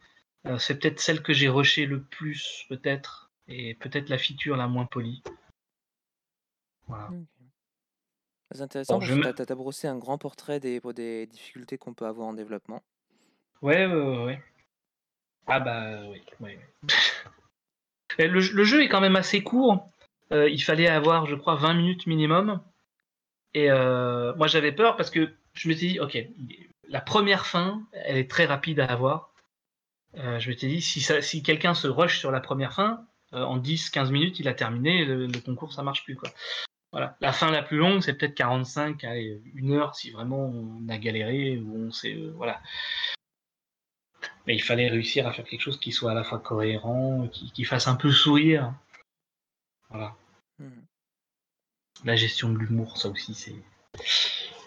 c'est 0.57 0.79
peut-être 0.79 0.99
celle 0.99 1.21
que 1.21 1.33
j'ai 1.33 1.49
rushée 1.49 1.85
le 1.85 2.01
plus, 2.01 2.65
peut-être. 2.69 3.31
Et 3.49 3.75
peut-être 3.75 4.09
la 4.09 4.17
feature 4.17 4.57
la 4.57 4.67
moins 4.67 4.85
polie. 4.85 5.23
Voilà. 6.87 7.09
C'est 8.51 8.61
intéressant 8.61 8.99
parce 8.99 9.11
que 9.11 9.43
tu 9.43 9.51
as, 9.51 9.55
brossé 9.55 9.87
un 9.87 9.97
grand 9.97 10.17
portrait 10.17 10.59
des, 10.59 10.79
des 10.95 11.27
difficultés 11.27 11.77
qu'on 11.77 11.93
peut 11.93 12.05
avoir 12.05 12.27
en 12.27 12.33
développement. 12.33 12.81
Ouais, 13.61 13.85
ouais, 13.85 14.25
ouais. 14.25 14.43
Ah 15.47 15.59
bah 15.59 16.01
oui. 16.39 16.57
le, 18.19 18.63
jeu 18.63 18.83
est 18.83 18.89
quand 18.89 19.01
même 19.01 19.15
assez 19.15 19.43
court. 19.43 19.89
Euh, 20.31 20.49
il 20.49 20.61
fallait 20.61 20.87
avoir, 20.87 21.25
je 21.25 21.35
crois, 21.35 21.55
20 21.55 21.73
minutes 21.73 22.07
minimum. 22.07 22.61
Et 23.57 23.71
euh, 23.71 24.35
moi 24.35 24.45
j'avais 24.45 24.71
peur 24.71 24.95
parce 24.97 25.09
que 25.09 25.33
je 25.53 25.67
me 25.67 25.73
suis 25.73 25.93
dit, 25.93 25.99
ok, 25.99 26.15
la 26.87 27.01
première 27.01 27.47
fin, 27.47 27.81
elle 27.91 28.17
est 28.17 28.29
très 28.29 28.45
rapide 28.45 28.79
à 28.79 28.85
avoir. 28.85 29.33
Euh, 30.15 30.37
je 30.39 30.49
m'étais 30.49 30.67
dit, 30.67 30.79
si, 30.79 31.41
quelqu'un 31.41 31.73
se 31.73 31.87
rush 31.87 32.19
sur 32.19 32.29
la 32.31 32.39
première 32.39 32.73
fin, 32.73 33.03
en 33.31 33.57
10-15 33.57 34.11
minutes, 34.11 34.39
il 34.39 34.47
a 34.47 34.53
terminé, 34.53 35.05
le, 35.05 35.27
concours, 35.41 35.73
ça 35.73 35.81
marche 35.81 36.03
plus. 36.03 36.15
Quoi. 36.15 36.29
La 36.93 37.33
fin 37.33 37.49
la 37.51 37.63
plus 37.63 37.77
longue, 37.77 38.01
c'est 38.01 38.13
peut-être 38.13 38.35
45 38.35 39.03
à 39.03 39.15
une 39.17 39.73
heure 39.73 39.95
si 39.95 40.11
vraiment 40.11 40.45
on 40.45 40.87
a 40.87 40.97
galéré 40.99 41.57
ou 41.57 41.87
on 41.87 41.91
sait. 41.91 42.13
Euh, 42.13 42.31
voilà. 42.35 42.61
Mais 44.45 44.55
il 44.55 44.63
fallait 44.63 44.87
réussir 44.87 45.27
à 45.27 45.33
faire 45.33 45.45
quelque 45.45 45.61
chose 45.61 45.79
qui 45.79 45.91
soit 45.91 46.11
à 46.11 46.13
la 46.13 46.23
fois 46.23 46.39
cohérent, 46.39 47.27
qui, 47.27 47.63
fasse 47.65 47.87
un 47.87 47.95
peu 47.95 48.11
sourire. 48.11 48.73
Voilà. 49.89 50.15
Hmm. 50.59 50.86
La 52.05 52.15
gestion 52.15 52.49
de 52.49 52.57
l'humour, 52.57 52.97
ça 52.97 53.09
aussi, 53.09 53.33
c'est. 53.33 53.55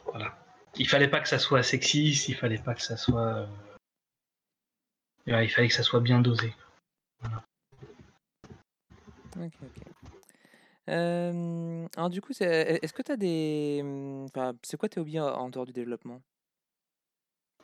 Voilà. 0.07 0.37
Il 0.77 0.89
fallait 0.89 1.09
pas 1.09 1.21
que 1.21 1.29
ça 1.29 1.39
soit 1.39 1.63
sexiste, 1.63 2.29
il 2.29 2.35
fallait 2.35 2.59
pas 2.59 2.75
que 2.75 2.83
ça 2.83 2.97
soit. 2.97 3.49
Euh, 5.27 5.43
il 5.43 5.51
fallait 5.51 5.69
que 5.69 5.75
ça 5.75 5.83
soit 5.83 6.01
bien 6.01 6.21
dosé. 6.21 6.55
Voilà. 7.21 7.45
alors 11.97 12.11
du 12.11 12.21
coup, 12.21 12.33
est-ce 12.33 12.93
que 12.93 13.03
tu 13.03 13.13
as 13.13 13.17
des... 13.17 13.81
Enfin, 14.25 14.55
c'est 14.63 14.77
quoi 14.77 14.89
tes 14.89 15.01
hobbies 15.01 15.21
en 15.21 15.49
dehors 15.49 15.67
du 15.67 15.73
développement? 15.73 16.21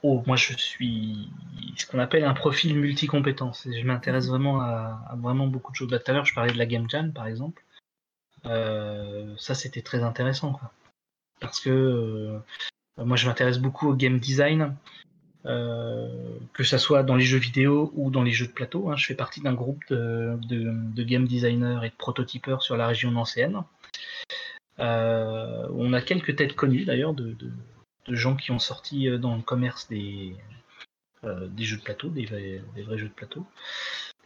Oh, 0.03 0.23
moi 0.27 0.37
je 0.37 0.53
suis 0.53 1.31
ce 1.77 1.87
qu'on 1.87 1.99
appelle 1.99 2.25
un 2.25 2.35
profil 2.35 2.79
multicompétence. 2.79 3.67
Je 3.71 3.85
m'intéresse 3.85 4.27
mmh 4.27 4.31
vraiment 4.31 4.61
à, 4.61 5.15
vraiment 5.17 5.47
beaucoup 5.47 5.73
de 5.73 5.77
choses. 5.77 5.89
Bah, 5.89 5.99
tout 5.99 6.11
à 6.11 6.15
l'heure, 6.15 6.25
je 6.25 6.35
parlais 6.35 6.53
de 6.53 6.59
la 6.59 6.67
Game 6.67 6.89
Jam, 6.89 7.13
par 7.13 7.27
exemple. 7.27 7.65
Ça, 8.47 9.55
c'était 9.55 9.83
très 9.83 10.03
intéressant, 10.03 10.53
quoi. 10.53 10.73
Parce 11.41 11.61
que 11.61 12.39
moi, 12.99 13.17
je 13.17 13.27
m'intéresse 13.27 13.59
beaucoup 13.59 13.89
au 13.89 13.95
game 13.95 14.19
design. 14.19 14.75
Euh, 15.47 16.09
que 16.55 16.65
ça 16.65 16.77
soit 16.77 17.05
dans 17.05 17.15
les 17.15 17.25
jeux 17.25 17.39
vidéo 17.39 17.93
ou 17.95 18.11
dans 18.11 18.25
les 18.25 18.33
jeux 18.33 18.49
de 18.49 18.53
plateau. 18.53 18.91
Hein. 18.91 18.97
Je 18.97 19.07
fais 19.07 19.15
partie 19.15 19.41
d'un 19.41 19.55
groupe 19.55 19.85
de, 19.91 21.03
game 21.05 21.27
designers 21.27 21.81
et 21.85 21.91
de 21.91 21.95
prototypeurs 21.95 22.63
sur 22.63 22.77
la 22.77 22.89
région 22.89 23.13
nancéenne. 23.13 23.63
Euh, 24.81 25.67
on 25.71 25.93
a 25.93 26.03
quelques 26.03 26.35
têtes 26.37 26.57
connues 26.57 26.85
d'ailleurs 26.85 27.15
de, 27.15 27.37
gens 28.09 28.35
qui 28.35 28.51
ont 28.51 28.59
sorti 28.59 29.09
euh, 29.09 29.19
dans 29.19 29.37
le 29.37 29.43
commerce 29.43 29.89
des, 29.89 30.35
des 31.23 31.65
jeux 31.65 31.77
de 31.77 31.83
plateau, 31.83 32.09
des 32.09 32.25
vrais, 32.25 32.99
jeux 32.99 33.09
de 33.09 33.15
plateau. 33.15 33.47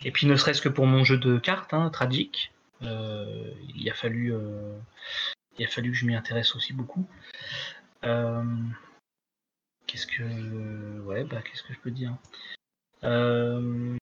Et 0.02 0.12
puis 0.12 0.26
ne 0.26 0.37
serait-ce 0.37 0.62
que 0.62 0.70
pour 0.70 0.87
mon 0.87 1.04
jeu 1.04 1.18
de 1.18 1.37
cartes, 1.37 1.74
hein, 1.74 1.90
Tragic, 1.90 2.50
il 2.80 3.88
a 3.90 3.94
fallu 3.94 4.34
il 5.58 5.64
a 5.64 5.68
fallu 5.68 5.90
que 5.90 5.96
je 5.96 6.06
m'y 6.06 6.14
intéresse 6.14 6.54
aussi 6.56 6.72
beaucoup. 6.72 7.06
Qu'est-ce 9.86 10.06
que. 10.06 11.00
Ouais, 11.00 11.24
bah, 11.24 11.42
qu'est-ce 11.42 11.62
que 11.62 11.74
je 11.74 11.78
peux 11.80 11.90
dire? 11.90 12.16
Euh, 13.02 13.96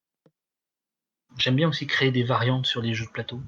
J'aime 1.38 1.56
bien 1.56 1.68
aussi 1.68 1.86
créer 1.86 2.10
des 2.10 2.24
variantes 2.24 2.66
sur 2.66 2.82
les 2.82 2.94
jeux 2.94 3.06
de 3.06 3.10
plateau. 3.10 3.40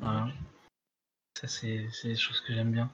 Ça, 0.00 1.48
c'est 1.48 1.88
des 2.04 2.16
choses 2.16 2.40
que 2.42 2.54
j'aime 2.54 2.70
bien. 2.70 2.92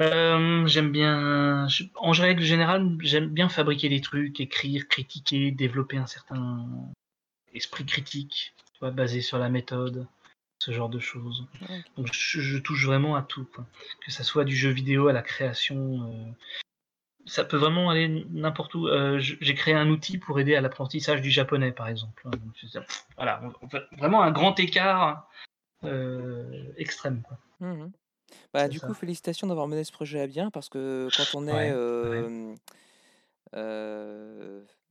Euh, 0.00 0.66
j'aime 0.66 0.90
bien. 0.90 1.68
En 1.96 2.10
règle 2.12 2.42
générale, 2.42 2.96
j'aime 3.00 3.28
bien 3.28 3.48
fabriquer 3.48 3.88
des 3.88 4.00
trucs, 4.00 4.40
écrire, 4.40 4.88
critiquer, 4.88 5.50
développer 5.50 5.98
un 5.98 6.06
certain 6.06 6.66
esprit 7.52 7.84
critique, 7.84 8.54
basé 8.80 9.20
sur 9.20 9.38
la 9.38 9.50
méthode, 9.50 10.06
ce 10.60 10.70
genre 10.72 10.90
de 10.90 10.98
choses. 10.98 11.46
Donc 11.96 12.08
je, 12.12 12.58
touche 12.58 12.86
vraiment 12.86 13.16
à 13.16 13.22
tout, 13.22 13.46
que 14.04 14.12
ça 14.12 14.22
soit 14.22 14.44
du 14.44 14.54
jeu 14.54 14.70
vidéo 14.70 15.08
à 15.08 15.12
la 15.12 15.22
création, 15.22 16.02
euh, 16.04 16.32
ça 17.26 17.44
peut 17.44 17.56
vraiment 17.56 17.90
aller 17.90 18.26
n'importe 18.30 18.74
où. 18.74 18.86
Euh, 18.86 19.18
j'ai 19.18 19.54
créé 19.54 19.74
un 19.74 19.88
outil 19.88 20.18
pour 20.18 20.38
aider 20.38 20.54
à 20.54 20.60
l'apprentissage 20.60 21.22
du 21.22 21.30
japonais, 21.30 21.72
par 21.72 21.88
exemple. 21.88 22.28
Voilà, 23.16 23.42
vraiment 23.98 24.22
un 24.22 24.30
grand 24.30 24.58
écart 24.60 25.28
euh, 25.84 26.64
extrême. 26.76 27.22
Mmh 27.60 27.86
bah, 28.52 28.68
du 28.68 28.78
coup, 28.78 28.94
félicitations 28.94 29.48
d'avoir 29.48 29.66
mené 29.66 29.82
ce 29.82 29.90
projet 29.90 30.20
à 30.20 30.28
bien, 30.28 30.50
parce 30.50 30.68
que 30.68 31.08
quand 31.16 31.36
on 31.36 31.48
est 31.48 31.72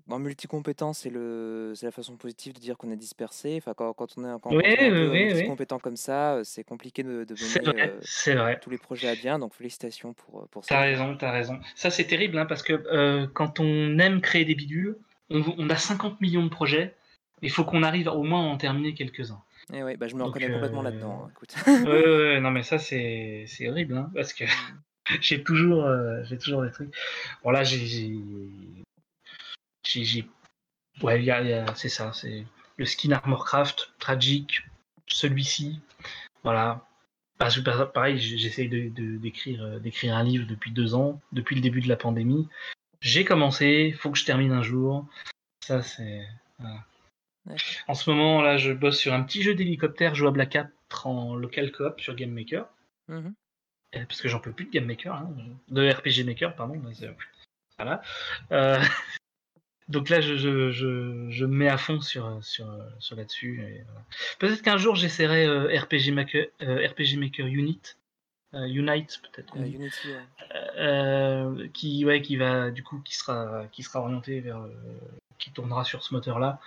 en 0.10 0.20
multicompétence, 0.20 1.00
c'est 1.00 1.10
le, 1.10 1.74
c'est 1.76 1.86
la 1.86 1.92
façon 1.92 2.16
positive 2.16 2.54
de 2.54 2.60
dire 2.60 2.78
qu'on 2.78 2.92
est 2.92 2.98
dispersé. 2.98 3.56
Enfin, 3.58 3.74
quand, 3.76 3.94
quand 3.94 4.18
on 4.18 4.26
est, 4.26 4.40
quand, 4.42 4.52
oui, 4.52 5.46
compétent 5.46 5.80
comme 5.80 5.96
ça, 5.96 6.36
euh, 6.36 6.44
c'est 6.44 6.64
compliqué 6.64 7.04
de, 7.04 7.24
de 7.24 7.34
mener 7.34 7.92
euh, 8.28 8.36
vrai, 8.36 8.60
tous 8.60 8.70
les 8.70 8.78
projets 8.78 9.10
à 9.10 9.16
bien. 9.16 9.40
Donc, 9.40 9.54
félicitations 9.54 10.14
pour, 10.14 10.42
euh, 10.42 10.46
pour 10.52 10.66
ça. 10.66 10.76
T'as 10.76 10.82
raison, 10.82 11.16
t'as 11.16 11.32
raison. 11.32 11.60
Ça, 11.76 11.90
c'est 11.90 12.06
terrible, 12.06 12.38
hein, 12.38 12.46
parce 12.46 12.64
que 12.64 13.26
quand 13.34 13.60
on 13.60 14.00
aime 14.00 14.22
créer 14.22 14.46
des 14.46 14.56
bidules, 14.56 14.98
on, 15.30 15.70
a 15.70 15.76
50 15.76 16.22
millions 16.22 16.44
de 16.44 16.50
projets. 16.50 16.96
Il 17.42 17.52
faut 17.52 17.64
qu'on 17.64 17.84
arrive 17.84 18.08
au 18.08 18.24
moins 18.24 18.42
à 18.42 18.48
en 18.48 18.58
terminer 18.58 18.94
quelques-uns. 18.94 19.42
Et 19.72 19.78
eh 19.78 19.84
oui, 19.84 19.96
bah, 19.96 20.08
je 20.08 20.16
me 20.16 20.24
reconnais 20.24 20.52
complètement 20.52 20.82
là-dedans. 20.82 21.30
Hein, 21.68 21.84
ouais, 21.86 22.40
non, 22.42 22.52
mais 22.52 22.64
ça, 22.64 22.80
c'est, 22.80 23.46
c'est 23.48 23.70
horrible, 23.70 23.96
hein, 23.96 24.12
parce 24.16 24.34
que 24.34 24.44
mmh. 24.44 25.18
j'ai 25.22 25.44
toujours, 25.44 25.88
j'ai 26.24 26.38
toujours 26.38 26.64
des 26.64 26.72
trucs. 26.72 26.94
Bon, 27.44 27.52
là, 27.52 27.64
j'ai 27.64 28.18
j'ai, 29.90 30.28
ouais, 31.02 31.66
c'est 31.76 31.90
ça, 31.90 32.14
c'est 32.14 32.46
le 32.78 32.86
skin 32.86 33.12
Armorcraft, 33.12 33.92
tragique, 34.00 34.64
celui-ci, 35.08 35.80
voilà. 36.44 36.86
Pareil, 37.94 38.20
j'essaye 38.20 38.68
de, 38.68 38.90
d'écrire, 39.18 39.64
euh, 39.64 39.80
d'écrire 39.80 40.16
un 40.16 40.24
livre 40.24 40.46
depuis 40.46 40.72
deux 40.72 40.94
ans, 40.94 41.22
depuis 41.32 41.56
le 41.56 41.62
début 41.62 41.80
de 41.80 41.88
la 41.88 41.96
pandémie. 41.96 42.50
J'ai 43.00 43.24
commencé, 43.24 43.96
faut 43.98 44.12
que 44.12 44.18
je 44.18 44.26
termine 44.26 44.52
un 44.52 44.62
jour. 44.62 45.08
Ça, 45.66 45.82
c'est. 45.82 46.28
En 47.88 47.94
ce 47.94 48.10
moment, 48.10 48.42
là, 48.42 48.58
je 48.58 48.74
bosse 48.74 49.00
sur 49.00 49.14
un 49.14 49.24
petit 49.24 49.42
jeu 49.42 49.56
d'hélicoptère 49.56 50.16
jouable 50.16 50.42
à 50.42 50.46
4 50.46 51.08
en 51.08 51.36
local 51.36 51.72
coop 51.72 52.02
sur 52.02 52.14
Game 52.16 52.32
Maker. 52.32 52.68
Mmh 53.08 53.30
parce 53.92 54.22
que 54.22 54.28
j'en 54.28 54.40
peux 54.40 54.52
plus 54.52 54.66
de 54.66 54.72
Game 54.72 54.86
Maker, 54.86 55.14
hein, 55.14 55.34
de 55.70 55.90
RPG 55.90 56.24
Maker, 56.26 56.56
pardon. 56.56 56.80
Voilà. 57.78 58.02
Euh, 58.52 58.80
donc 59.90 60.10
là, 60.10 60.22
je, 60.22 60.36
je, 60.36 60.72
je, 60.72 61.46
me 61.46 61.48
mets 61.48 61.68
à 61.68 61.78
fond 61.78 62.00
sur, 62.00 62.38
sur, 62.44 62.68
sur 63.00 63.16
là-dessus. 63.16 63.84
Peut-être 64.40 64.62
qu'un 64.62 64.78
jour, 64.78 64.96
j'essaierai 64.96 65.78
RPG, 65.78 66.12
Maker, 66.12 66.46
RPG 66.62 67.18
Maker 67.18 67.48
Unit. 67.48 67.82
Unite 68.54 69.22
peut-être. 69.22 69.54
Qui 71.74 72.06
ouais 72.06 72.22
qui 72.22 72.36
va 72.36 72.72
du 72.72 72.84
coup 72.84 73.00
qui 73.02 73.16
sera 73.16 73.68
qui 73.72 73.84
sera 73.84 74.00
orienté 74.00 74.40
vers 74.40 74.66
qui 75.38 75.52
tournera 75.52 75.84
sur 75.84 76.02
ce 76.02 76.16
moteur 76.16 76.40
là 76.40 76.60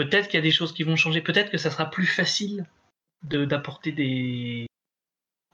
peut-être 0.00 0.28
qu'il 0.28 0.38
y 0.38 0.38
a 0.38 0.42
des 0.42 0.50
choses 0.50 0.72
qui 0.72 0.82
vont 0.82 0.96
changer. 0.96 1.20
Peut-être 1.20 1.50
que 1.50 1.58
ça 1.58 1.70
sera 1.70 1.90
plus 1.90 2.06
facile 2.06 2.66
d'apporter 3.22 3.92
des 3.92 4.66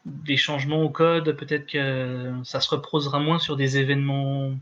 des 0.04 0.36
changements 0.36 0.82
au 0.82 0.90
code, 0.90 1.36
peut-être 1.36 1.66
que 1.66 2.32
ça 2.44 2.60
se 2.60 2.70
reposera 2.70 3.18
moins 3.18 3.40
sur 3.40 3.56
des 3.56 3.78
événements 3.78 4.54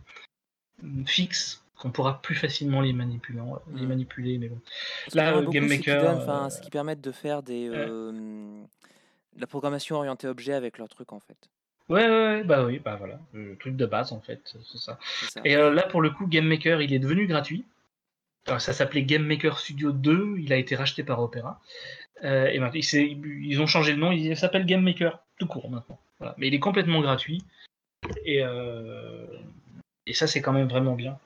fixes 1.05 1.64
qu'on 1.79 1.91
pourra 1.91 2.21
plus 2.23 2.35
facilement 2.35 2.81
les 2.81 2.93
manipuler, 2.93 3.41
les 3.75 3.87
manipuler 3.87 4.39
mais 4.39 4.49
bon. 4.49 4.59
Là, 5.15 5.43
Game 5.43 5.69
Maker, 5.69 6.51
ce 6.51 6.61
qui 6.61 6.71
permet 6.71 6.97
de 6.97 7.13
faire 7.13 7.43
des 7.43 7.69
euh, 7.69 8.63
la 9.37 9.47
programmation 9.47 9.97
orientée 9.97 10.29
objet 10.29 10.55
avec 10.55 10.79
leur 10.79 10.89
truc 10.89 11.13
en 11.13 11.21
fait. 11.21 11.37
Ouais, 11.89 12.09
ouais, 12.09 12.45
bah 12.45 12.65
oui, 12.65 12.81
bah 12.83 12.97
voilà, 12.97 13.21
le 13.35 13.57
truc 13.57 13.77
de 13.77 13.85
base 13.85 14.13
en 14.13 14.21
fait, 14.21 14.41
c'est 14.73 14.79
ça. 14.79 14.99
Et 15.45 15.57
euh, 15.57 15.73
là 15.73 15.83
pour 15.83 16.01
le 16.01 16.11
coup, 16.11 16.27
Game 16.27 16.47
Maker, 16.47 16.81
il 16.81 16.95
est 16.95 16.99
devenu 16.99 17.27
gratuit. 17.27 17.65
ça 18.47 18.73
s'appelait 18.73 19.03
Game 19.03 19.27
Maker 19.27 19.59
Studio 19.59 19.93
2, 19.93 20.37
il 20.39 20.53
a 20.53 20.57
été 20.57 20.77
racheté 20.77 21.03
par 21.03 21.21
Opera. 21.21 21.61
Euh, 22.23 22.47
et 22.47 22.59
maintenant, 22.59 22.81
ils 22.81 23.61
ont 23.61 23.67
changé 23.67 23.93
le 23.93 23.99
nom, 23.99 24.13
il 24.13 24.37
s'appelle 24.37 24.65
Game 24.65 24.83
Maker, 24.83 25.21
tout 25.39 25.47
court 25.47 25.71
maintenant. 25.71 25.99
Mais 26.39 26.49
il 26.49 26.55
est 26.55 26.61
complètement 26.61 27.01
gratuit. 27.01 27.45
Et, 28.25 28.43
euh, 28.43 29.27
et 30.07 30.15
ça, 30.15 30.27
c'est 30.27 30.41
quand 30.41 30.53
même 30.53 30.69
vraiment 30.69 30.95
bien. 30.95 31.19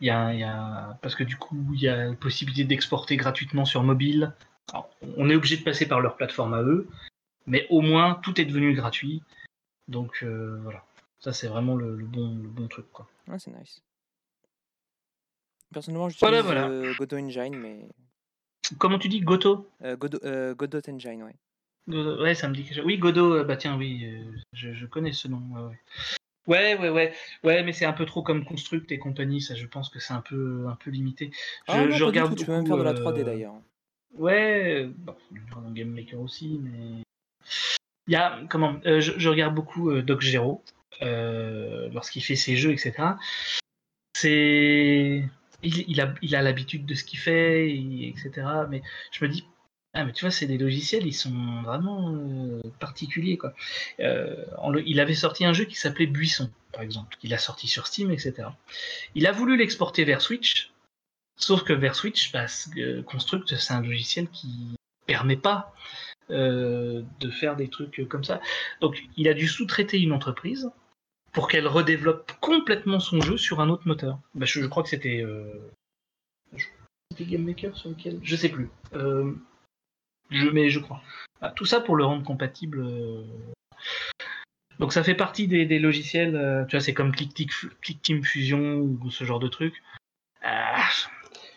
Il 0.00 0.06
y, 0.06 0.10
a, 0.10 0.32
il 0.32 0.40
y 0.40 0.44
a, 0.44 0.98
parce 1.02 1.14
que 1.14 1.24
du 1.24 1.36
coup, 1.36 1.56
il 1.74 1.80
y 1.80 1.88
a 1.88 2.08
la 2.08 2.14
possibilité 2.14 2.64
d'exporter 2.64 3.16
gratuitement 3.16 3.64
sur 3.64 3.82
mobile. 3.82 4.32
on 5.16 5.30
est 5.30 5.34
obligé 5.34 5.56
de 5.56 5.62
passer 5.62 5.86
par 5.86 6.00
leur 6.00 6.16
plateforme 6.16 6.54
à 6.54 6.62
eux, 6.62 6.88
mais 7.46 7.66
au 7.70 7.80
moins 7.80 8.14
tout 8.22 8.40
est 8.40 8.44
devenu 8.44 8.74
gratuit. 8.74 9.22
Donc 9.88 10.22
euh, 10.22 10.58
voilà, 10.62 10.84
ça 11.18 11.32
c'est 11.32 11.48
vraiment 11.48 11.74
le, 11.74 11.96
bon, 11.96 12.36
le 12.36 12.48
bon 12.48 12.68
truc. 12.68 12.86
Quoi. 12.92 13.08
Ouais, 13.26 13.38
c'est 13.38 13.50
nice. 13.50 13.80
Personnellement, 15.72 16.08
je 16.08 16.18
voilà, 16.18 16.42
voilà. 16.42 16.68
Godot 16.98 17.18
Engine, 17.18 17.56
mais 17.56 17.88
Comment 18.76 18.98
tu 18.98 19.08
dis 19.08 19.20
Goto? 19.20 19.70
Euh, 19.82 19.96
Godot, 19.96 20.18
euh, 20.24 20.54
Godot 20.54 20.80
Engine, 20.88 21.22
ouais. 21.22 22.18
ouais, 22.20 22.34
ça 22.34 22.48
me 22.48 22.54
dit 22.54 22.64
quelque 22.64 22.76
chose. 22.76 22.84
Oui, 22.84 22.98
Godot, 22.98 23.32
euh, 23.34 23.44
bah 23.44 23.56
tiens, 23.56 23.76
oui, 23.78 24.06
je, 24.52 24.84
connais 24.86 25.12
ce 25.12 25.28
nom. 25.28 25.40
Ouais, 25.50 25.70
ouais, 25.70 25.78
ouais, 26.48 27.12
ouais, 27.44 27.62
mais 27.62 27.72
c'est 27.72 27.84
un 27.84 27.92
peu 27.92 28.04
trop 28.04 28.22
comme 28.22 28.44
Construct 28.44 28.90
et 28.92 28.98
compagnie, 28.98 29.40
ça, 29.40 29.54
je 29.54 29.66
pense 29.66 29.88
que 29.88 30.00
c'est 30.00 30.14
un 30.14 30.20
peu, 30.20 30.66
un 30.68 30.76
peu 30.76 30.90
limité. 30.90 31.30
Je, 31.68 31.72
ah, 31.72 31.90
je 31.90 32.04
regarde. 32.04 32.36
tu 32.36 32.44
peux 32.44 32.52
même 32.52 32.66
faire 32.66 32.76
de 32.76 32.82
la 32.82 32.94
3D 32.94 33.24
d'ailleurs. 33.24 33.54
Ouais, 34.14 34.88
bon, 34.96 35.14
dans 35.54 35.70
Game 35.70 35.90
Maker 35.90 36.20
aussi, 36.20 36.58
mais 36.62 37.02
il 38.06 38.12
y 38.12 38.16
a 38.16 38.40
comment 38.48 38.80
je, 38.84 39.28
regarde 39.28 39.54
beaucoup 39.54 39.92
Doc 40.02 40.22
Gero 40.22 40.64
lorsqu'il 41.00 42.22
fait 42.22 42.36
ses 42.36 42.56
jeux, 42.56 42.72
etc. 42.72 42.92
C'est 44.14 45.24
il, 45.62 46.00
a, 46.00 46.14
il 46.22 46.36
a 46.36 46.42
l'habitude 46.42 46.86
de 46.86 46.94
ce 46.94 47.04
qu'il 47.04 47.18
fait, 47.18 47.70
etc. 47.70 48.46
Mais 48.68 48.82
je 49.12 49.24
me 49.24 49.30
dis, 49.30 49.44
ah, 49.94 50.04
mais 50.04 50.12
tu 50.12 50.24
vois, 50.24 50.30
c'est 50.30 50.46
des 50.46 50.58
logiciels, 50.58 51.06
ils 51.06 51.14
sont 51.14 51.62
vraiment 51.62 52.14
euh, 52.14 52.60
particuliers. 52.78 53.38
Quoi. 53.38 53.54
Euh, 54.00 54.44
il 54.86 55.00
avait 55.00 55.14
sorti 55.14 55.44
un 55.44 55.52
jeu 55.52 55.64
qui 55.64 55.76
s'appelait 55.76 56.06
Buisson, 56.06 56.50
par 56.72 56.82
exemple, 56.82 57.16
qu'il 57.18 57.32
a 57.32 57.38
sorti 57.38 57.66
sur 57.66 57.86
Steam, 57.86 58.10
etc. 58.10 58.48
Il 59.14 59.26
a 59.26 59.32
voulu 59.32 59.56
l'exporter 59.56 60.04
vers 60.04 60.20
Switch, 60.20 60.72
sauf 61.36 61.64
que 61.64 61.72
vers 61.72 61.94
Switch, 61.94 62.32
bah, 62.32 62.46
Construct, 63.06 63.56
c'est 63.56 63.72
un 63.72 63.82
logiciel 63.82 64.28
qui 64.28 64.76
permet 65.06 65.36
pas 65.36 65.74
euh, 66.30 67.02
de 67.20 67.30
faire 67.30 67.56
des 67.56 67.68
trucs 67.68 68.06
comme 68.08 68.24
ça. 68.24 68.40
Donc, 68.82 69.02
il 69.16 69.26
a 69.28 69.34
dû 69.34 69.48
sous-traiter 69.48 69.98
une 69.98 70.12
entreprise 70.12 70.70
pour 71.32 71.48
qu'elle 71.48 71.66
redéveloppe 71.66 72.32
complètement 72.40 73.00
son 73.00 73.20
jeu 73.22 73.38
sur 73.38 73.60
un 73.60 73.70
autre 73.70 73.88
moteur. 73.88 74.18
Bah, 74.34 74.44
je, 74.44 74.64
crois 74.66 74.82
que 74.82 74.90
c'était. 74.90 75.22
Euh... 75.22 75.72
C'était 77.10 77.24
Game 77.24 77.44
Maker 77.44 77.74
sur 77.74 77.88
lequel 77.88 78.20
Je 78.22 78.36
sais 78.36 78.50
plus. 78.50 78.68
Euh... 78.92 79.32
Je, 80.30 80.48
mais 80.48 80.70
je 80.70 80.80
crois. 80.80 81.02
Ah, 81.40 81.50
tout 81.50 81.64
ça 81.64 81.80
pour 81.80 81.96
le 81.96 82.04
rendre 82.04 82.24
compatible. 82.24 82.80
Euh. 82.80 83.22
Donc 84.78 84.92
ça 84.92 85.02
fait 85.02 85.14
partie 85.14 85.48
des, 85.48 85.78
logiciels, 85.78 86.36
euh, 86.36 86.64
tu 86.64 86.76
vois, 86.76 86.80
c'est 86.80 86.94
comme 86.94 87.12
Click, 87.12 87.50
Team 88.02 88.22
Fusion 88.22 88.76
ou 88.76 89.10
ce 89.10 89.24
genre 89.24 89.40
de 89.40 89.48
truc. 89.48 89.74
Ah, 90.42 90.88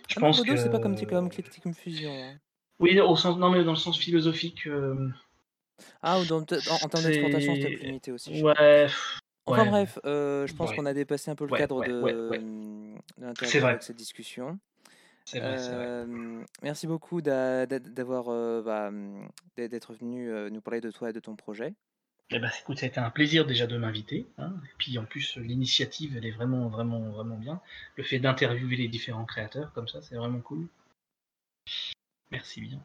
je 0.08 0.16
ah 0.18 0.20
pense 0.20 0.42
que 0.42 0.56
c'est 0.56 0.72
pas 0.72 0.80
comme, 0.80 1.00
comme 1.06 1.30
Click 1.30 1.50
Team 1.50 1.74
Fusion. 1.74 2.12
Hein. 2.12 2.38
Oui, 2.80 3.00
au 3.00 3.16
sens, 3.16 3.38
non 3.38 3.52
mais 3.52 3.64
dans 3.64 3.72
le 3.72 3.78
sens 3.78 3.98
philosophique. 3.98 4.66
Euh. 4.66 5.10
Ah, 6.02 6.20
ou 6.20 6.26
dans, 6.26 6.42
en, 6.42 6.46
termes 6.46 7.04
d'exportation, 7.04 7.56
c'était 7.56 7.76
plus 7.76 7.86
limité 7.86 8.12
aussi. 8.12 8.42
Ouais. 8.42 8.88
Enfin 9.46 9.66
bref, 9.66 10.00
euh, 10.06 10.48
je 10.48 10.54
pense 10.54 10.74
qu'on 10.74 10.86
a 10.86 10.94
dépassé 10.94 11.30
un 11.30 11.36
peu 11.36 11.46
le 11.46 11.56
cadre 11.56 11.84
de, 11.84 12.96
l'interview 13.20 13.66
avec 13.66 13.84
cette 13.84 13.98
discussion. 13.98 14.60
C'est 15.26 15.40
vrai, 15.40 16.06
merci 16.62 16.88
beaucoup 16.88 17.22
d'avoir 17.22 18.26
bah, 18.64 18.92
mmh, 18.92 19.30
d'être 19.58 19.94
venu 19.94 20.30
nous 20.50 20.62
parler 20.62 20.82
de 20.82 20.92
toi 20.92 21.10
et 21.10 21.14
de 21.14 21.20
ton 21.20 21.36
projet. 21.36 21.74
Eh 22.34 22.40
ben, 22.40 22.50
écoute, 22.62 22.80
ça 22.80 22.86
a 22.86 22.90
été 22.90 23.00
un 23.00 23.10
plaisir 23.10 23.46
déjà 23.46 23.68
de 23.68 23.78
m'inviter. 23.78 24.26
Hein. 24.38 24.54
Et 24.64 24.74
puis 24.78 24.98
en 24.98 25.04
plus, 25.04 25.36
l'initiative, 25.36 26.16
elle 26.16 26.26
est 26.26 26.32
vraiment, 26.32 26.70
vraiment, 26.70 27.02
vraiment 27.10 27.36
bien. 27.36 27.60
Le 27.98 28.04
fait 28.04 28.20
d'interviewer 28.20 28.78
les 28.78 28.88
différents 28.88 29.26
créateurs 29.26 29.74
comme 29.74 29.90
ça, 29.90 30.02
c'est 30.02 30.16
vraiment 30.16 30.40
cool. 30.40 30.68
Merci 32.32 32.62
bien. 32.62 32.80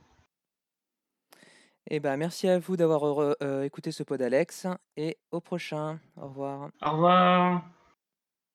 Eh 1.89 2.01
ben, 2.01 2.17
merci 2.17 2.49
à 2.49 2.59
vous 2.59 2.77
d'avoir 2.77 3.37
écouté 3.63 3.93
ce 3.93 4.03
pod 4.03 4.21
Alex 4.21 4.67
et 4.97 5.17
au 5.31 5.41
prochain. 5.41 6.01
Au 6.17 6.27
revoir. 6.27 6.71
Au 6.83 6.91
revoir. 6.91 7.76